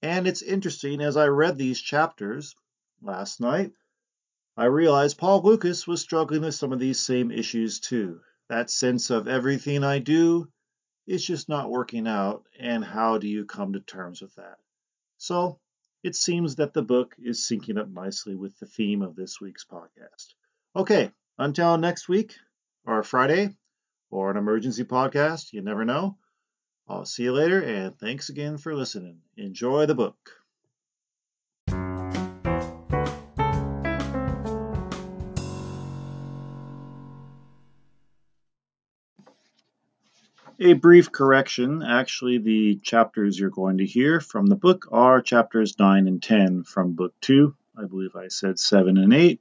And 0.00 0.26
it's 0.26 0.40
interesting, 0.40 1.02
as 1.02 1.18
I 1.18 1.26
read 1.26 1.58
these 1.58 1.78
chapters 1.78 2.56
last 3.02 3.38
night, 3.38 3.72
I 4.56 4.64
realized 4.64 5.18
Paul 5.18 5.42
Lucas 5.42 5.86
was 5.86 6.00
struggling 6.00 6.40
with 6.40 6.54
some 6.54 6.72
of 6.72 6.78
these 6.78 6.98
same 6.98 7.30
issues 7.30 7.80
too. 7.80 8.22
That 8.48 8.70
sense 8.70 9.10
of 9.10 9.28
everything 9.28 9.84
I 9.84 9.98
do 9.98 10.50
is 11.06 11.22
just 11.22 11.50
not 11.50 11.68
working 11.68 12.08
out, 12.08 12.46
and 12.58 12.82
how 12.82 13.18
do 13.18 13.28
you 13.28 13.44
come 13.44 13.74
to 13.74 13.80
terms 13.80 14.22
with 14.22 14.34
that? 14.36 14.56
So, 15.18 15.60
it 16.02 16.16
seems 16.16 16.56
that 16.56 16.72
the 16.72 16.82
book 16.82 17.14
is 17.18 17.46
syncing 17.46 17.76
up 17.76 17.88
nicely 17.88 18.36
with 18.36 18.58
the 18.58 18.66
theme 18.66 19.02
of 19.02 19.16
this 19.16 19.38
week's 19.38 19.66
podcast. 19.66 20.32
Okay, 20.78 21.10
Until 21.38 21.76
next 21.76 22.08
week, 22.08 22.36
or 22.86 23.02
Friday, 23.02 23.56
or 24.12 24.30
an 24.30 24.36
emergency 24.36 24.84
podcast, 24.84 25.52
you 25.52 25.60
never 25.60 25.84
know. 25.84 26.18
I'll 26.88 27.04
see 27.04 27.24
you 27.24 27.32
later, 27.32 27.60
and 27.60 27.98
thanks 27.98 28.28
again 28.28 28.58
for 28.58 28.76
listening. 28.76 29.18
Enjoy 29.36 29.86
the 29.86 29.96
book. 29.96 30.16
A 40.60 40.74
brief 40.74 41.10
correction. 41.10 41.82
Actually, 41.82 42.38
the 42.38 42.76
chapters 42.84 43.36
you're 43.36 43.50
going 43.50 43.78
to 43.78 43.84
hear 43.84 44.20
from 44.20 44.46
the 44.46 44.54
book 44.54 44.86
are 44.92 45.20
chapters 45.22 45.76
9 45.76 46.06
and 46.06 46.22
10 46.22 46.62
from 46.62 46.92
book 46.92 47.14
2. 47.22 47.52
I 47.76 47.84
believe 47.86 48.14
I 48.14 48.28
said 48.28 48.60
7 48.60 48.96
and 48.96 49.12
8. 49.12 49.40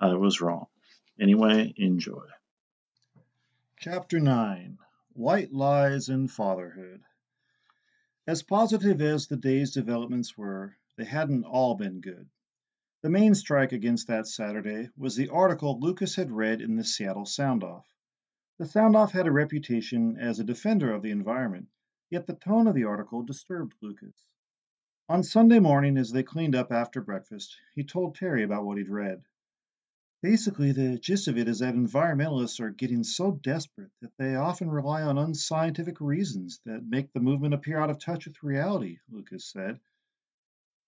I 0.00 0.14
was 0.14 0.40
wrong. 0.40 0.68
Anyway, 1.18 1.74
enjoy. 1.76 2.24
Chapter 3.80 4.20
9 4.20 4.78
White 5.14 5.52
Lies 5.52 6.08
in 6.08 6.28
Fatherhood. 6.28 7.02
As 8.24 8.44
positive 8.44 9.00
as 9.00 9.26
the 9.26 9.36
day's 9.36 9.72
developments 9.72 10.38
were, 10.38 10.76
they 10.96 11.04
hadn't 11.04 11.42
all 11.42 11.74
been 11.74 12.00
good. 12.00 12.28
The 13.02 13.10
main 13.10 13.34
strike 13.34 13.72
against 13.72 14.06
that 14.06 14.28
Saturday 14.28 14.88
was 14.96 15.16
the 15.16 15.30
article 15.30 15.80
Lucas 15.80 16.14
had 16.14 16.30
read 16.30 16.60
in 16.60 16.76
the 16.76 16.84
Seattle 16.84 17.26
Sound 17.26 17.64
Off. 17.64 17.92
The 18.58 18.66
Sound 18.66 18.94
Off 18.94 19.10
had 19.10 19.26
a 19.26 19.32
reputation 19.32 20.16
as 20.16 20.38
a 20.38 20.44
defender 20.44 20.92
of 20.92 21.02
the 21.02 21.10
environment, 21.10 21.70
yet 22.08 22.28
the 22.28 22.34
tone 22.34 22.68
of 22.68 22.76
the 22.76 22.84
article 22.84 23.24
disturbed 23.24 23.74
Lucas. 23.80 24.14
On 25.08 25.24
Sunday 25.24 25.58
morning, 25.58 25.96
as 25.96 26.12
they 26.12 26.22
cleaned 26.22 26.54
up 26.54 26.70
after 26.70 27.00
breakfast, 27.00 27.56
he 27.74 27.82
told 27.82 28.14
Terry 28.14 28.44
about 28.44 28.64
what 28.64 28.78
he'd 28.78 28.88
read. 28.88 29.24
Basically, 30.20 30.72
the 30.72 30.98
gist 30.98 31.28
of 31.28 31.38
it 31.38 31.46
is 31.46 31.60
that 31.60 31.76
environmentalists 31.76 32.58
are 32.58 32.70
getting 32.70 33.04
so 33.04 33.30
desperate 33.30 33.92
that 34.00 34.16
they 34.16 34.34
often 34.34 34.68
rely 34.68 35.02
on 35.02 35.16
unscientific 35.16 36.00
reasons 36.00 36.60
that 36.64 36.84
make 36.84 37.12
the 37.12 37.20
movement 37.20 37.54
appear 37.54 37.78
out 37.78 37.88
of 37.88 38.00
touch 38.00 38.26
with 38.26 38.42
reality, 38.42 38.98
Lucas 39.08 39.46
said. 39.52 39.78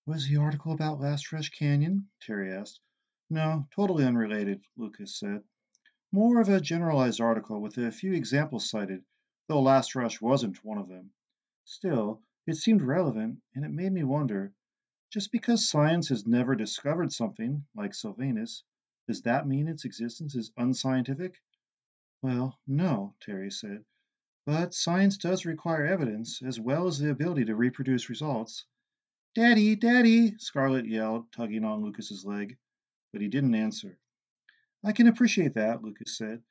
Was 0.04 0.26
the 0.26 0.38
article 0.38 0.72
about 0.72 0.98
Last 0.98 1.30
Rush 1.30 1.48
Canyon? 1.50 2.08
Terry 2.20 2.52
asked. 2.52 2.80
No, 3.28 3.68
totally 3.72 4.04
unrelated, 4.04 4.64
Lucas 4.76 5.16
said. 5.16 5.44
More 6.10 6.40
of 6.40 6.48
a 6.48 6.60
generalized 6.60 7.20
article 7.20 7.60
with 7.60 7.78
a 7.78 7.92
few 7.92 8.12
examples 8.12 8.68
cited, 8.68 9.04
though 9.46 9.62
Last 9.62 9.94
Rush 9.94 10.20
wasn't 10.20 10.64
one 10.64 10.78
of 10.78 10.88
them. 10.88 11.12
Still, 11.64 12.20
it 12.48 12.56
seemed 12.56 12.82
relevant, 12.82 13.40
and 13.54 13.64
it 13.64 13.70
made 13.70 13.92
me 13.92 14.02
wonder 14.02 14.52
just 15.10 15.30
because 15.30 15.68
science 15.68 16.08
has 16.08 16.26
never 16.26 16.56
discovered 16.56 17.12
something, 17.12 17.64
like 17.76 17.94
Sylvanus, 17.94 18.64
does 19.10 19.22
that 19.22 19.48
mean 19.48 19.66
its 19.66 19.84
existence 19.84 20.36
is 20.36 20.52
unscientific? 20.56 21.42
Well, 22.22 22.60
no, 22.64 23.16
Terry 23.20 23.50
said. 23.50 23.84
But 24.46 24.72
science 24.72 25.16
does 25.16 25.44
require 25.44 25.84
evidence, 25.84 26.40
as 26.42 26.60
well 26.60 26.86
as 26.86 27.00
the 27.00 27.10
ability 27.10 27.46
to 27.46 27.56
reproduce 27.56 28.08
results. 28.08 28.66
Daddy, 29.34 29.74
Daddy, 29.74 30.38
Scarlett 30.38 30.86
yelled, 30.86 31.32
tugging 31.32 31.64
on 31.64 31.82
Lucas's 31.82 32.24
leg. 32.24 32.56
But 33.10 33.20
he 33.20 33.26
didn't 33.26 33.56
answer. 33.56 33.98
I 34.84 34.92
can 34.92 35.08
appreciate 35.08 35.54
that, 35.54 35.82
Lucas 35.82 36.16
said, 36.16 36.44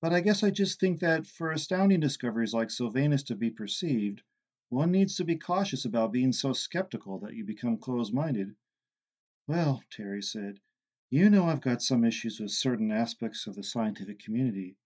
but 0.00 0.14
I 0.14 0.20
guess 0.20 0.42
I 0.42 0.48
just 0.48 0.80
think 0.80 1.00
that 1.00 1.26
for 1.26 1.52
astounding 1.52 2.00
discoveries 2.00 2.54
like 2.54 2.70
Sylvanus 2.70 3.22
to 3.24 3.36
be 3.36 3.50
perceived, 3.50 4.22
one 4.70 4.92
needs 4.92 5.14
to 5.16 5.24
be 5.24 5.36
cautious 5.36 5.84
about 5.84 6.12
being 6.12 6.32
so 6.32 6.54
skeptical 6.54 7.18
that 7.18 7.34
you 7.34 7.44
become 7.44 7.76
close 7.76 8.10
minded. 8.12 8.56
Well, 9.46 9.82
Terry 9.90 10.22
said, 10.22 10.60
you 11.10 11.30
know 11.30 11.46
I've 11.46 11.62
got 11.62 11.80
some 11.80 12.04
issues 12.04 12.38
with 12.38 12.50
certain 12.50 12.92
aspects 12.92 13.46
of 13.46 13.54
the 13.54 13.62
scientific 13.62 14.18
community. 14.18 14.76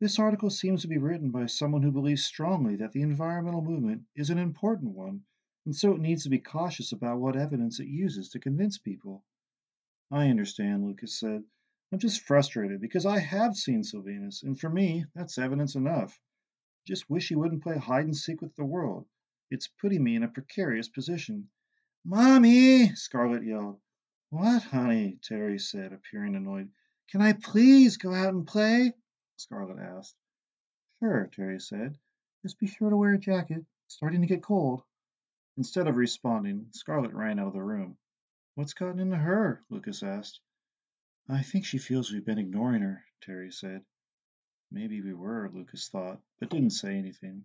This 0.00 0.18
article 0.18 0.48
seems 0.48 0.82
to 0.82 0.88
be 0.88 0.96
written 0.96 1.30
by 1.30 1.46
someone 1.46 1.82
who 1.82 1.92
believes 1.92 2.24
strongly 2.24 2.76
that 2.76 2.92
the 2.92 3.02
environmental 3.02 3.60
movement 3.60 4.04
is 4.14 4.30
an 4.30 4.38
important 4.38 4.94
one, 4.94 5.24
and 5.66 5.76
so 5.76 5.92
it 5.92 6.00
needs 6.00 6.22
to 6.22 6.30
be 6.30 6.38
cautious 6.38 6.92
about 6.92 7.20
what 7.20 7.36
evidence 7.36 7.78
it 7.78 7.88
uses 7.88 8.30
to 8.30 8.38
convince 8.38 8.78
people. 8.78 9.24
I 10.10 10.28
understand, 10.28 10.86
Lucas 10.86 11.18
said. 11.18 11.44
I'm 11.92 11.98
just 11.98 12.22
frustrated 12.22 12.80
because 12.80 13.04
I 13.04 13.18
have 13.18 13.54
seen 13.54 13.84
Sylvanus, 13.84 14.42
and 14.42 14.58
for 14.58 14.70
me, 14.70 15.04
that's 15.14 15.36
evidence 15.36 15.74
enough. 15.74 16.18
Just 16.86 17.10
wish 17.10 17.28
he 17.28 17.36
wouldn't 17.36 17.62
play 17.62 17.76
hide 17.76 18.06
and 18.06 18.16
seek 18.16 18.40
with 18.40 18.56
the 18.56 18.64
world. 18.64 19.06
It's 19.50 19.68
putting 19.68 20.02
me 20.02 20.16
in 20.16 20.22
a 20.22 20.28
precarious 20.28 20.88
position. 20.88 21.50
Mommy! 22.04 22.94
Scarlett 22.94 23.44
yelled. 23.44 23.80
What, 24.30 24.62
honey? 24.62 25.18
Terry 25.22 25.58
said, 25.58 25.92
appearing 25.92 26.34
annoyed. 26.34 26.70
Can 27.10 27.22
I 27.22 27.32
please 27.32 27.96
go 27.96 28.12
out 28.12 28.34
and 28.34 28.46
play? 28.46 28.92
Scarlett 29.36 29.78
asked. 29.78 30.16
Sure, 30.98 31.30
Terry 31.32 31.60
said. 31.60 31.96
Just 32.42 32.58
be 32.58 32.66
sure 32.66 32.90
to 32.90 32.96
wear 32.96 33.14
a 33.14 33.18
jacket. 33.18 33.64
It's 33.86 33.94
starting 33.94 34.22
to 34.22 34.26
get 34.26 34.42
cold. 34.42 34.82
Instead 35.56 35.86
of 35.86 35.96
responding, 35.96 36.66
Scarlett 36.72 37.14
ran 37.14 37.38
out 37.38 37.48
of 37.48 37.52
the 37.52 37.62
room. 37.62 37.96
What's 38.56 38.74
gotten 38.74 38.98
into 38.98 39.16
her? 39.16 39.64
Lucas 39.70 40.02
asked. 40.02 40.40
I 41.28 41.42
think 41.42 41.64
she 41.64 41.78
feels 41.78 42.10
we've 42.10 42.24
been 42.24 42.38
ignoring 42.38 42.82
her, 42.82 43.04
Terry 43.22 43.52
said. 43.52 43.84
Maybe 44.70 45.00
we 45.00 45.12
were, 45.14 45.50
Lucas 45.52 45.88
thought, 45.88 46.20
but 46.40 46.50
didn't 46.50 46.70
say 46.70 46.96
anything. 46.96 47.44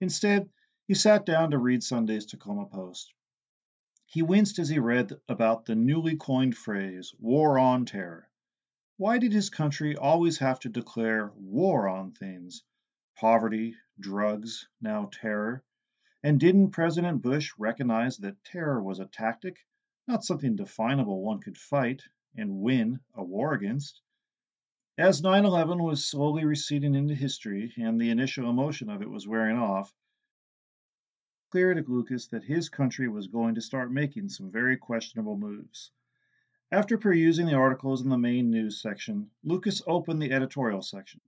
Instead, 0.00 0.50
he 0.86 0.94
sat 0.94 1.24
down 1.24 1.52
to 1.52 1.58
read 1.58 1.82
Sunday's 1.82 2.26
Tacoma 2.26 2.66
Post. 2.66 3.12
He 4.14 4.20
winced 4.20 4.58
as 4.58 4.68
he 4.68 4.78
read 4.78 5.18
about 5.26 5.64
the 5.64 5.74
newly 5.74 6.16
coined 6.16 6.54
phrase, 6.54 7.14
war 7.18 7.58
on 7.58 7.86
terror. 7.86 8.28
Why 8.98 9.16
did 9.16 9.32
his 9.32 9.48
country 9.48 9.96
always 9.96 10.36
have 10.36 10.60
to 10.60 10.68
declare 10.68 11.32
war 11.34 11.88
on 11.88 12.12
things? 12.12 12.62
Poverty, 13.16 13.74
drugs, 13.98 14.68
now 14.82 15.08
terror. 15.10 15.64
And 16.22 16.38
didn't 16.38 16.72
President 16.72 17.22
Bush 17.22 17.54
recognize 17.56 18.18
that 18.18 18.44
terror 18.44 18.82
was 18.82 18.98
a 18.98 19.06
tactic, 19.06 19.64
not 20.06 20.26
something 20.26 20.56
definable 20.56 21.22
one 21.22 21.40
could 21.40 21.56
fight, 21.56 22.02
and 22.36 22.60
win 22.60 23.00
a 23.14 23.24
war 23.24 23.54
against. 23.54 24.02
As 24.98 25.22
9 25.22 25.46
11 25.46 25.82
was 25.82 26.04
slowly 26.04 26.44
receding 26.44 26.94
into 26.94 27.14
history 27.14 27.72
and 27.78 27.98
the 27.98 28.10
initial 28.10 28.50
emotion 28.50 28.90
of 28.90 29.00
it 29.00 29.08
was 29.08 29.26
wearing 29.26 29.56
off, 29.56 29.94
clear 31.52 31.74
to 31.74 31.84
Lucas 31.86 32.28
that 32.28 32.44
his 32.44 32.70
country 32.70 33.06
was 33.10 33.26
going 33.26 33.54
to 33.54 33.60
start 33.60 33.92
making 33.92 34.26
some 34.26 34.50
very 34.50 34.74
questionable 34.74 35.36
moves. 35.36 35.90
After 36.70 36.96
perusing 36.96 37.44
the 37.44 37.52
articles 37.52 38.00
in 38.00 38.08
the 38.08 38.16
main 38.16 38.50
news 38.50 38.80
section, 38.80 39.28
Lucas 39.44 39.82
opened 39.86 40.22
the 40.22 40.32
editorial 40.32 40.80
section. 40.80 41.20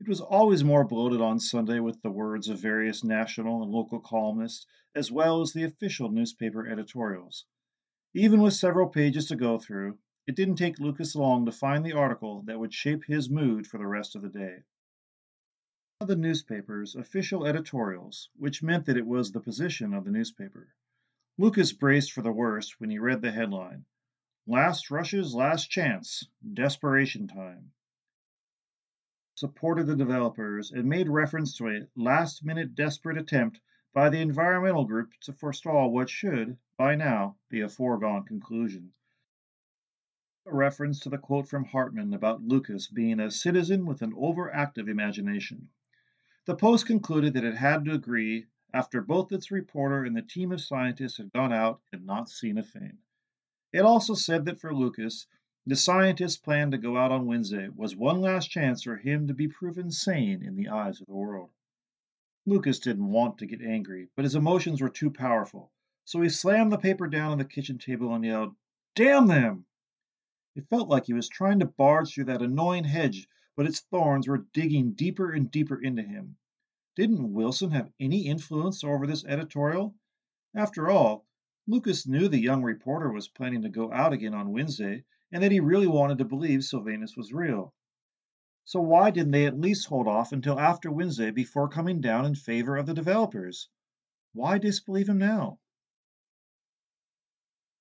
It 0.00 0.08
was 0.08 0.22
always 0.22 0.64
more 0.64 0.84
bloated 0.84 1.20
on 1.20 1.38
Sunday 1.38 1.78
with 1.78 2.00
the 2.00 2.10
words 2.10 2.48
of 2.48 2.58
various 2.58 3.04
national 3.04 3.62
and 3.62 3.70
local 3.70 4.00
columnists, 4.00 4.64
as 4.94 5.12
well 5.12 5.42
as 5.42 5.52
the 5.52 5.64
official 5.64 6.10
newspaper 6.10 6.66
editorials. 6.66 7.44
Even 8.14 8.40
with 8.40 8.54
several 8.54 8.88
pages 8.88 9.26
to 9.26 9.36
go 9.36 9.58
through, 9.58 9.98
it 10.26 10.36
didn't 10.36 10.56
take 10.56 10.80
Lucas 10.80 11.14
long 11.14 11.44
to 11.44 11.52
find 11.52 11.84
the 11.84 11.92
article 11.92 12.40
that 12.46 12.58
would 12.58 12.72
shape 12.72 13.04
his 13.04 13.28
mood 13.28 13.66
for 13.66 13.76
the 13.76 13.86
rest 13.86 14.16
of 14.16 14.22
the 14.22 14.30
day. 14.30 14.62
The 16.02 16.16
newspaper's 16.16 16.96
official 16.96 17.46
editorials, 17.46 18.30
which 18.34 18.62
meant 18.62 18.86
that 18.86 18.96
it 18.96 19.06
was 19.06 19.30
the 19.30 19.40
position 19.40 19.92
of 19.92 20.06
the 20.06 20.10
newspaper. 20.10 20.74
Lucas 21.36 21.74
braced 21.74 22.12
for 22.12 22.22
the 22.22 22.32
worst 22.32 22.80
when 22.80 22.88
he 22.88 22.98
read 22.98 23.20
the 23.20 23.30
headline 23.30 23.84
Last 24.46 24.90
Rush's 24.90 25.34
Last 25.34 25.66
Chance 25.70 26.26
Desperation 26.54 27.28
Time. 27.28 27.72
Supported 29.34 29.86
the 29.86 29.94
developers 29.94 30.72
and 30.72 30.88
made 30.88 31.10
reference 31.10 31.54
to 31.58 31.68
a 31.68 31.86
last 31.94 32.42
minute 32.42 32.74
desperate 32.74 33.18
attempt 33.18 33.60
by 33.92 34.08
the 34.08 34.22
environmental 34.22 34.86
group 34.86 35.12
to 35.20 35.34
forestall 35.34 35.92
what 35.92 36.08
should, 36.08 36.56
by 36.78 36.94
now, 36.94 37.36
be 37.50 37.60
a 37.60 37.68
foregone 37.68 38.24
conclusion 38.24 38.94
a 40.46 40.54
reference 40.54 40.98
to 41.00 41.10
the 41.10 41.18
quote 41.18 41.46
from 41.46 41.66
Hartman 41.66 42.14
about 42.14 42.42
Lucas 42.42 42.88
being 42.88 43.20
a 43.20 43.30
citizen 43.30 43.84
with 43.84 44.00
an 44.00 44.12
overactive 44.14 44.88
imagination. 44.88 45.68
The 46.50 46.56
Post 46.56 46.86
concluded 46.86 47.34
that 47.34 47.44
it 47.44 47.54
had 47.54 47.84
to 47.84 47.92
agree 47.92 48.46
after 48.74 49.00
both 49.00 49.30
its 49.30 49.52
reporter 49.52 50.02
and 50.04 50.16
the 50.16 50.20
team 50.20 50.50
of 50.50 50.60
scientists 50.60 51.18
had 51.18 51.30
gone 51.32 51.52
out 51.52 51.80
and 51.92 52.04
not 52.04 52.28
seen 52.28 52.58
a 52.58 52.62
thing. 52.64 52.98
It 53.72 53.82
also 53.82 54.14
said 54.14 54.46
that 54.46 54.58
for 54.58 54.74
Lucas, 54.74 55.28
the 55.64 55.76
scientist's 55.76 56.38
plan 56.38 56.72
to 56.72 56.76
go 56.76 56.96
out 56.96 57.12
on 57.12 57.26
Wednesday 57.26 57.68
was 57.68 57.94
one 57.94 58.20
last 58.20 58.50
chance 58.50 58.82
for 58.82 58.96
him 58.96 59.28
to 59.28 59.32
be 59.32 59.46
proven 59.46 59.92
sane 59.92 60.42
in 60.42 60.56
the 60.56 60.68
eyes 60.68 61.00
of 61.00 61.06
the 61.06 61.14
world. 61.14 61.50
Lucas 62.44 62.80
didn't 62.80 63.12
want 63.12 63.38
to 63.38 63.46
get 63.46 63.62
angry, 63.62 64.08
but 64.16 64.24
his 64.24 64.34
emotions 64.34 64.80
were 64.80 64.88
too 64.88 65.08
powerful, 65.12 65.70
so 66.04 66.20
he 66.20 66.28
slammed 66.28 66.72
the 66.72 66.78
paper 66.78 67.06
down 67.06 67.30
on 67.30 67.38
the 67.38 67.44
kitchen 67.44 67.78
table 67.78 68.12
and 68.12 68.24
yelled, 68.24 68.56
Damn 68.96 69.28
them! 69.28 69.66
It 70.56 70.68
felt 70.68 70.88
like 70.88 71.04
he 71.06 71.14
was 71.14 71.28
trying 71.28 71.60
to 71.60 71.66
barge 71.66 72.12
through 72.12 72.24
that 72.24 72.42
annoying 72.42 72.84
hedge, 72.84 73.28
but 73.54 73.66
its 73.66 73.78
thorns 73.78 74.26
were 74.26 74.46
digging 74.52 74.94
deeper 74.94 75.30
and 75.30 75.48
deeper 75.48 75.80
into 75.80 76.02
him. 76.02 76.36
Didn't 77.00 77.32
Wilson 77.32 77.70
have 77.70 77.90
any 77.98 78.26
influence 78.26 78.84
over 78.84 79.06
this 79.06 79.24
editorial? 79.24 79.94
After 80.54 80.90
all, 80.90 81.26
Lucas 81.66 82.06
knew 82.06 82.28
the 82.28 82.38
young 82.38 82.62
reporter 82.62 83.10
was 83.10 83.26
planning 83.26 83.62
to 83.62 83.70
go 83.70 83.90
out 83.90 84.12
again 84.12 84.34
on 84.34 84.52
Wednesday, 84.52 85.04
and 85.32 85.42
that 85.42 85.50
he 85.50 85.60
really 85.60 85.86
wanted 85.86 86.18
to 86.18 86.26
believe 86.26 86.62
Sylvanus 86.62 87.16
was 87.16 87.32
real. 87.32 87.72
So 88.66 88.82
why 88.82 89.10
didn't 89.12 89.30
they 89.30 89.46
at 89.46 89.58
least 89.58 89.86
hold 89.86 90.08
off 90.08 90.32
until 90.32 90.60
after 90.60 90.90
Wednesday 90.90 91.30
before 91.30 91.70
coming 91.70 92.02
down 92.02 92.26
in 92.26 92.34
favor 92.34 92.76
of 92.76 92.84
the 92.84 92.92
developers? 92.92 93.70
Why 94.34 94.58
disbelieve 94.58 95.08
him 95.08 95.16
now? 95.16 95.58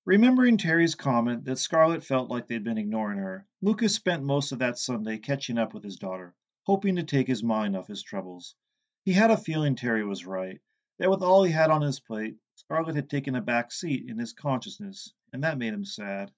Remembering 0.05 0.55
Terry's 0.55 0.95
comment 0.95 1.43
that 1.43 1.59
Scarlett 1.59 2.05
felt 2.05 2.29
like 2.29 2.47
they'd 2.47 2.63
been 2.63 2.77
ignoring 2.77 3.19
her, 3.19 3.45
Lucas 3.61 3.93
spent 3.93 4.23
most 4.23 4.53
of 4.53 4.59
that 4.59 4.77
Sunday 4.77 5.17
catching 5.17 5.57
up 5.57 5.73
with 5.73 5.83
his 5.83 5.97
daughter, 5.97 6.35
hoping 6.63 6.95
to 6.95 7.03
take 7.03 7.27
his 7.27 7.43
mind 7.43 7.75
off 7.75 7.87
his 7.87 8.01
troubles. 8.01 8.55
He 9.03 9.13
had 9.13 9.31
a 9.31 9.37
feeling 9.37 9.75
Terry 9.75 10.03
was 10.03 10.25
right, 10.25 10.61
that 10.97 11.09
with 11.09 11.21
all 11.21 11.43
he 11.43 11.51
had 11.51 11.71
on 11.71 11.81
his 11.81 11.99
plate, 11.99 12.37
Scarlett 12.55 12.95
had 12.95 13.09
taken 13.09 13.35
a 13.35 13.41
back 13.41 13.71
seat 13.71 14.09
in 14.09 14.19
his 14.19 14.33
consciousness, 14.33 15.13
and 15.31 15.43
that 15.43 15.57
made 15.57 15.73
him 15.73 15.85
sad. 15.85 16.31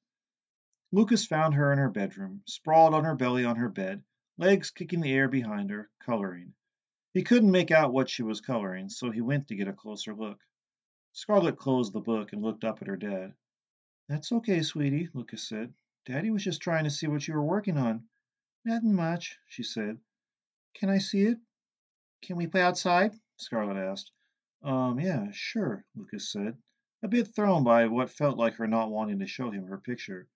Lucas 0.91 1.25
found 1.25 1.55
her 1.55 1.71
in 1.71 1.79
her 1.79 1.89
bedroom, 1.89 2.43
sprawled 2.45 2.93
on 2.93 3.03
her 3.03 3.15
belly 3.15 3.43
on 3.43 3.55
her 3.55 3.69
bed, 3.69 4.03
legs 4.37 4.71
kicking 4.71 5.01
the 5.01 5.13
air 5.13 5.27
behind 5.27 5.69
her, 5.69 5.89
coloring. 5.99 6.53
He 7.13 7.23
couldn't 7.23 7.51
make 7.51 7.71
out 7.71 7.93
what 7.93 8.09
she 8.09 8.23
was 8.23 8.41
coloring, 8.41 8.89
so 8.89 9.09
he 9.09 9.21
went 9.21 9.47
to 9.47 9.55
get 9.55 9.67
a 9.67 9.73
closer 9.73 10.13
look. 10.13 10.39
Scarlett 11.13 11.57
closed 11.57 11.93
the 11.93 11.99
book 11.99 12.31
and 12.31 12.41
looked 12.41 12.63
up 12.63 12.81
at 12.81 12.87
her 12.87 12.95
dad. 12.95 13.33
That's 14.07 14.31
okay, 14.31 14.61
sweetie, 14.61 15.09
Lucas 15.13 15.47
said. 15.47 15.73
Daddy 16.05 16.29
was 16.29 16.43
just 16.43 16.61
trying 16.61 16.83
to 16.83 16.89
see 16.89 17.07
what 17.07 17.27
you 17.27 17.33
were 17.33 17.43
working 17.43 17.77
on. 17.77 18.07
Nothing 18.63 18.93
much, 18.93 19.39
she 19.47 19.63
said. 19.63 19.97
Can 20.73 20.89
I 20.89 20.99
see 20.99 21.23
it? 21.23 21.39
Can 22.21 22.37
we 22.37 22.47
play 22.47 22.61
outside? 22.61 23.13
Scarlett 23.37 23.77
asked. 23.77 24.11
Um, 24.63 24.99
yeah, 24.99 25.27
sure, 25.31 25.85
Lucas 25.95 26.31
said, 26.31 26.55
a 27.01 27.07
bit 27.07 27.33
thrown 27.33 27.63
by 27.63 27.87
what 27.87 28.11
felt 28.11 28.37
like 28.37 28.55
her 28.55 28.67
not 28.67 28.91
wanting 28.91 29.19
to 29.19 29.27
show 29.27 29.49
him 29.49 29.65
her 29.65 29.79
picture. 29.79 30.27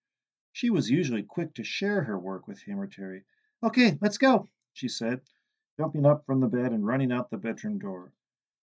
She 0.51 0.71
was 0.71 0.89
usually 0.89 1.21
quick 1.21 1.53
to 1.55 1.63
share 1.63 2.03
her 2.03 2.17
work 2.17 2.47
with 2.47 2.59
him 2.61 2.79
or 2.79 2.87
Terry. 2.87 3.23
Okay, 3.61 3.99
let's 4.01 4.17
go, 4.17 4.49
she 4.73 4.87
said, 4.87 5.21
jumping 5.77 6.05
up 6.05 6.25
from 6.25 6.39
the 6.39 6.47
bed 6.47 6.71
and 6.71 6.85
running 6.87 7.11
out 7.11 7.29
the 7.29 7.37
bedroom 7.37 7.77
door. 7.77 8.13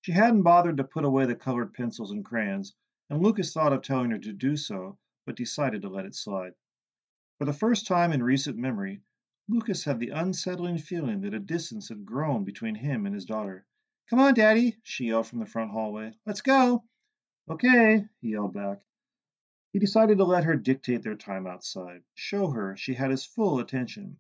She 0.02 0.12
hadn't 0.12 0.42
bothered 0.42 0.76
to 0.76 0.84
put 0.84 1.04
away 1.04 1.26
the 1.26 1.34
colored 1.34 1.74
pencils 1.74 2.12
and 2.12 2.24
crayons, 2.24 2.76
and 3.10 3.20
Lucas 3.20 3.52
thought 3.52 3.72
of 3.72 3.82
telling 3.82 4.12
her 4.12 4.18
to 4.18 4.32
do 4.32 4.56
so, 4.56 4.96
but 5.26 5.34
decided 5.34 5.82
to 5.82 5.88
let 5.88 6.06
it 6.06 6.14
slide. 6.14 6.54
For 7.38 7.46
the 7.46 7.52
first 7.52 7.86
time 7.86 8.12
in 8.12 8.22
recent 8.22 8.56
memory, 8.56 9.00
Lucas 9.51 9.84
had 9.84 9.99
the 9.99 10.11
unsettling 10.11 10.76
feeling 10.76 11.22
that 11.22 11.32
a 11.32 11.38
distance 11.38 11.88
had 11.88 12.05
grown 12.05 12.44
between 12.44 12.74
him 12.74 13.07
and 13.07 13.14
his 13.14 13.24
daughter. 13.24 13.64
Come 14.11 14.18
on, 14.18 14.34
Daddy, 14.34 14.76
she 14.82 15.07
yelled 15.07 15.26
from 15.26 15.38
the 15.38 15.46
front 15.46 15.70
hallway. 15.70 16.12
Let's 16.26 16.42
go. 16.42 16.84
Okay, 17.49 18.05
he 18.20 18.28
yelled 18.28 18.53
back. 18.53 18.82
He 19.72 19.78
decided 19.78 20.18
to 20.18 20.24
let 20.24 20.44
her 20.44 20.55
dictate 20.55 21.03
their 21.03 21.14
time 21.14 21.46
outside, 21.46 22.03
show 22.14 22.51
her 22.51 22.76
she 22.76 22.92
had 22.92 23.11
his 23.11 23.24
full 23.24 23.59
attention. 23.59 24.18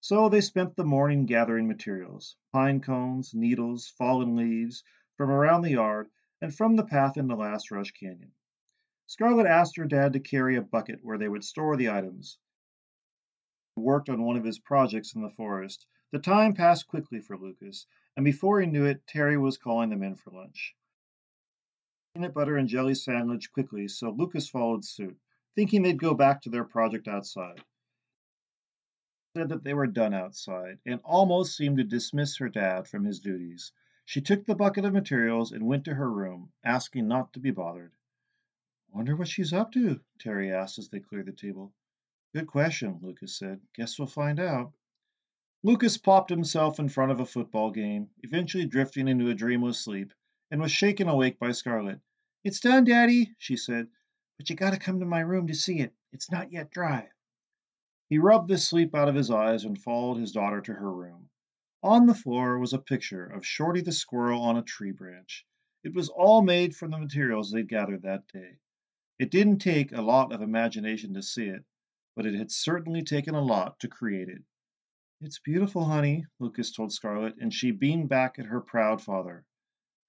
So 0.00 0.30
they 0.30 0.40
spent 0.40 0.74
the 0.74 0.84
morning 0.84 1.26
gathering 1.26 1.68
materials 1.68 2.36
pine 2.50 2.80
cones, 2.80 3.34
needles, 3.34 3.88
fallen 3.88 4.36
leaves 4.36 4.84
from 5.18 5.30
around 5.30 5.62
the 5.62 5.72
yard 5.72 6.08
and 6.40 6.54
from 6.54 6.76
the 6.76 6.84
path 6.84 7.18
into 7.18 7.36
Last 7.36 7.70
Rush 7.70 7.90
Canyon. 7.90 8.32
Scarlett 9.06 9.46
asked 9.46 9.76
her 9.76 9.86
dad 9.86 10.14
to 10.14 10.20
carry 10.20 10.56
a 10.56 10.62
bucket 10.62 11.00
where 11.02 11.18
they 11.18 11.28
would 11.28 11.44
store 11.44 11.76
the 11.76 11.90
items. 11.90 12.38
Worked 13.78 14.08
on 14.08 14.22
one 14.22 14.36
of 14.36 14.44
his 14.44 14.58
projects 14.58 15.14
in 15.14 15.20
the 15.20 15.28
forest. 15.28 15.86
The 16.10 16.18
time 16.18 16.54
passed 16.54 16.88
quickly 16.88 17.20
for 17.20 17.36
Lucas, 17.36 17.86
and 18.16 18.24
before 18.24 18.58
he 18.58 18.66
knew 18.66 18.86
it, 18.86 19.06
Terry 19.06 19.36
was 19.36 19.58
calling 19.58 19.90
them 19.90 20.02
in 20.02 20.14
for 20.14 20.30
lunch. 20.30 20.74
Peanut 22.14 22.32
butter 22.32 22.56
and 22.56 22.70
jelly 22.70 22.94
sandwich 22.94 23.52
quickly, 23.52 23.86
so 23.86 24.08
Lucas 24.08 24.48
followed 24.48 24.86
suit, 24.86 25.18
thinking 25.54 25.82
they'd 25.82 25.98
go 25.98 26.14
back 26.14 26.40
to 26.40 26.48
their 26.48 26.64
project 26.64 27.06
outside. 27.06 27.62
Said 29.36 29.50
that 29.50 29.62
they 29.62 29.74
were 29.74 29.86
done 29.86 30.14
outside, 30.14 30.78
and 30.86 31.02
almost 31.04 31.54
seemed 31.54 31.76
to 31.76 31.84
dismiss 31.84 32.38
her 32.38 32.48
dad 32.48 32.88
from 32.88 33.04
his 33.04 33.20
duties. 33.20 33.72
She 34.06 34.22
took 34.22 34.46
the 34.46 34.54
bucket 34.54 34.86
of 34.86 34.94
materials 34.94 35.52
and 35.52 35.66
went 35.66 35.84
to 35.84 35.94
her 35.94 36.10
room, 36.10 36.50
asking 36.64 37.08
not 37.08 37.34
to 37.34 37.40
be 37.40 37.50
bothered. 37.50 37.92
Wonder 38.90 39.14
what 39.14 39.28
she's 39.28 39.52
up 39.52 39.70
to, 39.72 40.00
Terry 40.18 40.50
asked 40.50 40.78
as 40.78 40.88
they 40.88 41.00
cleared 41.00 41.26
the 41.26 41.32
table. 41.32 41.74
Good 42.36 42.48
question, 42.48 42.98
Lucas 43.00 43.38
said. 43.38 43.62
Guess 43.76 43.98
we'll 43.98 44.08
find 44.08 44.38
out. 44.38 44.74
Lucas 45.62 45.96
popped 45.96 46.28
himself 46.28 46.78
in 46.78 46.90
front 46.90 47.10
of 47.10 47.18
a 47.18 47.24
football 47.24 47.70
game, 47.70 48.10
eventually 48.22 48.66
drifting 48.66 49.08
into 49.08 49.30
a 49.30 49.34
dreamless 49.34 49.80
sleep, 49.80 50.12
and 50.50 50.60
was 50.60 50.70
shaken 50.70 51.08
awake 51.08 51.38
by 51.38 51.52
Scarlett. 51.52 51.98
It's 52.44 52.60
done, 52.60 52.84
Daddy, 52.84 53.34
she 53.38 53.56
said, 53.56 53.88
but 54.36 54.50
you 54.50 54.54
gotta 54.54 54.76
come 54.76 55.00
to 55.00 55.06
my 55.06 55.20
room 55.20 55.46
to 55.46 55.54
see 55.54 55.78
it. 55.78 55.94
It's 56.12 56.30
not 56.30 56.52
yet 56.52 56.70
dry. 56.70 57.08
He 58.10 58.18
rubbed 58.18 58.50
the 58.50 58.58
sleep 58.58 58.94
out 58.94 59.08
of 59.08 59.14
his 59.14 59.30
eyes 59.30 59.64
and 59.64 59.80
followed 59.80 60.18
his 60.18 60.32
daughter 60.32 60.60
to 60.60 60.74
her 60.74 60.92
room. 60.92 61.30
On 61.82 62.04
the 62.04 62.14
floor 62.14 62.58
was 62.58 62.74
a 62.74 62.78
picture 62.78 63.24
of 63.24 63.46
Shorty 63.46 63.80
the 63.80 63.92
squirrel 63.92 64.42
on 64.42 64.58
a 64.58 64.62
tree 64.62 64.92
branch. 64.92 65.46
It 65.82 65.94
was 65.94 66.10
all 66.10 66.42
made 66.42 66.76
from 66.76 66.90
the 66.90 66.98
materials 66.98 67.50
they'd 67.50 67.66
gathered 67.66 68.02
that 68.02 68.28
day. 68.28 68.58
It 69.18 69.30
didn't 69.30 69.60
take 69.60 69.92
a 69.92 70.02
lot 70.02 70.32
of 70.32 70.42
imagination 70.42 71.14
to 71.14 71.22
see 71.22 71.46
it, 71.46 71.64
but 72.16 72.26
it 72.26 72.34
had 72.34 72.50
certainly 72.50 73.02
taken 73.02 73.34
a 73.34 73.44
lot 73.44 73.78
to 73.78 73.88
create 73.88 74.28
it. 74.28 74.42
It's 75.20 75.38
beautiful, 75.38 75.84
honey, 75.84 76.24
Lucas 76.40 76.72
told 76.72 76.92
Scarlett, 76.92 77.36
and 77.40 77.52
she 77.52 77.70
beamed 77.70 78.08
back 78.08 78.38
at 78.38 78.46
her 78.46 78.60
proud 78.60 79.02
father. 79.02 79.44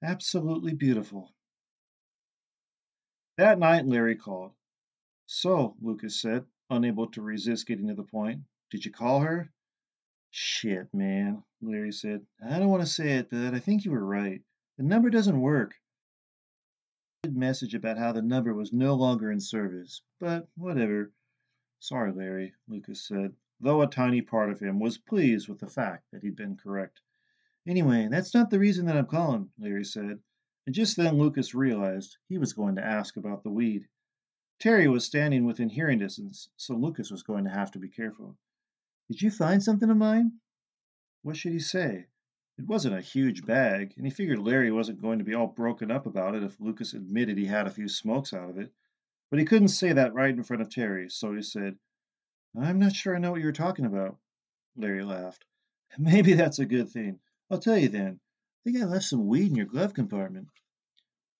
Absolutely 0.02 0.74
beautiful. 0.74 1.34
That 3.38 3.60
night, 3.60 3.86
Larry 3.86 4.16
called. 4.16 4.54
So, 5.28 5.76
Lucas 5.82 6.22
said, 6.22 6.46
unable 6.70 7.08
to 7.08 7.22
resist 7.22 7.68
getting 7.68 7.88
to 7.88 7.94
the 7.94 8.04
point, 8.04 8.42
did 8.72 8.86
you 8.86 8.92
call 8.92 9.20
her? 9.20 9.52
Shit, 10.32 10.94
man, 10.94 11.44
Larry 11.62 11.92
said. 11.92 12.26
I 12.46 12.60
don't 12.60 12.70
want 12.70 12.84
to 12.84 12.90
say 12.90 13.14
it, 13.14 13.30
but 13.30 13.54
I 13.54 13.60
think 13.60 13.86
you 13.86 13.92
were 13.92 14.06
right. 14.06 14.42
The 14.78 14.84
number 14.84 15.10
doesn't 15.10 15.40
work. 15.40 15.74
Message 17.30 17.74
about 17.74 17.98
how 17.98 18.12
the 18.12 18.22
number 18.22 18.54
was 18.54 18.72
no 18.72 18.94
longer 18.94 19.32
in 19.32 19.40
service, 19.40 20.02
but 20.20 20.48
whatever. 20.56 21.12
Sorry, 21.80 22.12
Larry, 22.12 22.54
Lucas 22.68 23.08
said, 23.08 23.36
though 23.60 23.82
a 23.82 23.88
tiny 23.88 24.22
part 24.22 24.50
of 24.50 24.60
him 24.60 24.80
was 24.80 24.98
pleased 24.98 25.48
with 25.48 25.60
the 25.60 25.68
fact 25.68 26.10
that 26.12 26.24
he'd 26.24 26.36
been 26.36 26.58
correct. 26.58 27.02
Anyway, 27.68 28.08
that's 28.08 28.34
not 28.34 28.50
the 28.50 28.60
reason 28.60 28.86
that 28.86 28.98
I'm 28.98 29.06
calling, 29.06 29.52
Larry 29.58 29.86
said, 29.86 30.20
and 30.66 30.76
just 30.76 30.98
then 30.98 31.18
Lucas 31.18 31.54
realized 31.54 32.18
he 32.28 32.38
was 32.38 32.54
going 32.54 32.76
to 32.76 32.84
ask 32.84 33.16
about 33.16 33.44
the 33.44 33.52
weed. 33.52 33.88
Terry 34.60 34.88
was 34.88 35.06
standing 35.06 35.46
within 35.46 35.70
hearing 35.70 36.00
distance, 36.00 36.50
so 36.58 36.76
Lucas 36.76 37.12
was 37.12 37.24
going 37.24 37.44
to 37.44 37.52
have 37.52 37.72
to 37.72 37.80
be 37.80 37.90
careful. 37.90 38.38
Did 39.08 39.22
you 39.22 39.30
find 39.30 39.62
something 39.62 39.90
of 39.90 39.98
mine? 39.98 40.40
What 41.22 41.38
should 41.38 41.54
he 41.54 41.60
say? 41.60 42.08
It 42.58 42.66
wasn't 42.66 42.96
a 42.96 43.02
huge 43.02 43.46
bag, 43.46 43.94
and 43.98 44.06
he 44.06 44.10
figured 44.10 44.40
Larry 44.40 44.72
wasn't 44.72 45.00
going 45.00 45.20
to 45.20 45.26
be 45.26 45.36
all 45.36 45.48
broken 45.48 45.92
up 45.92 46.08
about 46.08 46.34
it 46.34 46.42
if 46.42 46.60
Lucas 46.60 46.94
admitted 46.94 47.38
he 47.38 47.46
had 47.46 47.68
a 47.68 47.72
few 47.72 47.88
smokes 47.88 48.34
out 48.34 48.50
of 48.50 48.58
it. 48.58 48.74
But 49.30 49.40
he 49.40 49.46
couldn't 49.46 49.70
say 49.70 49.92
that 49.92 50.14
right 50.14 50.34
in 50.34 50.44
front 50.44 50.62
of 50.62 50.70
Terry, 50.70 51.10
so 51.10 51.34
he 51.34 51.42
said, 51.42 51.78
I'm 52.58 52.80
not 52.80 52.96
sure 52.96 53.16
I 53.16 53.20
know 53.20 53.32
what 53.32 53.42
you're 53.42 53.52
talking 53.52 53.86
about. 53.86 54.18
Larry 54.76 55.04
laughed. 55.04 55.46
Maybe 55.98 56.34
that's 56.34 56.60
a 56.60 56.66
good 56.66 56.90
thing. 56.90 57.20
I'll 57.50 57.60
tell 57.60 57.78
you 57.78 57.90
then. 57.90 58.20
I 58.22 58.60
think 58.64 58.82
I 58.82 58.86
left 58.86 59.06
some 59.06 59.28
weed 59.28 59.50
in 59.50 59.56
your 59.56 59.66
glove 59.66 59.94
compartment. 59.94 60.48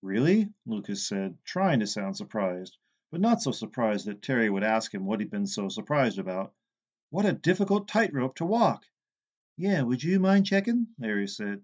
Really? 0.02 0.50
Lucas 0.66 1.08
said, 1.08 1.38
trying 1.44 1.80
to 1.80 1.88
sound 1.88 2.18
surprised, 2.18 2.78
but 3.10 3.22
not 3.22 3.42
so 3.42 3.52
surprised 3.52 4.06
that 4.06 4.22
Terry 4.22 4.50
would 4.50 4.64
ask 4.64 4.94
him 4.94 5.06
what 5.06 5.20
he'd 5.20 5.32
been 5.32 5.48
so 5.48 5.70
surprised 5.70 6.20
about. 6.20 6.54
What 7.10 7.26
a 7.26 7.34
difficult 7.34 7.88
tightrope 7.88 8.36
to 8.36 8.46
walk! 8.46 8.86
Yeah, 9.56 9.82
would 9.82 10.04
you 10.04 10.20
mind 10.20 10.46
checking? 10.46 10.88
Larry 11.00 11.28
said. 11.28 11.64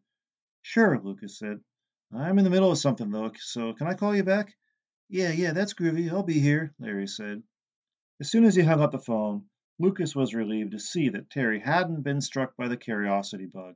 Sure, 0.61 0.99
Lucas 0.99 1.37
said. 1.37 1.59
I'm 2.11 2.37
in 2.37 2.43
the 2.43 2.49
middle 2.49 2.71
of 2.71 2.77
something, 2.77 3.11
though, 3.11 3.31
so 3.37 3.73
can 3.73 3.87
I 3.87 3.93
call 3.93 4.15
you 4.15 4.23
back? 4.23 4.55
Yeah, 5.09 5.31
yeah, 5.31 5.51
that's 5.51 5.73
groovy. 5.73 6.09
I'll 6.11 6.23
be 6.23 6.39
here, 6.39 6.73
Larry 6.79 7.07
said. 7.07 7.43
As 8.19 8.31
soon 8.31 8.45
as 8.45 8.55
he 8.55 8.63
hung 8.63 8.81
up 8.81 8.91
the 8.91 8.99
phone, 8.99 9.45
Lucas 9.79 10.15
was 10.15 10.33
relieved 10.33 10.71
to 10.71 10.79
see 10.79 11.09
that 11.09 11.29
Terry 11.29 11.59
hadn't 11.59 12.03
been 12.03 12.21
struck 12.21 12.55
by 12.55 12.67
the 12.67 12.77
curiosity 12.77 13.47
bug, 13.47 13.75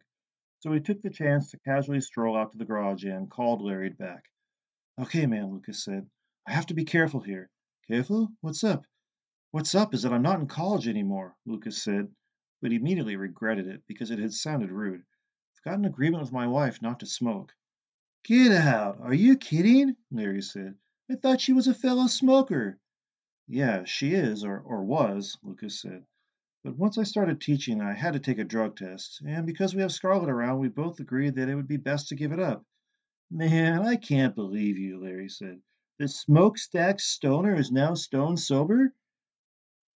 so 0.59 0.71
he 0.71 0.79
took 0.79 1.01
the 1.01 1.09
chance 1.09 1.51
to 1.51 1.59
casually 1.59 2.01
stroll 2.01 2.37
out 2.37 2.51
to 2.51 2.57
the 2.57 2.65
garage 2.65 3.03
and 3.03 3.29
called 3.29 3.61
Larry 3.61 3.89
back. 3.89 4.23
Okay, 4.99 5.25
man, 5.25 5.51
Lucas 5.51 5.83
said. 5.83 6.09
I 6.47 6.53
have 6.53 6.67
to 6.67 6.73
be 6.73 6.85
careful 6.85 7.19
here. 7.19 7.49
Careful? 7.87 8.29
What's 8.41 8.63
up? 8.63 8.85
What's 9.51 9.75
up 9.75 9.93
is 9.93 10.03
that 10.03 10.13
I'm 10.13 10.21
not 10.21 10.39
in 10.39 10.47
college 10.47 10.87
anymore, 10.87 11.35
Lucas 11.45 11.83
said, 11.83 12.07
but 12.61 12.71
he 12.71 12.77
immediately 12.77 13.15
regretted 13.15 13.67
it 13.67 13.83
because 13.87 14.11
it 14.11 14.19
had 14.19 14.33
sounded 14.33 14.71
rude. 14.71 15.01
I've 15.01 15.71
got 15.71 15.79
an 15.79 15.85
agreement 15.85 16.23
with 16.23 16.31
my 16.31 16.47
wife 16.47 16.81
not 16.81 16.99
to 17.01 17.05
smoke. 17.05 17.53
Get 18.23 18.51
out! 18.51 18.99
Are 19.01 19.13
you 19.13 19.37
kidding? 19.37 19.95
Larry 20.11 20.41
said. 20.41 20.75
I 21.09 21.15
thought 21.15 21.39
she 21.39 21.53
was 21.53 21.67
a 21.67 21.73
fellow 21.73 22.07
smoker. 22.07 22.79
Yeah, 23.47 23.85
she 23.85 24.13
is, 24.13 24.43
or, 24.43 24.83
was, 24.83 25.37
Lucas 25.41 25.79
said. 25.81 26.05
But 26.63 26.77
once 26.77 26.97
I 26.97 27.03
started 27.03 27.39
teaching, 27.39 27.79
I 27.79 27.93
had 27.93 28.13
to 28.13 28.19
take 28.19 28.39
a 28.39 28.43
drug 28.43 28.75
test, 28.75 29.21
and 29.25 29.45
because 29.45 29.73
we 29.73 29.81
have 29.81 29.93
Scarlett 29.93 30.29
around, 30.29 30.59
we 30.59 30.67
both 30.67 30.99
agreed 30.99 31.35
that 31.35 31.47
it 31.47 31.55
would 31.55 31.67
be 31.67 31.77
best 31.77 32.09
to 32.09 32.15
give 32.15 32.33
it 32.33 32.39
up. 32.39 32.65
Man, 33.31 33.83
I 33.83 33.95
can't 33.95 34.35
believe 34.35 34.77
you, 34.77 34.99
Larry 34.99 35.29
said. 35.29 35.61
The 35.97 36.07
smokestack 36.07 36.99
stoner 36.99 37.55
is 37.55 37.71
now 37.71 37.93
stone 37.93 38.35
sober? 38.35 38.93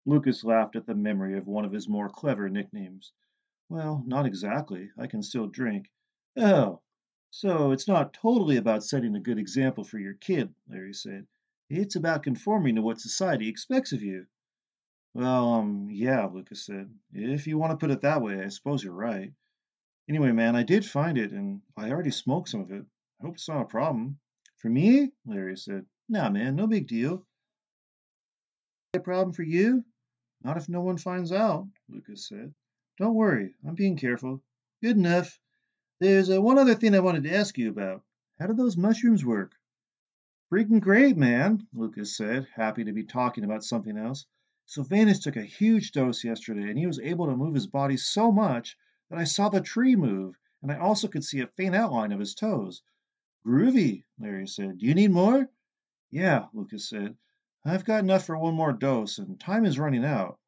Lucas 0.06 0.44
laughed 0.44 0.76
at 0.76 0.86
the 0.86 0.94
memory 0.94 1.36
of 1.36 1.46
one 1.46 1.64
of 1.64 1.72
his 1.72 1.88
more 1.88 2.08
clever 2.08 2.48
nicknames. 2.48 3.12
Well, 3.68 4.02
not 4.06 4.26
exactly. 4.26 4.90
I 4.96 5.06
can 5.06 5.22
still 5.22 5.46
drink. 5.46 5.90
Oh, 6.36 6.80
so 7.30 7.72
it's 7.72 7.88
not 7.88 8.12
totally 8.12 8.56
about 8.56 8.84
setting 8.84 9.14
a 9.16 9.20
good 9.20 9.38
example 9.38 9.84
for 9.84 9.98
your 9.98 10.14
kid, 10.14 10.52
Larry 10.68 10.94
said. 10.94 11.26
It's 11.68 11.96
about 11.96 12.24
conforming 12.24 12.74
to 12.74 12.82
what 12.82 13.00
society 13.00 13.48
expects 13.48 13.92
of 13.92 14.02
you. 14.02 14.26
Well, 15.14 15.54
um, 15.54 15.88
yeah, 15.90 16.26
Lucas 16.26 16.66
said. 16.66 16.90
If 17.12 17.46
you 17.46 17.58
want 17.58 17.72
to 17.72 17.76
put 17.76 17.92
it 17.92 18.00
that 18.02 18.22
way, 18.22 18.42
I 18.44 18.48
suppose 18.48 18.82
you're 18.82 18.92
right. 18.92 19.32
Anyway, 20.08 20.32
man, 20.32 20.56
I 20.56 20.64
did 20.64 20.84
find 20.84 21.16
it, 21.16 21.30
and 21.30 21.60
I 21.76 21.90
already 21.90 22.10
smoked 22.10 22.48
some 22.48 22.60
of 22.60 22.72
it. 22.72 22.84
I 23.20 23.26
hope 23.26 23.34
it's 23.34 23.48
not 23.48 23.62
a 23.62 23.66
problem. 23.66 24.18
For 24.56 24.68
me? 24.68 25.12
Larry 25.24 25.56
said. 25.56 25.86
Nah, 26.08 26.30
man, 26.30 26.56
no 26.56 26.66
big 26.66 26.88
deal. 26.88 27.24
A 28.94 29.00
problem 29.00 29.32
for 29.32 29.44
you? 29.44 29.84
Not 30.42 30.56
if 30.56 30.68
no 30.68 30.80
one 30.80 30.96
finds 30.98 31.30
out, 31.32 31.68
Lucas 31.88 32.26
said. 32.26 32.52
Don't 32.98 33.14
worry, 33.14 33.54
I'm 33.66 33.74
being 33.74 33.96
careful. 33.96 34.42
Good 34.82 34.96
enough. 34.96 35.38
There's 36.00 36.30
uh, 36.30 36.40
one 36.40 36.58
other 36.58 36.74
thing 36.74 36.94
I 36.94 37.00
wanted 37.00 37.24
to 37.24 37.34
ask 37.34 37.58
you 37.58 37.68
about. 37.68 38.02
How 38.38 38.46
do 38.46 38.54
those 38.54 38.78
mushrooms 38.78 39.22
work? 39.22 39.52
Freaking 40.50 40.80
great, 40.80 41.14
man, 41.18 41.66
Lucas 41.74 42.16
said, 42.16 42.48
happy 42.54 42.84
to 42.84 42.92
be 42.92 43.04
talking 43.04 43.44
about 43.44 43.64
something 43.64 43.98
else. 43.98 44.24
Sylvanus 44.64 45.18
took 45.18 45.36
a 45.36 45.42
huge 45.42 45.92
dose 45.92 46.24
yesterday, 46.24 46.70
and 46.70 46.78
he 46.78 46.86
was 46.86 46.98
able 47.00 47.26
to 47.26 47.36
move 47.36 47.54
his 47.54 47.66
body 47.66 47.98
so 47.98 48.32
much 48.32 48.78
that 49.10 49.18
I 49.18 49.24
saw 49.24 49.50
the 49.50 49.60
tree 49.60 49.94
move, 49.94 50.38
and 50.62 50.72
I 50.72 50.78
also 50.78 51.06
could 51.06 51.22
see 51.22 51.40
a 51.40 51.46
faint 51.46 51.74
outline 51.74 52.12
of 52.12 52.20
his 52.20 52.34
toes. 52.34 52.80
Groovy, 53.44 54.04
Larry 54.18 54.46
said. 54.46 54.78
Do 54.78 54.86
you 54.86 54.94
need 54.94 55.10
more? 55.10 55.50
Yeah, 56.10 56.46
Lucas 56.54 56.88
said. 56.88 57.14
I've 57.62 57.84
got 57.84 58.04
enough 58.04 58.24
for 58.24 58.38
one 58.38 58.54
more 58.54 58.72
dose, 58.72 59.18
and 59.18 59.38
time 59.38 59.66
is 59.66 59.78
running 59.78 60.06
out. 60.06 60.38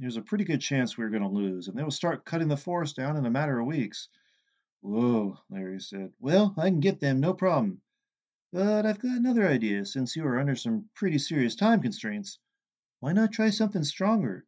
There's 0.00 0.16
a 0.16 0.22
pretty 0.22 0.42
good 0.42 0.60
chance 0.60 0.98
we're 0.98 1.10
going 1.10 1.22
to 1.22 1.28
lose, 1.28 1.68
and 1.68 1.78
they 1.78 1.84
will 1.84 1.92
start 1.92 2.24
cutting 2.24 2.48
the 2.48 2.56
forest 2.56 2.96
down 2.96 3.16
in 3.16 3.24
a 3.24 3.30
matter 3.30 3.60
of 3.60 3.68
weeks. 3.68 4.08
Whoa, 4.80 5.38
Larry 5.50 5.80
said. 5.80 6.12
Well, 6.20 6.54
I 6.56 6.68
can 6.68 6.80
get 6.80 7.00
them, 7.00 7.20
no 7.20 7.34
problem. 7.34 7.80
But 8.52 8.86
I've 8.86 9.00
got 9.00 9.16
another 9.16 9.46
idea, 9.46 9.84
since 9.84 10.14
you 10.16 10.24
are 10.26 10.38
under 10.38 10.54
some 10.54 10.88
pretty 10.94 11.18
serious 11.18 11.56
time 11.56 11.82
constraints. 11.82 12.38
Why 13.00 13.12
not 13.12 13.32
try 13.32 13.50
something 13.50 13.84
stronger? 13.84 14.46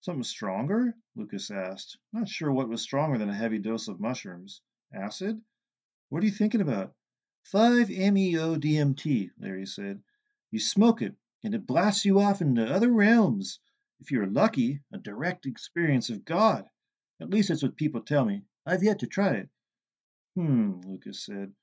Something 0.00 0.22
stronger? 0.22 0.94
Lucas 1.16 1.50
asked, 1.50 1.98
not 2.12 2.28
sure 2.28 2.52
what 2.52 2.68
was 2.68 2.82
stronger 2.82 3.18
than 3.18 3.28
a 3.28 3.34
heavy 3.34 3.58
dose 3.58 3.88
of 3.88 4.00
mushrooms. 4.00 4.62
Acid? 4.94 5.40
What 6.08 6.22
are 6.22 6.26
you 6.26 6.32
thinking 6.32 6.60
about? 6.60 6.94
5-MeO-DMT, 7.52 9.30
Larry 9.40 9.66
said. 9.66 10.00
You 10.50 10.60
smoke 10.60 11.02
it, 11.02 11.14
and 11.42 11.54
it 11.54 11.66
blasts 11.66 12.04
you 12.04 12.20
off 12.20 12.40
into 12.40 12.64
other 12.64 12.90
realms. 12.90 13.58
If 14.00 14.10
you're 14.12 14.26
lucky, 14.26 14.80
a 14.92 14.98
direct 14.98 15.44
experience 15.44 16.08
of 16.08 16.24
God. 16.24 16.64
At 17.20 17.30
least 17.30 17.48
that's 17.48 17.62
what 17.62 17.76
people 17.76 18.02
tell 18.02 18.24
me. 18.24 18.44
I've 18.68 18.82
yet 18.82 18.98
to 18.98 19.06
try 19.06 19.30
it. 19.30 19.48
Hmm, 20.34 20.82
Lucas 20.84 21.24
said. 21.24 21.54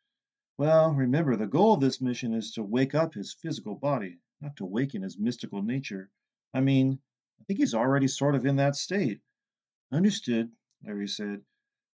Well, 0.58 0.92
remember, 0.92 1.36
the 1.36 1.46
goal 1.46 1.76
of 1.76 1.80
this 1.80 2.02
mission 2.02 2.34
is 2.34 2.54
to 2.54 2.64
wake 2.64 2.96
up 2.96 3.14
his 3.14 3.32
physical 3.32 3.76
body, 3.76 4.18
not 4.42 4.56
to 4.56 4.66
waken 4.66 5.04
his 5.04 5.20
mystical 5.20 5.62
nature. 5.62 6.10
I 6.52 6.62
mean, 6.62 6.98
I 7.40 7.44
think 7.44 7.60
he's 7.60 7.76
already 7.76 8.08
sort 8.08 8.34
of 8.34 8.48
in 8.48 8.56
that 8.56 8.76
state. 8.76 9.22
Understood, 9.92 10.52
Larry 10.84 11.08
said. 11.08 11.42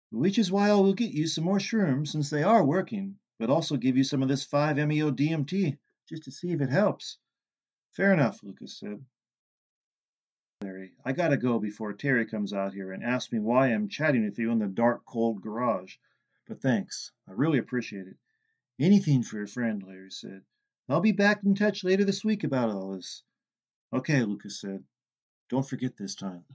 Which 0.10 0.40
is 0.40 0.52
why 0.52 0.70
I 0.70 0.74
will 0.74 0.96
get 0.96 1.12
you 1.12 1.28
some 1.28 1.44
more 1.44 1.60
shrooms, 1.60 2.08
since 2.08 2.32
they 2.32 2.42
are 2.42 2.66
working, 2.66 3.20
but 3.38 3.52
also 3.52 3.78
give 3.78 3.98
you 3.98 4.04
some 4.04 4.24
of 4.24 4.28
this 4.28 4.48
5-MeO 4.48 5.12
DMT, 5.12 5.78
just 6.10 6.24
to 6.24 6.32
see 6.32 6.52
if 6.52 6.62
it 6.62 6.72
helps. 6.72 7.20
Fair 7.92 8.12
enough, 8.12 8.42
Lucas 8.42 8.80
said. 8.80 9.06
Larry, 10.62 10.94
I 11.04 11.12
gotta 11.12 11.38
go 11.38 11.60
before 11.60 11.94
Terry 11.94 12.26
comes 12.26 12.54
out 12.54 12.74
here 12.74 12.92
and 12.94 13.04
asks 13.04 13.32
me 13.32 13.40
why 13.40 13.68
I'm 13.68 13.90
chatting 13.90 14.24
with 14.24 14.40
you 14.40 14.52
in 14.52 14.60
the 14.60 14.68
dark, 14.68 15.06
cold 15.06 15.42
garage. 15.42 15.98
But 16.48 16.62
thanks. 16.62 17.12
I 17.28 17.32
really 17.32 17.58
appreciate 17.58 18.08
it. 18.08 18.18
Anything 18.80 19.24
for 19.24 19.42
a 19.42 19.48
friend, 19.48 19.84
Larry 19.84 20.12
said. 20.12 20.44
I'll 20.88 21.02
be 21.02 21.12
back 21.12 21.44
in 21.44 21.56
touch 21.56 21.84
later 21.84 22.06
this 22.06 22.24
week 22.24 22.44
about 22.44 22.70
all 22.70 22.96
this. 22.96 23.24
Okay, 23.92 24.24
Lucas 24.24 24.62
said. 24.62 24.84
Don't 25.50 25.68
forget 25.68 25.98
this 25.98 26.16
time. 26.16 26.46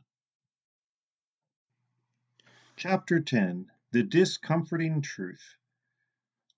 Chapter 2.77 3.21
10 3.21 3.71
The 3.91 4.03
Discomforting 4.03 5.03
Truth 5.03 5.57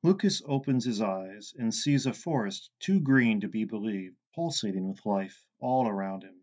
Lucas 0.02 0.42
opens 0.46 0.84
his 0.84 1.00
eyes 1.00 1.54
and 1.58 1.74
sees 1.74 2.06
a 2.06 2.12
forest 2.12 2.70
too 2.78 3.00
green 3.00 3.40
to 3.40 3.48
be 3.48 3.64
believed, 3.64 4.16
pulsating 4.34 4.88
with 4.88 5.06
life 5.06 5.44
all 5.58 5.88
around 5.88 6.22
him. 6.22 6.41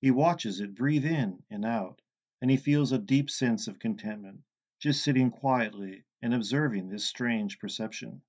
He 0.00 0.10
watches 0.10 0.60
it 0.60 0.74
breathe 0.74 1.06
in 1.06 1.42
and 1.48 1.64
out, 1.64 2.02
and 2.42 2.50
he 2.50 2.58
feels 2.58 2.92
a 2.92 2.98
deep 2.98 3.30
sense 3.30 3.66
of 3.66 3.78
contentment, 3.78 4.42
just 4.78 5.02
sitting 5.02 5.30
quietly 5.30 6.04
and 6.20 6.34
observing 6.34 6.88
this 6.88 7.06
strange 7.06 7.58
perception. 7.58 8.20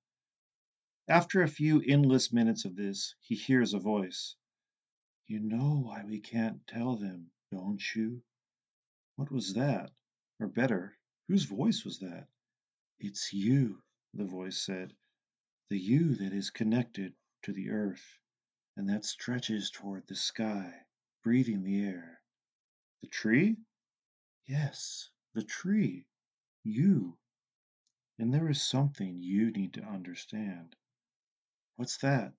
After 1.06 1.42
a 1.42 1.48
few 1.48 1.82
endless 1.82 2.32
minutes 2.32 2.64
of 2.64 2.74
this, 2.74 3.14
he 3.20 3.34
hears 3.34 3.74
a 3.74 3.78
voice. 3.78 4.36
You 5.26 5.40
know 5.40 5.80
why 5.80 6.04
we 6.04 6.20
can't 6.20 6.66
tell 6.66 6.96
them, 6.96 7.30
don't 7.50 7.94
you? 7.94 8.22
What 9.16 9.30
was 9.30 9.52
that? 9.52 9.92
Or 10.40 10.48
better, 10.48 10.96
whose 11.26 11.44
voice 11.44 11.84
was 11.84 11.98
that? 11.98 12.28
It's 12.98 13.32
you, 13.32 13.82
the 14.14 14.24
voice 14.24 14.58
said. 14.58 14.96
The 15.68 15.78
you 15.78 16.14
that 16.14 16.32
is 16.32 16.48
connected 16.48 17.14
to 17.42 17.52
the 17.52 17.68
earth, 17.70 18.18
and 18.76 18.88
that 18.88 19.04
stretches 19.04 19.70
toward 19.70 20.06
the 20.06 20.16
sky, 20.16 20.86
breathing 21.22 21.62
the 21.62 21.84
air. 21.84 22.20
The 23.02 23.08
tree? 23.08 23.56
Yes, 24.46 25.10
the 25.34 25.44
tree. 25.44 26.06
You. 26.64 27.18
And 28.18 28.32
there 28.32 28.48
is 28.48 28.60
something 28.62 29.22
you 29.22 29.50
need 29.50 29.74
to 29.74 29.82
understand. 29.82 30.74
What's 31.76 31.98
that? 31.98 32.32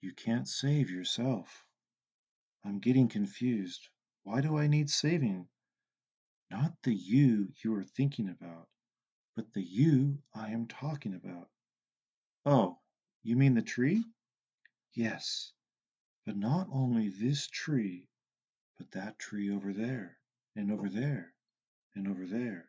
You 0.00 0.12
can't 0.12 0.48
save 0.48 0.90
yourself. 0.90 1.64
I'm 2.64 2.78
getting 2.80 3.08
confused. 3.08 3.88
Why 4.22 4.40
do 4.40 4.56
I 4.56 4.66
need 4.66 4.90
saving? 4.90 5.48
Not 6.50 6.74
the 6.82 6.94
you 6.94 7.52
you 7.62 7.74
are 7.74 7.84
thinking 7.84 8.28
about, 8.28 8.68
but 9.34 9.52
the 9.52 9.62
you 9.62 10.22
I 10.34 10.50
am 10.50 10.66
talking 10.66 11.14
about. 11.14 11.48
Oh, 12.44 12.78
you 13.22 13.36
mean 13.36 13.54
the 13.54 13.62
tree? 13.62 14.04
Yes, 14.94 15.52
but 16.26 16.36
not 16.36 16.68
only 16.72 17.08
this 17.08 17.46
tree, 17.46 18.08
but 18.76 18.90
that 18.90 19.16
tree 19.16 19.48
over 19.48 19.72
there, 19.72 20.18
and 20.56 20.72
over 20.72 20.88
there, 20.88 21.32
and 21.94 22.08
over 22.08 22.26
there. 22.26 22.68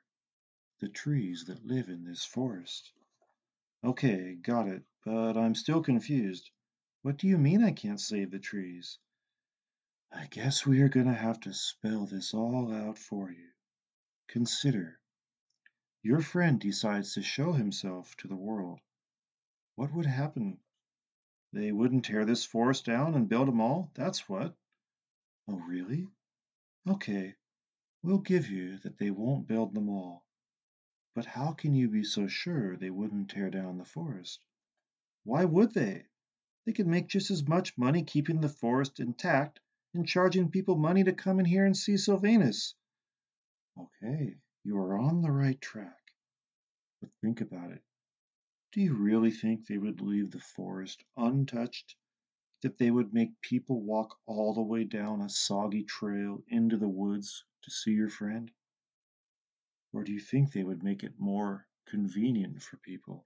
The 0.80 0.90
trees 0.90 1.46
that 1.46 1.66
live 1.66 1.90
in 1.90 2.04
this 2.04 2.24
forest. 2.24 2.94
Okay, 3.84 4.36
got 4.36 4.68
it, 4.68 4.84
but 5.04 5.36
I'm 5.36 5.56
still 5.56 5.82
confused. 5.82 6.52
What 7.02 7.18
do 7.18 7.28
you 7.28 7.40
mean 7.40 7.64
I 7.64 7.72
can't 7.72 8.00
save 8.00 8.30
the 8.30 8.40
trees? 8.40 9.00
I 10.12 10.28
guess 10.28 10.66
we 10.66 10.82
are 10.82 10.90
going 10.90 11.08
to 11.08 11.14
have 11.14 11.40
to 11.42 11.54
spell 11.54 12.06
this 12.06 12.36
all 12.36 12.72
out 12.72 13.00
for 13.00 13.32
you. 13.32 13.50
Consider. 14.28 15.00
Your 16.04 16.22
friend 16.22 16.60
decides 16.60 17.16
to 17.16 17.24
show 17.24 17.54
himself 17.54 18.16
to 18.18 18.28
the 18.28 18.36
world. 18.36 18.80
What 19.76 19.92
would 19.94 20.06
happen? 20.06 20.60
They 21.54 21.72
wouldn't 21.72 22.06
tear 22.06 22.26
this 22.26 22.44
forest 22.44 22.86
down 22.86 23.16
and 23.16 23.30
build 23.30 23.50
a 23.50 23.52
mall, 23.52 23.92
that's 23.94 24.28
what. 24.28 24.56
Oh, 25.48 25.56
really? 25.56 26.08
Okay, 26.88 27.36
we'll 28.04 28.20
give 28.20 28.50
you 28.50 28.78
that 28.80 28.98
they 28.98 29.12
won't 29.12 29.48
build 29.48 29.74
the 29.74 29.82
mall. 29.82 30.26
But 31.16 31.26
how 31.26 31.54
can 31.54 31.74
you 31.74 31.90
be 31.90 32.04
so 32.04 32.28
sure 32.28 32.76
they 32.76 32.90
wouldn't 32.90 33.30
tear 33.30 33.50
down 33.50 33.78
the 33.78 33.86
forest? 33.86 34.44
Why 35.24 35.46
would 35.46 35.74
they? 35.74 36.06
They 36.66 36.74
could 36.74 36.88
make 36.88 37.08
just 37.08 37.32
as 37.32 37.48
much 37.48 37.78
money 37.78 38.04
keeping 38.04 38.42
the 38.42 38.50
forest 38.50 39.00
intact 39.00 39.60
and 39.94 40.08
charging 40.08 40.52
people 40.52 40.76
money 40.76 41.04
to 41.06 41.14
come 41.14 41.40
in 41.40 41.46
here 41.46 41.66
and 41.66 41.76
see 41.76 41.98
Sylvanus. 41.98 42.76
Okay, 43.80 44.36
you 44.64 44.78
are 44.78 44.98
on 44.98 45.22
the 45.22 45.32
right 45.32 45.60
track. 45.62 46.12
But 47.00 47.10
think 47.22 47.42
about 47.42 47.72
it. 47.72 47.82
Do 48.78 48.84
you 48.84 48.94
really 48.94 49.32
think 49.32 49.66
they 49.66 49.80
would 49.80 50.02
leave 50.02 50.30
the 50.30 50.40
forest 50.40 51.04
untouched? 51.18 51.96
That 52.62 52.78
they 52.78 52.92
would 52.92 53.12
make 53.12 53.42
people 53.42 53.82
walk 53.82 54.20
all 54.28 54.54
the 54.54 54.62
way 54.62 54.84
down 54.84 55.20
a 55.20 55.30
soggy 55.30 55.84
trail 55.84 56.44
into 56.48 56.78
the 56.78 56.88
woods 56.88 57.44
to 57.64 57.72
see 57.72 57.94
your 57.94 58.12
friend? 58.12 58.52
Or 59.94 60.04
do 60.04 60.14
you 60.14 60.20
think 60.20 60.52
they 60.52 60.64
would 60.64 60.84
make 60.84 61.04
it 61.04 61.20
more 61.20 61.68
convenient 61.88 62.62
for 62.62 62.78
people? 62.78 63.26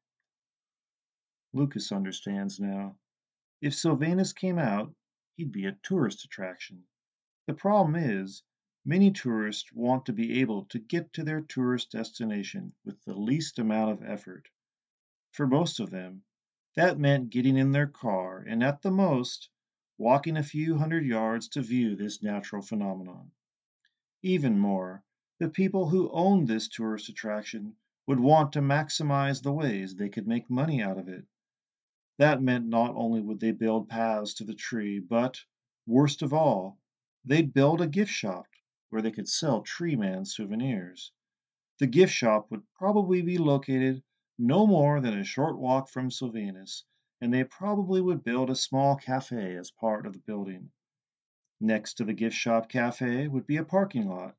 Lucas 1.52 1.92
understands 1.92 2.58
now. 2.58 2.98
If 3.60 3.76
Sylvanus 3.76 4.32
came 4.32 4.58
out, 4.58 4.96
he'd 5.36 5.52
be 5.52 5.66
a 5.66 5.78
tourist 5.84 6.24
attraction. 6.24 6.88
The 7.48 7.56
problem 7.56 7.98
is, 7.98 8.42
many 8.86 9.12
tourists 9.12 9.74
want 9.74 10.06
to 10.06 10.14
be 10.14 10.40
able 10.40 10.64
to 10.68 10.80
get 10.80 11.12
to 11.12 11.26
their 11.26 11.42
tourist 11.42 11.92
destination 11.92 12.74
with 12.86 13.04
the 13.04 13.16
least 13.20 13.60
amount 13.60 13.92
of 13.92 14.10
effort. 14.10 14.48
For 15.34 15.48
most 15.48 15.80
of 15.80 15.92
them, 15.92 16.24
that 16.76 17.00
meant 17.00 17.30
getting 17.30 17.56
in 17.56 17.72
their 17.72 17.88
car 17.88 18.40
and 18.40 18.62
at 18.62 18.82
the 18.82 18.92
most, 18.92 19.50
walking 19.98 20.36
a 20.36 20.44
few 20.44 20.76
hundred 20.76 21.06
yards 21.06 21.48
to 21.52 21.62
view 21.62 21.96
this 21.96 22.22
natural 22.22 22.62
phenomenon. 22.62 23.32
Even 24.22 24.60
more, 24.60 25.06
the 25.38 25.48
people 25.48 25.88
who 25.88 26.12
owned 26.12 26.50
this 26.50 26.68
tourist 26.68 27.08
attraction 27.08 27.78
would 28.06 28.20
want 28.20 28.52
to 28.52 28.60
maximize 28.62 29.42
the 29.42 29.54
ways 29.54 29.96
they 29.96 30.10
could 30.10 30.28
make 30.28 30.50
money 30.50 30.82
out 30.82 30.98
of 30.98 31.08
it. 31.08 31.26
That 32.18 32.42
meant 32.42 32.66
not 32.66 32.94
only 32.94 33.22
would 33.22 33.40
they 33.40 33.54
build 33.54 33.88
paths 33.88 34.34
to 34.34 34.44
the 34.44 34.54
tree, 34.54 35.00
but, 35.00 35.46
worst 35.86 36.22
of 36.22 36.34
all, 36.34 36.78
they'd 37.24 37.54
build 37.54 37.80
a 37.80 37.88
gift 37.88 38.12
shop 38.12 38.48
where 38.90 39.02
they 39.02 39.12
could 39.12 39.30
sell 39.30 39.62
Tree 39.62 39.96
Man 39.96 40.26
souvenirs. 40.26 41.14
The 41.80 41.88
gift 41.88 42.12
shop 42.12 42.52
would 42.52 42.70
probably 42.74 43.22
be 43.22 43.38
located 43.38 44.04
no 44.42 44.66
more 44.66 45.00
than 45.00 45.20
a 45.20 45.24
short 45.24 45.60
walk 45.60 45.88
from 45.88 46.10
Sylvanus, 46.10 46.84
and 47.22 47.32
they 47.32 47.44
probably 47.44 48.02
would 48.02 48.24
build 48.24 48.50
a 48.50 48.56
small 48.56 48.96
cafe 48.96 49.56
as 49.56 49.70
part 49.70 50.08
of 50.08 50.14
the 50.14 50.20
building. 50.20 50.72
Next 51.60 51.94
to 51.94 52.04
the 52.04 52.14
gift 52.14 52.36
shop 52.36 52.68
cafe 52.68 53.28
would 53.28 53.46
be 53.46 53.58
a 53.58 53.64
parking 53.64 54.08
lot, 54.08 54.36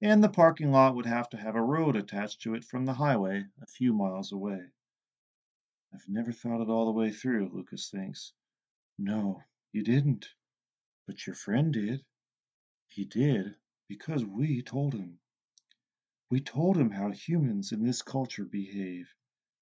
and 0.00 0.22
the 0.22 0.28
parking 0.28 0.70
lot 0.70 0.94
would 0.94 1.06
have 1.06 1.28
to 1.30 1.36
have 1.36 1.56
a 1.56 1.62
road 1.62 1.96
attached 1.96 2.42
to 2.42 2.54
it 2.54 2.64
from 2.64 2.84
the 2.84 2.94
highway 2.94 3.44
a 3.60 3.66
few 3.66 3.92
miles 3.92 4.30
away. 4.30 4.70
I've 5.92 6.08
never 6.08 6.30
thought 6.30 6.62
it 6.62 6.70
all 6.70 6.86
the 6.86 6.92
way 6.92 7.10
through, 7.10 7.48
Lucas 7.48 7.90
thinks. 7.90 8.32
No, 8.96 9.42
you 9.72 9.82
didn't. 9.82 10.28
But 11.08 11.26
your 11.26 11.34
friend 11.34 11.72
did. 11.72 12.04
He 12.86 13.04
did 13.04 13.56
because 13.88 14.24
we 14.24 14.62
told 14.62 14.94
him. 14.94 15.18
We 16.30 16.40
told 16.40 16.76
him 16.76 16.90
how 16.90 17.10
humans 17.10 17.72
in 17.72 17.82
this 17.82 18.02
culture 18.02 18.44
behave, 18.44 19.12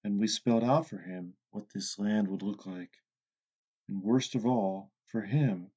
and 0.03 0.19
we 0.19 0.27
spelled 0.27 0.63
out 0.63 0.87
for 0.87 0.97
him 0.97 1.35
what 1.51 1.69
this 1.69 1.99
land 1.99 2.27
would 2.27 2.41
look 2.41 2.65
like. 2.65 2.97
And 3.87 4.01
worst 4.01 4.35
of 4.35 4.45
all, 4.45 4.91
for 5.05 5.21
him, 5.21 5.71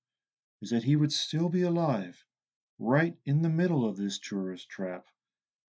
is 0.61 0.71
that 0.71 0.85
he 0.85 0.97
would 0.97 1.13
still 1.13 1.49
be 1.49 1.63
alive, 1.63 2.25
right 2.79 3.17
in 3.25 3.43
the 3.43 3.49
middle 3.49 3.85
of 3.85 3.97
this 3.97 4.19
tourist 4.19 4.69
trap, 4.69 5.07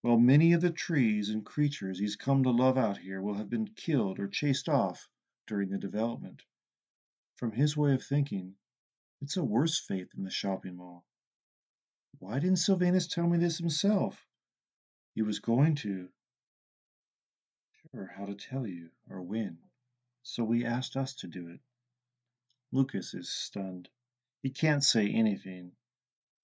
while 0.01 0.19
many 0.19 0.53
of 0.53 0.61
the 0.61 0.73
trees 0.73 1.29
and 1.29 1.47
creatures 1.47 1.99
he's 1.99 2.17
come 2.17 2.43
to 2.43 2.51
love 2.51 2.77
out 2.77 2.99
here 2.99 3.23
will 3.23 3.35
have 3.35 3.49
been 3.51 3.69
killed 3.69 4.19
or 4.19 4.27
chased 4.27 4.69
off 4.69 5.09
during 5.47 5.69
the 5.69 5.79
development. 5.79 6.43
From 7.37 7.53
his 7.53 7.77
way 7.77 7.95
of 7.95 8.03
thinking, 8.03 8.57
it's 9.21 9.37
a 9.37 9.45
worse 9.45 9.79
fate 9.79 10.11
than 10.11 10.25
the 10.25 10.31
shopping 10.31 10.77
mall. 10.77 11.05
Why 12.19 12.39
didn't 12.41 12.57
Sylvanus 12.57 13.07
tell 13.07 13.29
me 13.29 13.39
this 13.39 13.59
himself? 13.59 14.27
He 15.15 15.23
was 15.23 15.39
going 15.39 15.77
to. 15.77 16.09
Sure 17.95 18.07
how 18.07 18.25
to 18.25 18.35
tell 18.35 18.67
you 18.67 18.89
or 19.11 19.21
when, 19.21 19.59
so 20.23 20.43
we 20.45 20.65
asked 20.65 20.97
us 20.97 21.15
to 21.17 21.27
do 21.27 21.49
it. 21.49 21.61
Lucas 22.71 23.13
is 23.13 23.29
stunned. 23.29 23.87
He 24.43 24.49
can't 24.49 24.83
say 24.83 25.11
anything, 25.11 25.73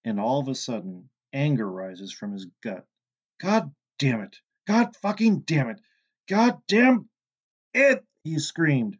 and 0.05 0.19
all 0.19 0.39
of 0.39 0.47
a 0.47 0.53
sudden 0.53 1.09
anger 1.33 1.67
rises 1.67 2.11
from 2.13 2.33
his 2.33 2.45
gut. 2.61 2.87
God 3.39 3.73
damn 3.97 4.21
it! 4.21 4.39
God 4.67 4.95
fucking 4.97 5.39
damn 5.39 5.69
it! 5.69 5.81
God 6.27 6.61
damn 6.67 7.09
it! 7.73 8.05
he 8.23 8.37
screamed. 8.37 8.99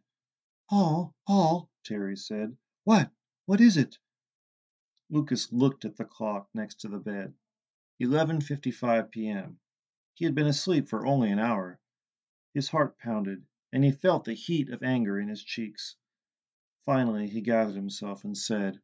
Paul, 0.71 1.13
Paul, 1.27 1.69
Terry 1.83 2.17
said. 2.17 2.57
What? 2.83 3.11
What 3.45 3.61
is 3.61 3.77
it? 3.77 3.99
Lucas 5.11 5.53
looked 5.53 5.85
at 5.85 5.97
the 5.97 6.05
clock 6.05 6.49
next 6.55 6.81
to 6.81 6.87
the 6.87 6.97
bed. 6.97 7.35
11:55 8.01 9.11
p.m. 9.11 9.59
He 10.15 10.25
had 10.25 10.33
been 10.33 10.47
asleep 10.47 10.89
for 10.89 11.05
only 11.05 11.29
an 11.29 11.37
hour. 11.37 11.79
His 12.51 12.69
heart 12.69 12.97
pounded, 12.97 13.45
and 13.71 13.83
he 13.83 13.91
felt 13.91 14.25
the 14.25 14.33
heat 14.33 14.69
of 14.69 14.81
anger 14.81 15.19
in 15.19 15.27
his 15.27 15.43
cheeks. 15.43 15.95
Finally 16.83 17.27
he 17.29 17.41
gathered 17.41 17.75
himself 17.75 18.23
and 18.23 18.35
said, 18.35 18.81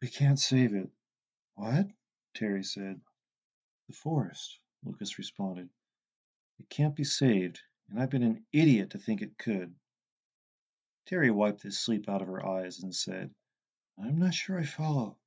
"We 0.00 0.08
can't 0.08 0.38
save 0.38 0.72
it." 0.72 0.90
"What?" 1.56 1.90
Terry 2.32 2.64
said. 2.64 3.02
"The 3.86 3.92
forest," 3.92 4.60
Lucas 4.82 5.18
responded. 5.18 5.68
"It 6.58 6.70
can't 6.70 6.96
be 6.96 7.04
saved, 7.04 7.60
and 7.90 8.00
I've 8.00 8.08
been 8.08 8.22
an 8.22 8.46
idiot 8.50 8.88
to 8.92 8.98
think 8.98 9.20
it 9.20 9.36
could." 9.36 9.74
Terry 11.04 11.30
wiped 11.30 11.64
the 11.64 11.70
sleep 11.70 12.08
out 12.08 12.22
of 12.22 12.28
her 12.28 12.46
eyes 12.46 12.82
and 12.82 12.94
said, 12.94 13.34
"I'm 13.98 14.16
not 14.16 14.32
sure 14.32 14.58
I 14.58 14.64
follow." 14.64 15.18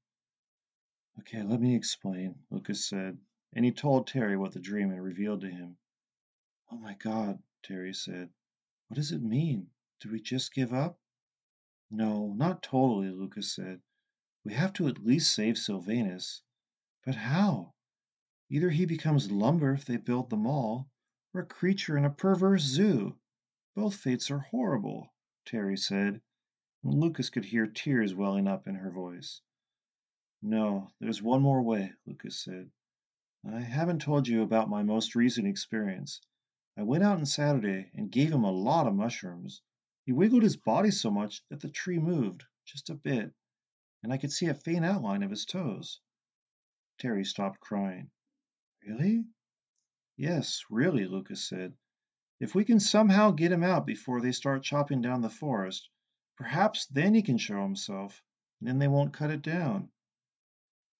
"Okay, 1.19 1.43
let 1.43 1.61
me 1.61 1.75
explain," 1.75 2.43
Lucas 2.49 2.83
said, 2.83 3.19
and 3.53 3.63
he 3.63 3.71
told 3.71 4.07
Terry 4.07 4.37
what 4.37 4.53
the 4.53 4.59
dream 4.59 4.89
had 4.89 5.01
revealed 5.01 5.41
to 5.41 5.51
him. 5.51 5.77
"Oh 6.73 6.77
my 6.77 6.93
God," 6.93 7.43
Terry 7.63 7.93
said. 7.93 8.29
"What 8.87 8.95
does 8.95 9.11
it 9.11 9.21
mean? 9.21 9.71
Do 9.99 10.09
we 10.09 10.21
just 10.21 10.53
give 10.53 10.71
up?" 10.71 11.01
"No, 11.89 12.31
not 12.31 12.63
totally," 12.63 13.09
Lucas 13.09 13.51
said. 13.51 13.81
"We 14.45 14.53
have 14.53 14.71
to 14.75 14.87
at 14.87 15.03
least 15.03 15.33
save 15.33 15.57
Sylvanus. 15.57 16.43
But 17.03 17.15
how? 17.15 17.73
Either 18.49 18.69
he 18.69 18.85
becomes 18.85 19.31
lumber 19.33 19.73
if 19.73 19.83
they 19.83 19.97
build 19.97 20.29
the 20.29 20.37
mall, 20.37 20.89
or 21.33 21.41
a 21.41 21.45
creature 21.45 21.97
in 21.97 22.05
a 22.05 22.09
perverse 22.09 22.63
zoo. 22.63 23.19
Both 23.75 23.95
fates 23.97 24.31
are 24.31 24.39
horrible," 24.39 25.13
Terry 25.43 25.75
said, 25.75 26.21
and 26.83 26.93
Lucas 26.93 27.29
could 27.29 27.43
hear 27.43 27.67
tears 27.67 28.15
welling 28.15 28.47
up 28.47 28.65
in 28.65 28.75
her 28.75 28.91
voice. 28.91 29.41
"No, 30.41 30.93
there's 31.01 31.21
one 31.21 31.41
more 31.41 31.61
way," 31.61 31.91
Lucas 32.05 32.39
said. 32.41 32.71
"I 33.43 33.59
haven't 33.59 34.01
told 34.01 34.29
you 34.29 34.41
about 34.41 34.69
my 34.69 34.83
most 34.83 35.15
recent 35.15 35.47
experience. 35.47 36.21
I 36.81 36.83
went 36.83 37.03
out 37.03 37.19
on 37.19 37.27
Saturday 37.27 37.91
and 37.93 38.11
gave 38.11 38.31
him 38.31 38.43
a 38.43 38.49
lot 38.51 38.87
of 38.87 38.95
mushrooms. 38.95 39.61
He 40.03 40.11
wiggled 40.13 40.41
his 40.41 40.57
body 40.57 40.89
so 40.89 41.11
much 41.11 41.47
that 41.49 41.59
the 41.59 41.69
tree 41.69 41.99
moved, 41.99 42.43
just 42.65 42.89
a 42.89 42.95
bit, 42.95 43.35
and 44.01 44.11
I 44.11 44.17
could 44.17 44.31
see 44.31 44.47
a 44.47 44.55
faint 44.55 44.83
outline 44.83 45.21
of 45.21 45.29
his 45.29 45.45
toes." 45.45 46.01
Terry 46.97 47.23
stopped 47.23 47.59
crying. 47.59 48.09
"Really?" 48.83 49.25
"Yes, 50.17 50.63
really," 50.71 51.05
Lucas 51.05 51.47
said. 51.47 51.77
"If 52.39 52.55
we 52.55 52.65
can 52.65 52.79
somehow 52.79 53.29
get 53.29 53.51
him 53.51 53.61
out 53.61 53.85
before 53.85 54.19
they 54.19 54.31
start 54.31 54.63
chopping 54.63 55.03
down 55.03 55.21
the 55.21 55.29
forest, 55.29 55.87
perhaps 56.35 56.87
then 56.87 57.13
he 57.13 57.21
can 57.21 57.37
show 57.37 57.61
himself, 57.61 58.23
and 58.59 58.67
then 58.67 58.79
they 58.79 58.87
won't 58.87 59.13
cut 59.13 59.29
it 59.29 59.43
down." 59.43 59.91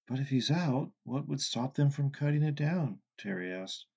"But 0.06 0.20
if 0.20 0.30
he's 0.30 0.52
out, 0.52 0.94
what 1.06 1.28
would 1.28 1.42
stop 1.42 1.74
them 1.74 1.90
from 1.90 2.12
cutting 2.12 2.44
it 2.44 2.54
down?" 2.54 3.02
Terry 3.18 3.52
asked. 3.52 3.88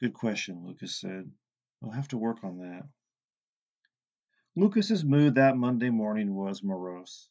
"Good 0.00 0.14
question," 0.14 0.66
Lucas 0.66 0.96
said. 0.96 1.30
"We'll 1.80 1.92
have 1.92 2.08
to 2.08 2.18
work 2.18 2.42
on 2.42 2.58
that." 2.58 2.88
Lucas's 4.56 5.04
mood 5.04 5.36
that 5.36 5.56
Monday 5.56 5.88
morning 5.90 6.34
was 6.34 6.64
morose. 6.64 7.30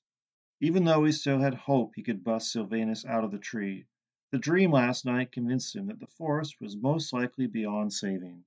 Even 0.62 0.86
though 0.86 1.04
he 1.04 1.12
still 1.12 1.40
had 1.40 1.56
hope 1.56 1.94
he 1.94 2.04
could 2.04 2.24
bust 2.24 2.54
Sylvanus 2.54 3.04
out 3.04 3.26
of 3.26 3.32
the 3.32 3.38
tree, 3.38 3.86
the 4.32 4.40
dream 4.40 4.72
last 4.72 5.04
night 5.04 5.34
convinced 5.34 5.76
him 5.76 5.88
that 5.88 6.00
the 6.00 6.08
forest 6.08 6.62
was 6.62 6.78
most 6.78 7.12
likely 7.12 7.48
beyond 7.48 7.92
saving. 7.92 8.46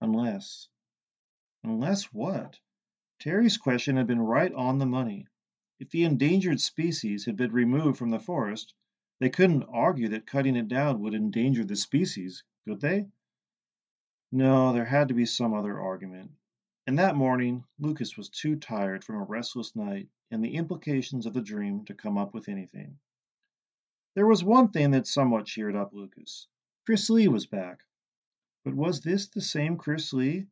Unless 0.00 0.68
unless 1.62 2.12
what? 2.12 2.58
Terry's 3.20 3.58
question 3.58 3.94
had 3.96 4.08
been 4.08 4.18
right 4.18 4.52
on 4.54 4.78
the 4.78 4.86
money. 4.86 5.28
If 5.78 5.90
the 5.90 6.02
endangered 6.02 6.60
species 6.60 7.26
had 7.26 7.36
been 7.36 7.52
removed 7.52 7.96
from 7.96 8.10
the 8.10 8.18
forest, 8.18 8.74
they 9.20 9.30
couldn't 9.30 9.62
argue 9.68 10.08
that 10.08 10.26
cutting 10.26 10.56
it 10.56 10.66
down 10.66 10.98
would 10.98 11.14
endanger 11.14 11.64
the 11.64 11.76
species, 11.76 12.42
could 12.64 12.80
they? 12.80 13.06
No, 14.36 14.74
there 14.74 14.84
had 14.84 15.08
to 15.08 15.14
be 15.14 15.24
some 15.24 15.54
other 15.54 15.80
argument. 15.80 16.30
And 16.86 16.98
that 16.98 17.16
morning 17.16 17.64
Lucas 17.78 18.18
was 18.18 18.28
too 18.28 18.56
tired 18.56 19.02
from 19.02 19.16
a 19.16 19.24
restless 19.24 19.74
night 19.74 20.10
and 20.30 20.44
the 20.44 20.56
implications 20.56 21.24
of 21.24 21.32
the 21.32 21.40
dream 21.40 21.86
to 21.86 21.94
come 21.94 22.18
up 22.18 22.34
with 22.34 22.50
anything. 22.50 22.98
There 24.14 24.26
was 24.26 24.44
one 24.44 24.68
thing 24.68 24.90
that 24.90 25.06
somewhat 25.06 25.46
cheered 25.46 25.74
up 25.74 25.94
Lucas. 25.94 26.48
Chris 26.84 27.08
Lee 27.08 27.28
was 27.28 27.46
back. 27.46 27.80
But 28.62 28.74
was 28.74 29.00
this 29.00 29.26
the 29.26 29.40
same 29.40 29.78
Chris 29.78 30.12
Lee? 30.12 30.48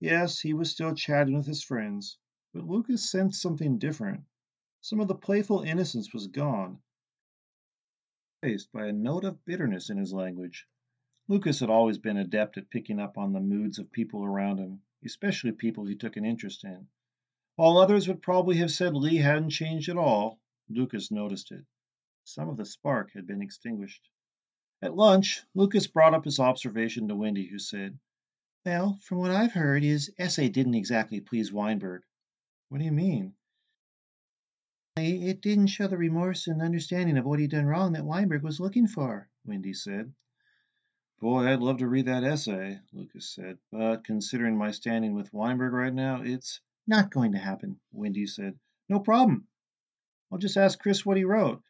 Yes, 0.00 0.40
he 0.40 0.54
was 0.54 0.70
still 0.70 0.94
chatting 0.94 1.36
with 1.36 1.46
his 1.46 1.62
friends, 1.62 2.16
but 2.54 2.66
Lucas 2.66 3.10
sensed 3.10 3.42
something 3.42 3.76
different. 3.76 4.24
Some 4.80 5.00
of 5.00 5.08
the 5.08 5.14
playful 5.14 5.60
innocence 5.60 6.14
was 6.14 6.26
gone, 6.26 6.80
replaced 8.42 8.72
by 8.72 8.86
a 8.86 8.92
note 8.94 9.24
of 9.24 9.44
bitterness 9.44 9.90
in 9.90 9.98
his 9.98 10.14
language. 10.14 10.66
Lucas 11.26 11.60
had 11.60 11.70
always 11.70 11.96
been 11.96 12.18
adept 12.18 12.58
at 12.58 12.68
picking 12.68 13.00
up 13.00 13.16
on 13.16 13.32
the 13.32 13.40
moods 13.40 13.78
of 13.78 13.90
people 13.90 14.24
around 14.24 14.58
him, 14.58 14.82
especially 15.02 15.52
people 15.52 15.86
he 15.86 15.96
took 15.96 16.16
an 16.16 16.24
interest 16.24 16.64
in. 16.64 16.86
While 17.56 17.78
others 17.78 18.06
would 18.06 18.20
probably 18.20 18.56
have 18.56 18.70
said 18.70 18.94
Lee 18.94 19.16
hadn't 19.16 19.50
changed 19.50 19.88
at 19.88 19.96
all, 19.96 20.38
Lucas 20.68 21.10
noticed 21.10 21.50
it. 21.50 21.64
Some 22.24 22.50
of 22.50 22.58
the 22.58 22.66
spark 22.66 23.12
had 23.12 23.26
been 23.26 23.40
extinguished. 23.40 24.10
At 24.82 24.96
lunch, 24.96 25.42
Lucas 25.54 25.86
brought 25.86 26.12
up 26.12 26.26
his 26.26 26.38
observation 26.38 27.08
to 27.08 27.16
Wendy, 27.16 27.46
who 27.46 27.58
said, 27.58 27.98
Well, 28.66 28.98
from 28.98 29.18
what 29.18 29.30
I've 29.30 29.52
heard, 29.52 29.82
his 29.82 30.12
essay 30.18 30.50
didn't 30.50 30.74
exactly 30.74 31.20
please 31.20 31.52
Weinberg. 31.52 32.02
What 32.68 32.78
do 32.78 32.84
you 32.84 32.92
mean? 32.92 33.34
It 34.96 35.40
didn't 35.40 35.68
show 35.68 35.86
the 35.86 35.96
remorse 35.96 36.48
and 36.48 36.60
understanding 36.60 37.16
of 37.16 37.24
what 37.24 37.38
he'd 37.38 37.50
done 37.50 37.66
wrong 37.66 37.94
that 37.94 38.04
Weinberg 38.04 38.42
was 38.42 38.60
looking 38.60 38.86
for, 38.86 39.30
Wendy 39.44 39.72
said. 39.72 40.12
Boy, 41.20 41.46
I'd 41.46 41.60
love 41.60 41.78
to 41.78 41.88
read 41.88 42.06
that 42.06 42.24
essay, 42.24 42.80
Lucas 42.92 43.34
said, 43.34 43.58
but 43.70 44.04
considering 44.04 44.58
my 44.58 44.72
standing 44.72 45.14
with 45.14 45.32
Weinberg 45.32 45.72
right 45.72 45.94
now, 45.94 46.22
it's 46.22 46.60
not 46.86 47.10
going 47.10 47.32
to 47.32 47.38
happen, 47.38 47.80
Wendy 47.92 48.26
said. 48.26 48.58
No 48.88 49.00
problem. 49.00 49.46
I'll 50.30 50.38
just 50.38 50.56
ask 50.56 50.78
Chris 50.78 51.06
what 51.06 51.16
he 51.16 51.24
wrote. 51.24 51.62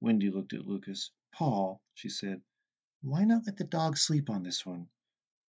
Wendy 0.00 0.30
looked 0.30 0.52
at 0.52 0.66
Lucas. 0.66 1.10
Paul, 1.32 1.80
she 1.94 2.08
said, 2.08 2.42
Why 3.00 3.24
not 3.24 3.46
let 3.46 3.56
the 3.56 3.64
dog 3.64 3.96
sleep 3.96 4.28
on 4.28 4.42
this 4.42 4.66
one? 4.66 4.88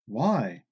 Why? 0.07 0.63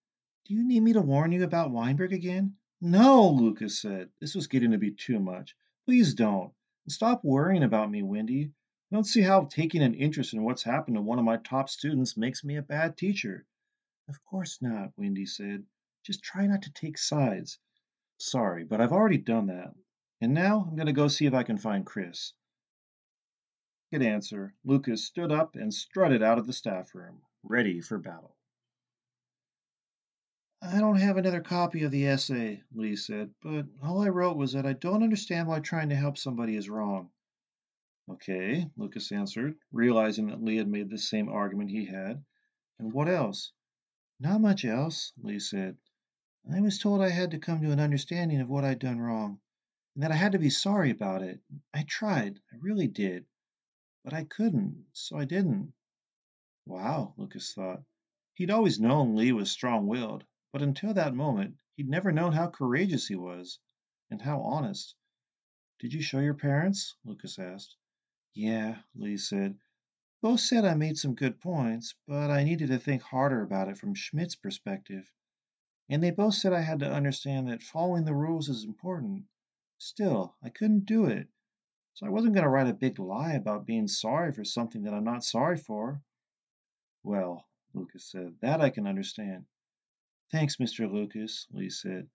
Do 0.47 0.55
you 0.55 0.63
need 0.65 0.81
me 0.81 0.93
to 0.93 1.03
warn 1.03 1.33
you 1.33 1.43
about 1.45 1.73
Weinberg 1.73 2.13
again? 2.13 2.57
No, 2.81 3.29
Lucas 3.29 3.81
said. 3.81 4.11
This 4.21 4.35
was 4.35 4.47
getting 4.47 4.71
to 4.71 4.79
be 4.79 4.93
too 4.93 5.19
much. 5.19 5.57
Please 5.85 6.15
don't. 6.15 6.53
Stop 6.89 7.25
worrying 7.25 7.63
about 7.63 7.91
me, 7.91 8.03
Wendy. 8.03 8.53
I 8.91 8.97
don't 8.97 9.05
see 9.05 9.23
how 9.23 9.45
taking 9.45 9.83
an 9.83 9.95
interest 9.95 10.35
in 10.35 10.43
what's 10.43 10.65
happened 10.65 10.97
to 10.97 11.01
one 11.01 11.21
of 11.21 11.25
my 11.25 11.37
top 11.37 11.69
students 11.69 12.17
makes 12.17 12.43
me 12.43 12.57
a 12.57 12.63
bad 12.63 12.97
teacher. 12.97 13.47
Of 14.09 14.25
course 14.25 14.61
not, 14.61 14.93
Wendy 14.97 15.27
said. 15.27 15.65
Just 16.03 16.25
try 16.25 16.49
not 16.49 16.63
to 16.63 16.73
take 16.73 16.99
sides. 16.99 17.61
Sorry, 18.19 18.65
but 18.65 18.81
I've 18.81 18.91
already 18.91 19.19
done 19.19 19.47
that. 19.47 19.75
And 20.21 20.35
now 20.35 20.67
I'm 20.67 20.75
going 20.75 20.87
to 20.87 20.93
go 20.93 21.07
see 21.07 21.27
if 21.27 21.35
I 21.35 21.45
can 21.45 21.57
find 21.57 21.87
Chris. 21.87 22.33
Good 23.93 24.03
answer. 24.03 24.55
Lucas 24.65 25.05
stood 25.05 25.31
up 25.31 25.55
and 25.55 25.73
strutted 25.73 26.23
out 26.23 26.39
of 26.39 26.49
the 26.49 26.53
staff 26.53 26.93
room, 26.93 27.23
ready 27.45 27.81
for 27.81 27.97
battle. 27.97 28.35
I 30.61 30.81
don't 30.81 30.99
have 30.99 31.17
another 31.17 31.41
copy 31.41 31.85
of 31.85 31.93
the 31.93 32.07
essay, 32.07 32.65
Lee 32.73 32.97
said, 32.97 33.33
but 33.41 33.67
all 33.83 34.03
I 34.03 34.09
wrote 34.09 34.37
was 34.37 34.53
that 34.55 34.67
I 34.67 34.73
don't 34.73 35.05
understand 35.05 35.47
why 35.47 35.61
trying 35.61 35.91
to 35.91 35.97
help 35.97 36.19
somebody 36.19 36.57
is 36.57 36.69
wrong. 36.69 37.11
Okay, 38.15 38.69
Lucas 38.77 39.13
answered, 39.13 39.57
realizing 39.71 40.27
that 40.27 40.43
Lee 40.43 40.57
had 40.57 40.67
made 40.67 40.91
the 40.91 40.99
same 40.99 41.29
argument 41.29 41.71
he 41.71 41.85
had. 41.85 42.25
And 42.79 42.93
what 42.93 43.09
else? 43.09 43.53
Not 44.19 44.41
much 44.41 44.65
else, 44.65 45.13
Lee 45.17 45.39
said. 45.39 45.79
I 46.53 46.61
was 46.61 46.79
told 46.79 47.01
I 47.01 47.11
had 47.11 47.31
to 47.31 47.39
come 47.39 47.63
to 47.63 47.71
an 47.71 47.79
understanding 47.79 48.41
of 48.41 48.49
what 48.49 48.65
I'd 48.65 48.81
done 48.81 48.99
wrong, 48.99 49.41
and 49.95 50.03
that 50.03 50.11
I 50.11 50.17
had 50.17 50.33
to 50.33 50.39
be 50.39 50.51
sorry 50.51 50.91
about 50.91 51.23
it. 51.23 51.41
I 51.73 51.85
tried, 51.85 52.41
I 52.53 52.57
really 52.57 52.89
did. 52.89 53.27
But 54.03 54.13
I 54.13 54.25
couldn't, 54.25 54.87
so 54.93 55.17
I 55.17 55.25
didn't. 55.25 55.73
Wow, 56.67 57.15
Lucas 57.17 57.55
thought. 57.55 57.85
He'd 58.35 58.51
always 58.51 58.81
known 58.81 59.15
Lee 59.15 59.33
was 59.33 59.53
strong 59.53 59.87
willed, 59.87 60.25
but 60.53 60.63
until 60.63 60.95
that 60.95 61.15
moment 61.15 61.59
he'd 61.77 61.89
never 61.89 62.11
known 62.11 62.33
how 62.33 62.51
courageous 62.51 63.07
he 63.07 63.15
was, 63.15 63.61
and 64.11 64.21
how 64.21 64.41
honest. 64.43 64.97
Did 65.79 65.93
you 65.95 66.03
show 66.03 66.19
your 66.19 66.35
parents? 66.35 66.97
Lucas 67.05 67.39
asked. 67.39 67.77
Yeah, 68.35 68.83
Lee 68.95 69.17
said. 69.17 69.59
Both 70.23 70.41
said 70.41 70.65
I 70.65 70.75
made 70.75 70.99
some 70.99 71.15
good 71.15 71.41
points, 71.41 71.95
but 72.07 72.31
I 72.31 72.45
needed 72.45 72.69
to 72.69 72.79
think 72.79 73.03
harder 73.03 73.43
about 73.43 73.69
it 73.69 73.79
from 73.79 73.95
Schmidt's 73.95 74.37
perspective. 74.37 75.11
And 75.89 76.03
they 76.03 76.11
both 76.11 76.35
said 76.35 76.53
I 76.53 76.61
had 76.61 76.81
to 76.81 76.93
understand 76.93 77.49
that 77.49 77.63
following 77.63 78.05
the 78.05 78.15
rules 78.15 78.49
is 78.49 78.65
important. 78.65 79.25
Still, 79.79 80.37
I 80.43 80.51
couldn't 80.51 80.87
do 80.87 81.07
it 81.07 81.29
so 82.01 82.07
I 82.07 82.11
wasn't 82.11 82.33
going 82.33 82.45
to 82.45 82.51
write 82.51 82.67
a 82.67 82.73
big 82.73 82.99
lie 82.99 83.33
about 83.33 83.67
being 83.67 83.87
sorry 83.87 84.33
for 84.33 84.43
something 84.43 84.85
that 84.85 84.95
I'm 84.95 85.05
not 85.05 85.23
sorry 85.23 85.59
for. 85.59 86.01
Well, 87.03 87.47
Lucas 87.75 88.11
said, 88.11 88.37
that 88.41 88.63
I 88.63 88.71
can 88.71 88.87
understand. 88.87 89.45
Thanks, 90.31 90.57
Mr. 90.57 90.91
Lucas, 90.91 91.47
Lee 91.51 91.69
said. 91.69 92.09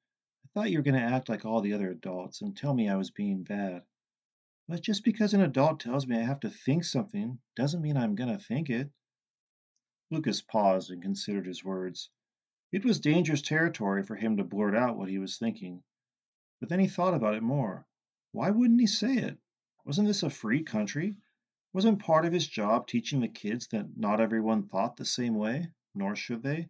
I 0.43 0.47
thought 0.53 0.71
you 0.71 0.79
were 0.79 0.83
going 0.83 0.99
to 0.99 1.05
act 1.05 1.29
like 1.29 1.45
all 1.45 1.61
the 1.61 1.73
other 1.73 1.91
adults 1.91 2.41
and 2.41 2.57
tell 2.57 2.73
me 2.73 2.89
I 2.89 2.95
was 2.95 3.11
being 3.11 3.43
bad. 3.43 3.83
But 4.67 4.81
just 4.81 5.03
because 5.03 5.35
an 5.35 5.41
adult 5.41 5.79
tells 5.79 6.07
me 6.07 6.17
I 6.17 6.23
have 6.23 6.39
to 6.39 6.49
think 6.49 6.85
something 6.85 7.39
doesn't 7.55 7.83
mean 7.83 7.97
I'm 7.97 8.15
going 8.15 8.35
to 8.35 8.43
think 8.43 8.69
it. 8.69 8.89
Lucas 10.09 10.41
paused 10.41 10.89
and 10.89 11.01
considered 11.01 11.45
his 11.45 11.63
words. 11.63 12.09
It 12.71 12.83
was 12.83 12.99
dangerous 12.99 13.43
territory 13.43 14.01
for 14.01 14.15
him 14.15 14.37
to 14.37 14.43
blurt 14.43 14.75
out 14.75 14.97
what 14.97 15.09
he 15.09 15.19
was 15.19 15.37
thinking. 15.37 15.83
But 16.59 16.69
then 16.69 16.79
he 16.79 16.87
thought 16.87 17.13
about 17.13 17.35
it 17.35 17.43
more. 17.43 17.85
Why 18.31 18.49
wouldn't 18.49 18.81
he 18.81 18.87
say 18.87 19.17
it? 19.17 19.37
Wasn't 19.85 20.07
this 20.07 20.23
a 20.23 20.31
free 20.31 20.63
country? 20.63 21.15
Wasn't 21.71 21.99
part 21.99 22.25
of 22.25 22.33
his 22.33 22.47
job 22.47 22.87
teaching 22.87 23.19
the 23.19 23.27
kids 23.27 23.67
that 23.67 23.95
not 23.95 24.19
everyone 24.19 24.67
thought 24.67 24.97
the 24.97 25.05
same 25.05 25.35
way, 25.35 25.71
nor 25.93 26.15
should 26.15 26.41
they? 26.41 26.69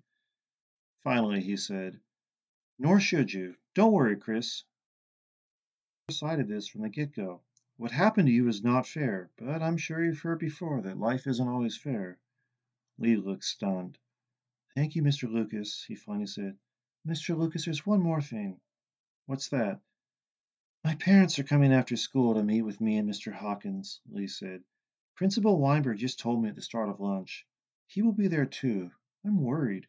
Finally, 1.05 1.41
he 1.41 1.55
said, 1.55 2.01
Nor 2.77 2.99
should 2.99 3.31
you. 3.31 3.55
Don't 3.73 3.93
worry, 3.93 4.17
Chris. 4.17 4.65
I 6.09 6.11
decided 6.11 6.49
this 6.49 6.67
from 6.67 6.81
the 6.81 6.89
get 6.89 7.13
go. 7.13 7.44
What 7.77 7.91
happened 7.91 8.27
to 8.27 8.33
you 8.33 8.47
is 8.47 8.63
not 8.63 8.87
fair, 8.87 9.29
but 9.35 9.61
I'm 9.61 9.75
sure 9.75 10.01
you've 10.01 10.21
heard 10.21 10.39
before 10.39 10.81
that 10.81 10.97
life 10.97 11.27
isn't 11.27 11.47
always 11.47 11.75
fair. 11.75 12.17
Lee 12.97 13.17
looked 13.17 13.43
stunned. 13.43 13.97
Thank 14.73 14.95
you, 14.95 15.03
Mr. 15.03 15.29
Lucas, 15.29 15.83
he 15.83 15.93
finally 15.93 16.27
said. 16.27 16.57
Mr. 17.05 17.37
Lucas, 17.37 17.65
there's 17.65 17.85
one 17.85 17.99
more 17.99 18.21
thing. 18.21 18.61
What's 19.25 19.49
that? 19.49 19.81
My 20.85 20.95
parents 20.95 21.37
are 21.37 21.43
coming 21.43 21.73
after 21.73 21.97
school 21.97 22.33
to 22.35 22.43
meet 22.43 22.61
with 22.61 22.79
me 22.79 22.97
and 22.97 23.09
Mr. 23.09 23.33
Hawkins, 23.33 23.99
Lee 24.09 24.27
said. 24.27 24.63
Principal 25.15 25.59
Weinberg 25.59 25.97
just 25.97 26.17
told 26.17 26.41
me 26.41 26.47
at 26.47 26.55
the 26.55 26.61
start 26.61 26.87
of 26.87 27.01
lunch. 27.01 27.45
He 27.87 28.01
will 28.01 28.13
be 28.13 28.29
there 28.29 28.45
too. 28.45 28.91
I'm 29.25 29.41
worried. 29.41 29.87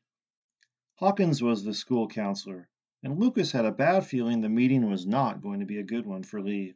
Hawkins 0.96 1.40
was 1.40 1.62
the 1.62 1.72
school 1.72 2.08
counselor, 2.08 2.68
and 3.04 3.20
Lucas 3.20 3.52
had 3.52 3.64
a 3.64 3.70
bad 3.70 4.04
feeling 4.04 4.40
the 4.40 4.48
meeting 4.48 4.90
was 4.90 5.06
not 5.06 5.40
going 5.40 5.60
to 5.60 5.66
be 5.66 5.78
a 5.78 5.84
good 5.84 6.04
one 6.04 6.24
for 6.24 6.42
Lee. 6.42 6.74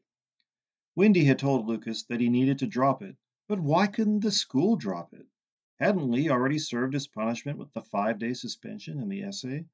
Wendy 1.00 1.24
had 1.24 1.38
told 1.38 1.66
Lucas 1.66 2.02
that 2.02 2.20
he 2.20 2.28
needed 2.28 2.58
to 2.58 2.66
drop 2.66 3.00
it, 3.00 3.16
but 3.48 3.58
why 3.58 3.86
couldn't 3.86 4.20
the 4.20 4.30
school 4.30 4.76
drop 4.76 5.14
it? 5.14 5.26
Hadn't 5.78 6.10
Lee 6.10 6.28
already 6.28 6.58
served 6.58 6.92
his 6.92 7.06
punishment 7.06 7.56
with 7.56 7.72
the 7.72 7.80
five 7.80 8.18
day 8.18 8.34
suspension 8.34 9.00
and 9.00 9.10
the 9.10 9.22
essay? 9.22 9.64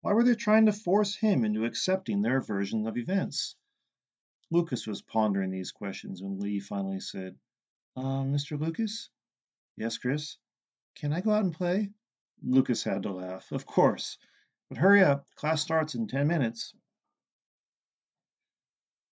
Why 0.00 0.12
were 0.12 0.22
they 0.22 0.36
trying 0.36 0.66
to 0.66 0.72
force 0.72 1.16
him 1.16 1.44
into 1.44 1.64
accepting 1.64 2.22
their 2.22 2.40
version 2.40 2.86
of 2.86 2.96
events? 2.96 3.56
Lucas 4.48 4.86
was 4.86 5.02
pondering 5.02 5.50
these 5.50 5.72
questions 5.72 6.22
when 6.22 6.38
Lee 6.38 6.60
finally 6.60 7.00
said, 7.00 7.36
uh, 7.96 8.22
Mr. 8.22 8.56
Lucas? 8.56 9.10
Yes, 9.76 9.98
Chris? 9.98 10.36
Can 10.94 11.12
I 11.12 11.20
go 11.20 11.32
out 11.32 11.42
and 11.42 11.52
play? 11.52 11.90
Lucas 12.44 12.84
had 12.84 13.02
to 13.02 13.12
laugh. 13.12 13.50
Of 13.50 13.66
course. 13.66 14.18
But 14.68 14.78
hurry 14.78 15.02
up. 15.02 15.26
Class 15.34 15.62
starts 15.62 15.96
in 15.96 16.06
ten 16.06 16.28
minutes. 16.28 16.74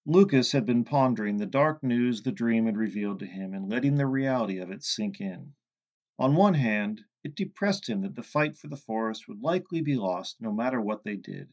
Lucas 0.08 0.52
had 0.52 0.64
been 0.64 0.84
pondering 0.84 1.36
the 1.36 1.44
dark 1.44 1.82
news 1.82 2.22
the 2.22 2.32
dream 2.32 2.64
had 2.64 2.78
revealed 2.78 3.18
to 3.18 3.26
him 3.26 3.52
and 3.52 3.68
letting 3.68 3.96
the 3.96 4.06
reality 4.06 4.58
of 4.58 4.70
it 4.70 4.82
sink 4.82 5.20
in. 5.20 5.52
On 6.18 6.34
one 6.34 6.54
hand, 6.54 7.04
it 7.22 7.36
depressed 7.36 7.88
him 7.88 8.00
that 8.00 8.14
the 8.14 8.22
fight 8.22 8.56
for 8.56 8.68
the 8.68 8.76
forest 8.76 9.28
would 9.28 9.42
likely 9.42 9.82
be 9.82 9.94
lost 9.96 10.40
no 10.40 10.50
matter 10.50 10.80
what 10.80 11.04
they 11.04 11.14
did 11.16 11.50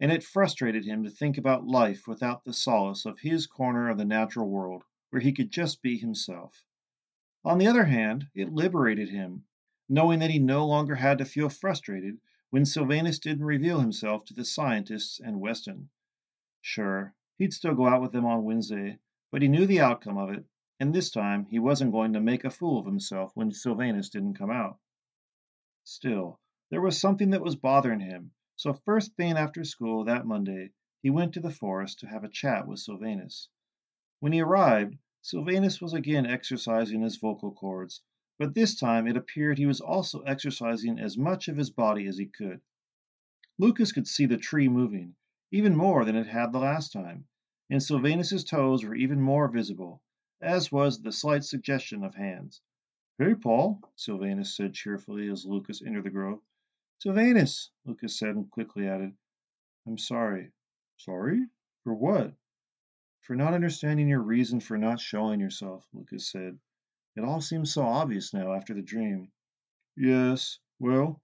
and 0.00 0.12
it 0.12 0.22
frustrated 0.22 0.84
him 0.84 1.02
to 1.02 1.10
think 1.10 1.36
about 1.36 1.66
life 1.66 2.06
without 2.06 2.44
the 2.44 2.52
solace 2.52 3.04
of 3.04 3.18
his 3.20 3.46
corner 3.46 3.88
of 3.88 3.98
the 3.98 4.04
natural 4.04 4.48
world 4.48 4.84
where 5.10 5.20
he 5.20 5.32
could 5.32 5.50
just 5.50 5.82
be 5.82 5.98
himself. 5.98 6.64
On 7.44 7.58
the 7.58 7.66
other 7.66 7.84
hand, 7.84 8.28
it 8.34 8.52
liberated 8.52 9.08
him, 9.08 9.44
knowing 9.88 10.20
that 10.20 10.30
he 10.30 10.38
no 10.38 10.66
longer 10.66 10.94
had 10.94 11.18
to 11.18 11.24
feel 11.24 11.48
frustrated 11.48 12.20
when 12.50 12.64
Sylvanus 12.64 13.18
didn't 13.18 13.44
reveal 13.44 13.80
himself 13.80 14.24
to 14.26 14.34
the 14.34 14.44
scientists 14.44 15.18
and 15.18 15.40
Weston. 15.40 15.90
Sure, 16.60 17.14
he'd 17.38 17.52
still 17.52 17.74
go 17.74 17.86
out 17.86 18.02
with 18.02 18.12
them 18.12 18.26
on 18.26 18.44
Wednesday, 18.44 18.98
but 19.30 19.40
he 19.40 19.48
knew 19.48 19.64
the 19.64 19.80
outcome 19.80 20.18
of 20.18 20.30
it, 20.30 20.44
and 20.80 20.92
this 20.92 21.10
time 21.10 21.46
he 21.46 21.58
wasn't 21.58 21.92
going 21.92 22.12
to 22.12 22.20
make 22.20 22.44
a 22.44 22.50
fool 22.50 22.78
of 22.78 22.86
himself 22.86 23.30
when 23.34 23.50
Sylvanus 23.52 24.10
didn't 24.10 24.34
come 24.34 24.50
out. 24.50 24.78
Still, 25.84 26.40
there 26.70 26.80
was 26.80 27.00
something 27.00 27.30
that 27.30 27.40
was 27.40 27.56
bothering 27.56 28.00
him, 28.00 28.32
so 28.56 28.72
first 28.72 29.14
thing 29.14 29.36
after 29.36 29.62
school 29.62 30.04
that 30.04 30.26
Monday, 30.26 30.72
he 31.00 31.10
went 31.10 31.32
to 31.32 31.40
the 31.40 31.50
forest 31.50 32.00
to 32.00 32.08
have 32.08 32.24
a 32.24 32.28
chat 32.28 32.66
with 32.66 32.80
Sylvanus. 32.80 33.48
When 34.18 34.32
he 34.32 34.40
arrived, 34.40 34.98
Sylvanus 35.22 35.80
was 35.80 35.94
again 35.94 36.26
exercising 36.26 37.02
his 37.02 37.18
vocal 37.18 37.52
cords, 37.52 38.02
but 38.36 38.54
this 38.54 38.74
time 38.74 39.06
it 39.06 39.16
appeared 39.16 39.58
he 39.58 39.66
was 39.66 39.80
also 39.80 40.22
exercising 40.22 40.98
as 40.98 41.16
much 41.16 41.46
of 41.46 41.56
his 41.56 41.70
body 41.70 42.06
as 42.06 42.18
he 42.18 42.26
could. 42.26 42.60
Lucas 43.58 43.92
could 43.92 44.08
see 44.08 44.26
the 44.26 44.36
tree 44.36 44.68
moving, 44.68 45.14
even 45.50 45.74
more 45.74 46.04
than 46.04 46.16
it 46.16 46.26
had 46.26 46.52
the 46.52 46.58
last 46.58 46.92
time, 46.92 47.26
and 47.70 47.82
Sylvanus's 47.82 48.44
toes 48.44 48.84
were 48.84 48.94
even 48.94 49.20
more 49.20 49.48
visible, 49.48 50.02
as 50.40 50.70
was 50.70 51.00
the 51.00 51.12
slight 51.12 51.44
suggestion 51.44 52.04
of 52.04 52.14
hands. 52.14 52.60
Hey, 53.18 53.34
Paul, 53.34 53.80
Sylvanus 53.96 54.56
said 54.56 54.74
cheerfully 54.74 55.28
as 55.28 55.46
Lucas 55.46 55.82
entered 55.82 56.04
the 56.04 56.10
grove. 56.10 56.40
Sylvanus, 56.98 57.70
Lucas 57.84 58.18
said, 58.18 58.36
and 58.36 58.50
quickly 58.50 58.86
added, 58.86 59.16
I'm 59.86 59.98
sorry. 59.98 60.52
Sorry? 60.98 61.46
For 61.82 61.94
what? 61.94 62.34
For 63.20 63.34
not 63.34 63.54
understanding 63.54 64.08
your 64.08 64.22
reason 64.22 64.60
for 64.60 64.76
not 64.76 65.00
showing 65.00 65.40
yourself, 65.40 65.88
Lucas 65.92 66.30
said. 66.30 66.58
It 67.16 67.24
all 67.24 67.40
seems 67.40 67.72
so 67.72 67.82
obvious 67.82 68.34
now 68.34 68.52
after 68.52 68.74
the 68.74 68.82
dream. 68.82 69.32
Yes, 69.96 70.60
well, 70.78 71.22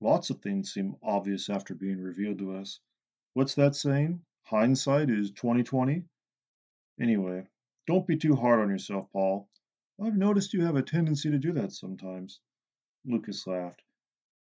lots 0.00 0.30
of 0.30 0.40
things 0.42 0.72
seem 0.72 0.96
obvious 1.02 1.48
after 1.48 1.74
being 1.74 2.00
revealed 2.00 2.38
to 2.38 2.56
us. 2.56 2.80
What's 3.34 3.54
that 3.54 3.76
saying? 3.76 4.22
Hindsight 4.42 5.08
is 5.08 5.30
2020? 5.30 6.02
Anyway, 7.00 7.46
don't 7.86 8.06
be 8.06 8.16
too 8.16 8.34
hard 8.34 8.60
on 8.60 8.70
yourself, 8.70 9.06
Paul. 9.12 9.48
I've 10.02 10.16
noticed 10.16 10.52
you 10.52 10.64
have 10.64 10.76
a 10.76 10.82
tendency 10.82 11.30
to 11.30 11.38
do 11.38 11.52
that 11.52 11.72
sometimes. 11.72 12.40
Lucas 13.04 13.46
laughed. 13.46 13.82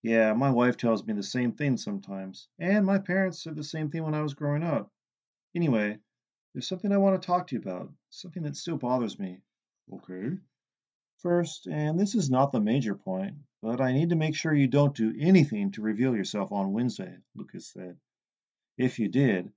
Yeah, 0.03 0.33
my 0.33 0.49
wife 0.51 0.77
tells 0.77 1.05
me 1.05 1.13
the 1.13 1.23
same 1.23 1.51
thing 1.51 1.75
sometimes, 1.75 2.47
and 2.59 2.85
my 2.85 2.97
parents 2.97 3.43
said 3.43 3.55
the 3.55 3.63
same 3.63 3.89
thing 3.89 4.03
when 4.03 4.13
I 4.13 4.21
was 4.21 4.33
growing 4.33 4.63
up. 4.63 4.89
Anyway, 5.53 5.99
there's 6.53 6.67
something 6.67 6.91
I 6.93 6.97
want 6.97 7.21
to 7.21 7.25
talk 7.25 7.47
to 7.47 7.55
you 7.55 7.61
about, 7.61 7.91
something 8.09 8.43
that 8.43 8.55
still 8.55 8.77
bothers 8.77 9.19
me. 9.19 9.41
Okay. 9.91 10.37
First, 11.17 11.67
and 11.67 11.99
this 11.99 12.15
is 12.15 12.29
not 12.29 12.51
the 12.51 12.61
major 12.61 12.95
point, 12.95 13.35
but 13.61 13.81
I 13.81 13.91
need 13.91 14.09
to 14.09 14.15
make 14.15 14.35
sure 14.35 14.53
you 14.53 14.67
don't 14.67 14.95
do 14.95 15.13
anything 15.19 15.71
to 15.71 15.81
reveal 15.81 16.15
yourself 16.15 16.51
on 16.51 16.73
Wednesday, 16.73 17.17
Lucas 17.35 17.67
said. 17.67 17.97
If 18.77 18.99
you 18.99 19.07
did, 19.07 19.51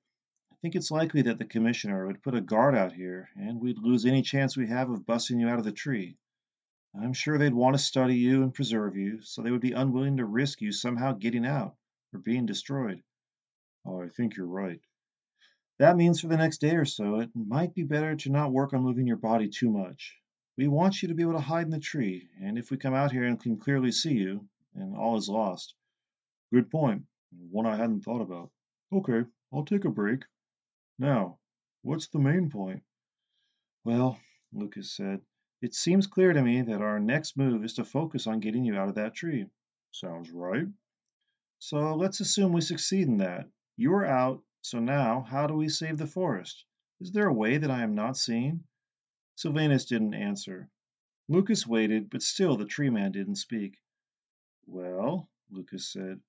I 0.50 0.56
think 0.62 0.74
it's 0.74 0.90
likely 0.90 1.20
that 1.22 1.36
the 1.36 1.44
commissioner 1.44 2.06
would 2.06 2.22
put 2.22 2.34
a 2.34 2.40
guard 2.40 2.74
out 2.74 2.94
here, 2.94 3.28
and 3.36 3.60
we'd 3.60 3.76
lose 3.76 4.06
any 4.06 4.22
chance 4.22 4.56
we 4.56 4.66
have 4.68 4.88
of 4.88 5.04
busting 5.04 5.38
you 5.38 5.46
out 5.46 5.58
of 5.58 5.66
the 5.66 5.72
tree. 5.72 6.16
I'm 6.94 7.12
sure 7.12 7.36
they'd 7.36 7.52
want 7.52 7.76
to 7.76 7.82
study 7.82 8.16
you 8.16 8.42
and 8.42 8.54
preserve 8.54 8.96
you, 8.96 9.20
so 9.20 9.42
they 9.42 9.50
would 9.50 9.60
be 9.60 9.72
unwilling 9.72 10.16
to 10.16 10.24
risk 10.24 10.62
you 10.62 10.72
somehow 10.72 11.12
getting 11.12 11.44
out 11.44 11.76
or 12.14 12.18
being 12.18 12.46
destroyed. 12.46 13.02
Oh, 13.84 14.00
I 14.00 14.08
think 14.08 14.36
you're 14.36 14.46
right. 14.46 14.80
That 15.78 15.98
means 15.98 16.22
for 16.22 16.28
the 16.28 16.38
next 16.38 16.62
day 16.62 16.76
or 16.76 16.86
so, 16.86 17.20
it 17.20 17.28
might 17.34 17.74
be 17.74 17.82
better 17.82 18.16
to 18.16 18.30
not 18.30 18.52
work 18.52 18.72
on 18.72 18.82
moving 18.82 19.06
your 19.06 19.18
body 19.18 19.48
too 19.48 19.70
much. 19.70 20.16
We 20.56 20.66
want 20.66 21.02
you 21.02 21.08
to 21.08 21.14
be 21.14 21.22
able 21.24 21.34
to 21.34 21.40
hide 21.40 21.66
in 21.66 21.70
the 21.70 21.78
tree, 21.78 22.30
and 22.42 22.56
if 22.56 22.70
we 22.70 22.78
come 22.78 22.94
out 22.94 23.12
here 23.12 23.24
and 23.24 23.38
can 23.38 23.58
clearly 23.58 23.92
see 23.92 24.14
you, 24.14 24.48
then 24.74 24.94
all 24.96 25.18
is 25.18 25.28
lost. 25.28 25.74
Good 26.54 26.70
point. 26.70 27.04
One 27.50 27.66
I 27.66 27.76
hadn't 27.76 28.00
thought 28.00 28.22
about. 28.22 28.50
Okay, 28.92 29.24
I'll 29.52 29.64
take 29.64 29.84
a 29.84 29.90
break. 29.90 30.24
Now, 30.98 31.38
what's 31.82 32.08
the 32.08 32.18
main 32.18 32.50
point? 32.50 32.82
Well, 33.84 34.18
Lucas 34.52 34.92
said, 34.94 35.20
it 35.62 35.74
seems 35.74 36.06
clear 36.06 36.32
to 36.32 36.42
me 36.42 36.62
that 36.62 36.82
our 36.82 36.98
next 36.98 37.36
move 37.36 37.64
is 37.64 37.74
to 37.74 37.84
focus 37.84 38.26
on 38.26 38.40
getting 38.40 38.64
you 38.64 38.76
out 38.76 38.88
of 38.88 38.96
that 38.96 39.14
tree. 39.14 39.46
Sounds 39.92 40.30
right. 40.30 40.66
So 41.58 41.94
let's 41.94 42.20
assume 42.20 42.52
we 42.52 42.62
succeed 42.62 43.06
in 43.06 43.18
that. 43.18 43.48
You 43.76 43.92
are 43.94 44.06
out, 44.06 44.42
so 44.62 44.80
now 44.80 45.20
how 45.20 45.46
do 45.46 45.54
we 45.54 45.68
save 45.68 45.98
the 45.98 46.06
forest? 46.06 46.64
Is 47.00 47.12
there 47.12 47.28
a 47.28 47.32
way 47.32 47.58
that 47.58 47.70
I 47.70 47.82
am 47.82 47.94
not 47.94 48.16
seeing? 48.16 48.64
Sylvanus 49.36 49.84
didn't 49.84 50.14
answer. 50.14 50.68
Lucas 51.28 51.66
waited, 51.66 52.10
but 52.10 52.22
still 52.22 52.56
the 52.56 52.64
tree 52.64 52.90
man 52.90 53.12
didn't 53.12 53.36
speak. 53.36 53.78
Well, 54.66 55.28
Lucas 55.50 55.92
said. 55.92 56.20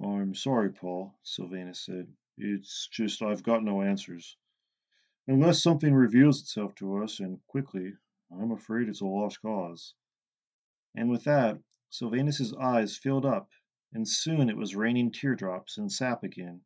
I'm 0.00 0.34
sorry, 0.34 0.70
Paul, 0.72 1.18
Sylvanus 1.22 1.84
said. 1.84 2.06
It's 2.38 2.88
just 2.88 3.22
I've 3.22 3.42
got 3.42 3.62
no 3.62 3.82
answers. 3.82 4.36
Unless 5.26 5.62
something 5.62 5.94
reveals 5.94 6.40
itself 6.40 6.74
to 6.76 7.02
us, 7.02 7.20
and 7.20 7.44
quickly, 7.46 7.92
I'm 8.30 8.52
afraid 8.52 8.88
it's 8.88 9.02
a 9.02 9.06
lost 9.06 9.42
cause. 9.42 9.94
And 10.94 11.10
with 11.10 11.24
that, 11.24 11.58
Sylvanus's 11.90 12.54
eyes 12.54 12.96
filled 12.96 13.26
up, 13.26 13.50
and 13.92 14.08
soon 14.08 14.48
it 14.48 14.56
was 14.56 14.74
raining 14.74 15.12
teardrops 15.12 15.76
and 15.76 15.92
sap 15.92 16.22
again. 16.22 16.62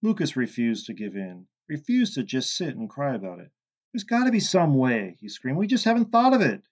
Lucas 0.00 0.36
refused 0.36 0.86
to 0.86 0.94
give 0.94 1.16
in, 1.16 1.46
refused 1.68 2.14
to 2.14 2.22
just 2.22 2.56
sit 2.56 2.76
and 2.76 2.88
cry 2.88 3.14
about 3.14 3.40
it. 3.40 3.52
There's 3.92 4.04
got 4.04 4.24
to 4.24 4.30
be 4.30 4.40
some 4.40 4.74
way, 4.74 5.16
he 5.20 5.28
screamed. 5.28 5.58
We 5.58 5.66
just 5.66 5.84
haven't 5.84 6.10
thought 6.10 6.34
of 6.34 6.40
it. 6.40 6.62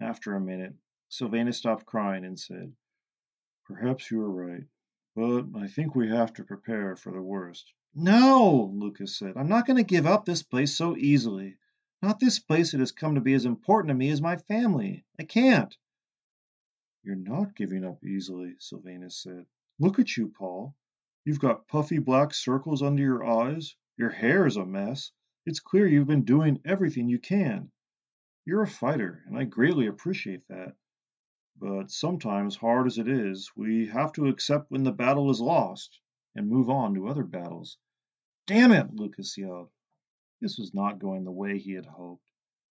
After 0.00 0.34
a 0.34 0.40
minute, 0.40 0.74
Sylvanus 1.08 1.56
stopped 1.56 1.86
crying 1.86 2.24
and 2.24 2.38
said, 2.38 2.74
Perhaps 3.66 4.10
you 4.10 4.20
are 4.22 4.30
right, 4.30 4.64
but 5.16 5.46
I 5.56 5.66
think 5.66 5.94
we 5.94 6.08
have 6.08 6.32
to 6.34 6.44
prepare 6.44 6.94
for 6.94 7.10
the 7.10 7.20
worst. 7.20 7.72
No, 7.94 8.70
Lucas 8.74 9.18
said. 9.18 9.36
I'm 9.36 9.48
not 9.48 9.66
going 9.66 9.78
to 9.78 9.82
give 9.82 10.06
up 10.06 10.24
this 10.24 10.42
place 10.42 10.76
so 10.76 10.96
easily. 10.96 11.56
Not 12.00 12.20
this 12.20 12.38
place 12.38 12.72
that 12.72 12.80
has 12.80 12.92
come 12.92 13.16
to 13.16 13.20
be 13.20 13.34
as 13.34 13.44
important 13.44 13.88
to 13.88 13.94
me 13.94 14.10
as 14.10 14.20
my 14.20 14.36
family. 14.36 15.04
I 15.18 15.24
can't. 15.24 15.76
You're 17.02 17.16
not 17.16 17.56
giving 17.56 17.84
up 17.84 18.04
easily, 18.04 18.54
Sylvanus 18.58 19.22
said. 19.22 19.46
Look 19.80 19.98
at 19.98 20.16
you, 20.16 20.28
Paul. 20.28 20.76
You've 21.24 21.40
got 21.40 21.66
puffy 21.66 21.98
black 21.98 22.34
circles 22.34 22.82
under 22.82 23.02
your 23.02 23.24
eyes. 23.24 23.74
Your 23.96 24.10
hair 24.10 24.46
is 24.46 24.56
a 24.56 24.64
mess. 24.64 25.10
It's 25.44 25.60
clear 25.60 25.86
you've 25.86 26.06
been 26.06 26.24
doing 26.24 26.60
everything 26.64 27.08
you 27.08 27.18
can. 27.18 27.72
You're 28.44 28.62
a 28.62 28.68
fighter, 28.68 29.24
and 29.26 29.36
I 29.36 29.44
greatly 29.44 29.86
appreciate 29.88 30.46
that. 30.48 30.76
But 31.58 31.90
sometimes, 31.90 32.56
hard 32.56 32.86
as 32.86 32.98
it 32.98 33.08
is, 33.08 33.50
we 33.56 33.86
have 33.86 34.12
to 34.12 34.26
accept 34.26 34.70
when 34.70 34.82
the 34.82 34.92
battle 34.92 35.30
is 35.30 35.40
lost 35.40 36.00
and 36.34 36.48
move 36.48 36.68
on 36.68 36.94
to 36.94 37.08
other 37.08 37.24
battles. 37.24 37.78
Damn 38.46 38.72
it, 38.72 38.92
Lucas 38.92 39.38
yelled. 39.38 39.70
This 40.40 40.58
was 40.58 40.74
not 40.74 40.98
going 40.98 41.24
the 41.24 41.32
way 41.32 41.58
he 41.58 41.72
had 41.72 41.86
hoped. 41.86 42.30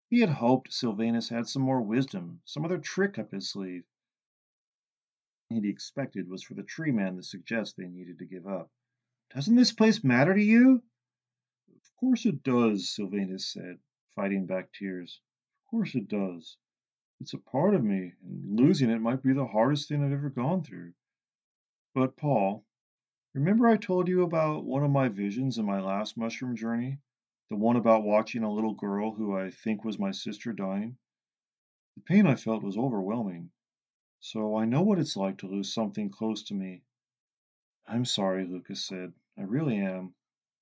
He 0.09 0.19
had 0.19 0.29
hoped 0.29 0.73
Sylvanus 0.73 1.29
had 1.29 1.47
some 1.47 1.61
more 1.61 1.81
wisdom, 1.81 2.41
some 2.43 2.65
other 2.65 2.77
trick 2.77 3.17
up 3.17 3.31
his 3.31 3.49
sleeve. 3.49 3.86
What 5.47 5.63
he 5.63 5.69
expected 5.69 6.27
was 6.27 6.43
for 6.43 6.53
the 6.53 6.63
tree 6.63 6.91
man 6.91 7.15
to 7.15 7.23
suggest 7.23 7.77
they 7.77 7.88
needed 7.88 8.19
to 8.19 8.25
give 8.25 8.45
up. 8.45 8.69
Doesn't 9.34 9.55
this 9.55 9.71
place 9.71 10.03
matter 10.03 10.34
to 10.34 10.43
you? 10.43 10.84
Of 11.73 11.95
course 11.95 12.25
it 12.25 12.43
does, 12.43 12.89
Sylvanus 12.89 13.47
said, 13.47 13.79
fighting 14.13 14.45
back 14.45 14.73
tears. 14.73 15.21
Of 15.61 15.69
course 15.71 15.95
it 15.95 16.09
does. 16.09 16.57
It's 17.24 17.34
a 17.34 17.38
part 17.38 17.74
of 17.74 17.86
me, 17.86 18.11
and 18.21 18.59
losing 18.59 18.89
it 18.89 18.99
might 18.99 19.24
be 19.24 19.32
the 19.32 19.47
hardest 19.47 19.88
thing 19.88 20.03
I've 20.03 20.11
ever 20.11 20.30
gone 20.30 20.61
through. 20.61 20.93
But, 21.95 22.17
Paul, 22.17 22.65
remember 23.34 23.65
I 23.65 23.78
told 23.78 24.09
you 24.09 24.24
about 24.24 24.65
one 24.65 24.84
of 24.84 24.91
my 24.91 25.07
visions 25.07 25.57
in 25.57 25.63
my 25.63 25.80
last 25.80 26.17
mushroom 26.17 26.57
journey? 26.57 26.99
The 27.49 27.55
one 27.55 27.78
about 27.78 28.03
watching 28.03 28.43
a 28.43 28.51
little 28.51 28.74
girl 28.74 29.13
who 29.13 29.38
I 29.38 29.51
think 29.51 29.86
was 29.86 29.97
my 29.97 30.11
sister 30.11 30.51
dying. 30.51 30.97
The 31.95 32.01
pain 32.01 32.28
I 32.28 32.36
felt 32.36 32.61
was 32.61 32.78
overwhelming. 32.78 33.51
So 34.19 34.57
I 34.57 34.65
know 34.65 34.82
what 34.82 34.99
it's 34.99 35.15
like 35.15 35.38
to 35.38 35.47
lose 35.47 35.74
something 35.74 36.09
close 36.09 36.43
to 36.47 36.53
me. 36.53 36.84
I'm 37.88 38.03
sorry, 38.03 38.45
Lucas 38.45 38.84
said. 38.84 39.13
I 39.38 39.43
really 39.43 39.78
am. 39.78 40.13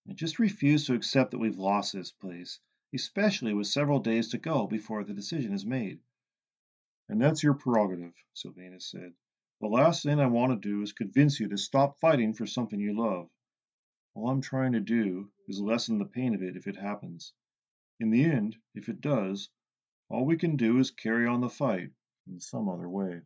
I 0.07 0.13
just 0.13 0.37
refuse 0.37 0.85
to 0.85 0.93
accept 0.93 1.31
that 1.31 1.39
we've 1.39 1.57
lost 1.57 1.93
this 1.93 2.11
place, 2.11 2.59
especially 2.93 3.55
with 3.55 3.65
several 3.65 3.99
days 3.99 4.29
to 4.29 4.37
go 4.37 4.67
before 4.67 5.03
the 5.03 5.15
decision 5.15 5.53
is 5.55 5.65
made. 5.65 5.99
And 7.11 7.21
that's 7.21 7.43
your 7.43 7.55
prerogative, 7.55 8.13
Sylvanus 8.33 8.89
said. 8.89 9.11
The 9.59 9.67
last 9.67 10.01
thing 10.01 10.21
I 10.21 10.27
want 10.27 10.53
to 10.53 10.69
do 10.69 10.81
is 10.81 10.93
convince 10.93 11.41
you 11.41 11.49
to 11.49 11.57
stop 11.57 11.99
fighting 11.99 12.33
for 12.33 12.47
something 12.47 12.79
you 12.79 12.97
love. 12.97 13.29
All 14.13 14.29
I'm 14.29 14.39
trying 14.39 14.71
to 14.71 14.79
do 14.79 15.29
is 15.49 15.59
lessen 15.59 15.97
the 15.99 16.05
pain 16.05 16.33
of 16.33 16.41
it 16.41 16.55
if 16.55 16.67
it 16.67 16.77
happens. 16.77 17.33
In 17.99 18.11
the 18.11 18.23
end, 18.23 18.55
if 18.75 18.87
it 18.87 19.01
does, 19.01 19.49
all 20.07 20.25
we 20.25 20.37
can 20.37 20.55
do 20.55 20.77
is 20.77 20.89
carry 20.89 21.27
on 21.27 21.41
the 21.41 21.49
fight 21.49 21.89
in 22.27 22.39
some 22.39 22.69
other 22.69 22.87
way. 22.87 23.19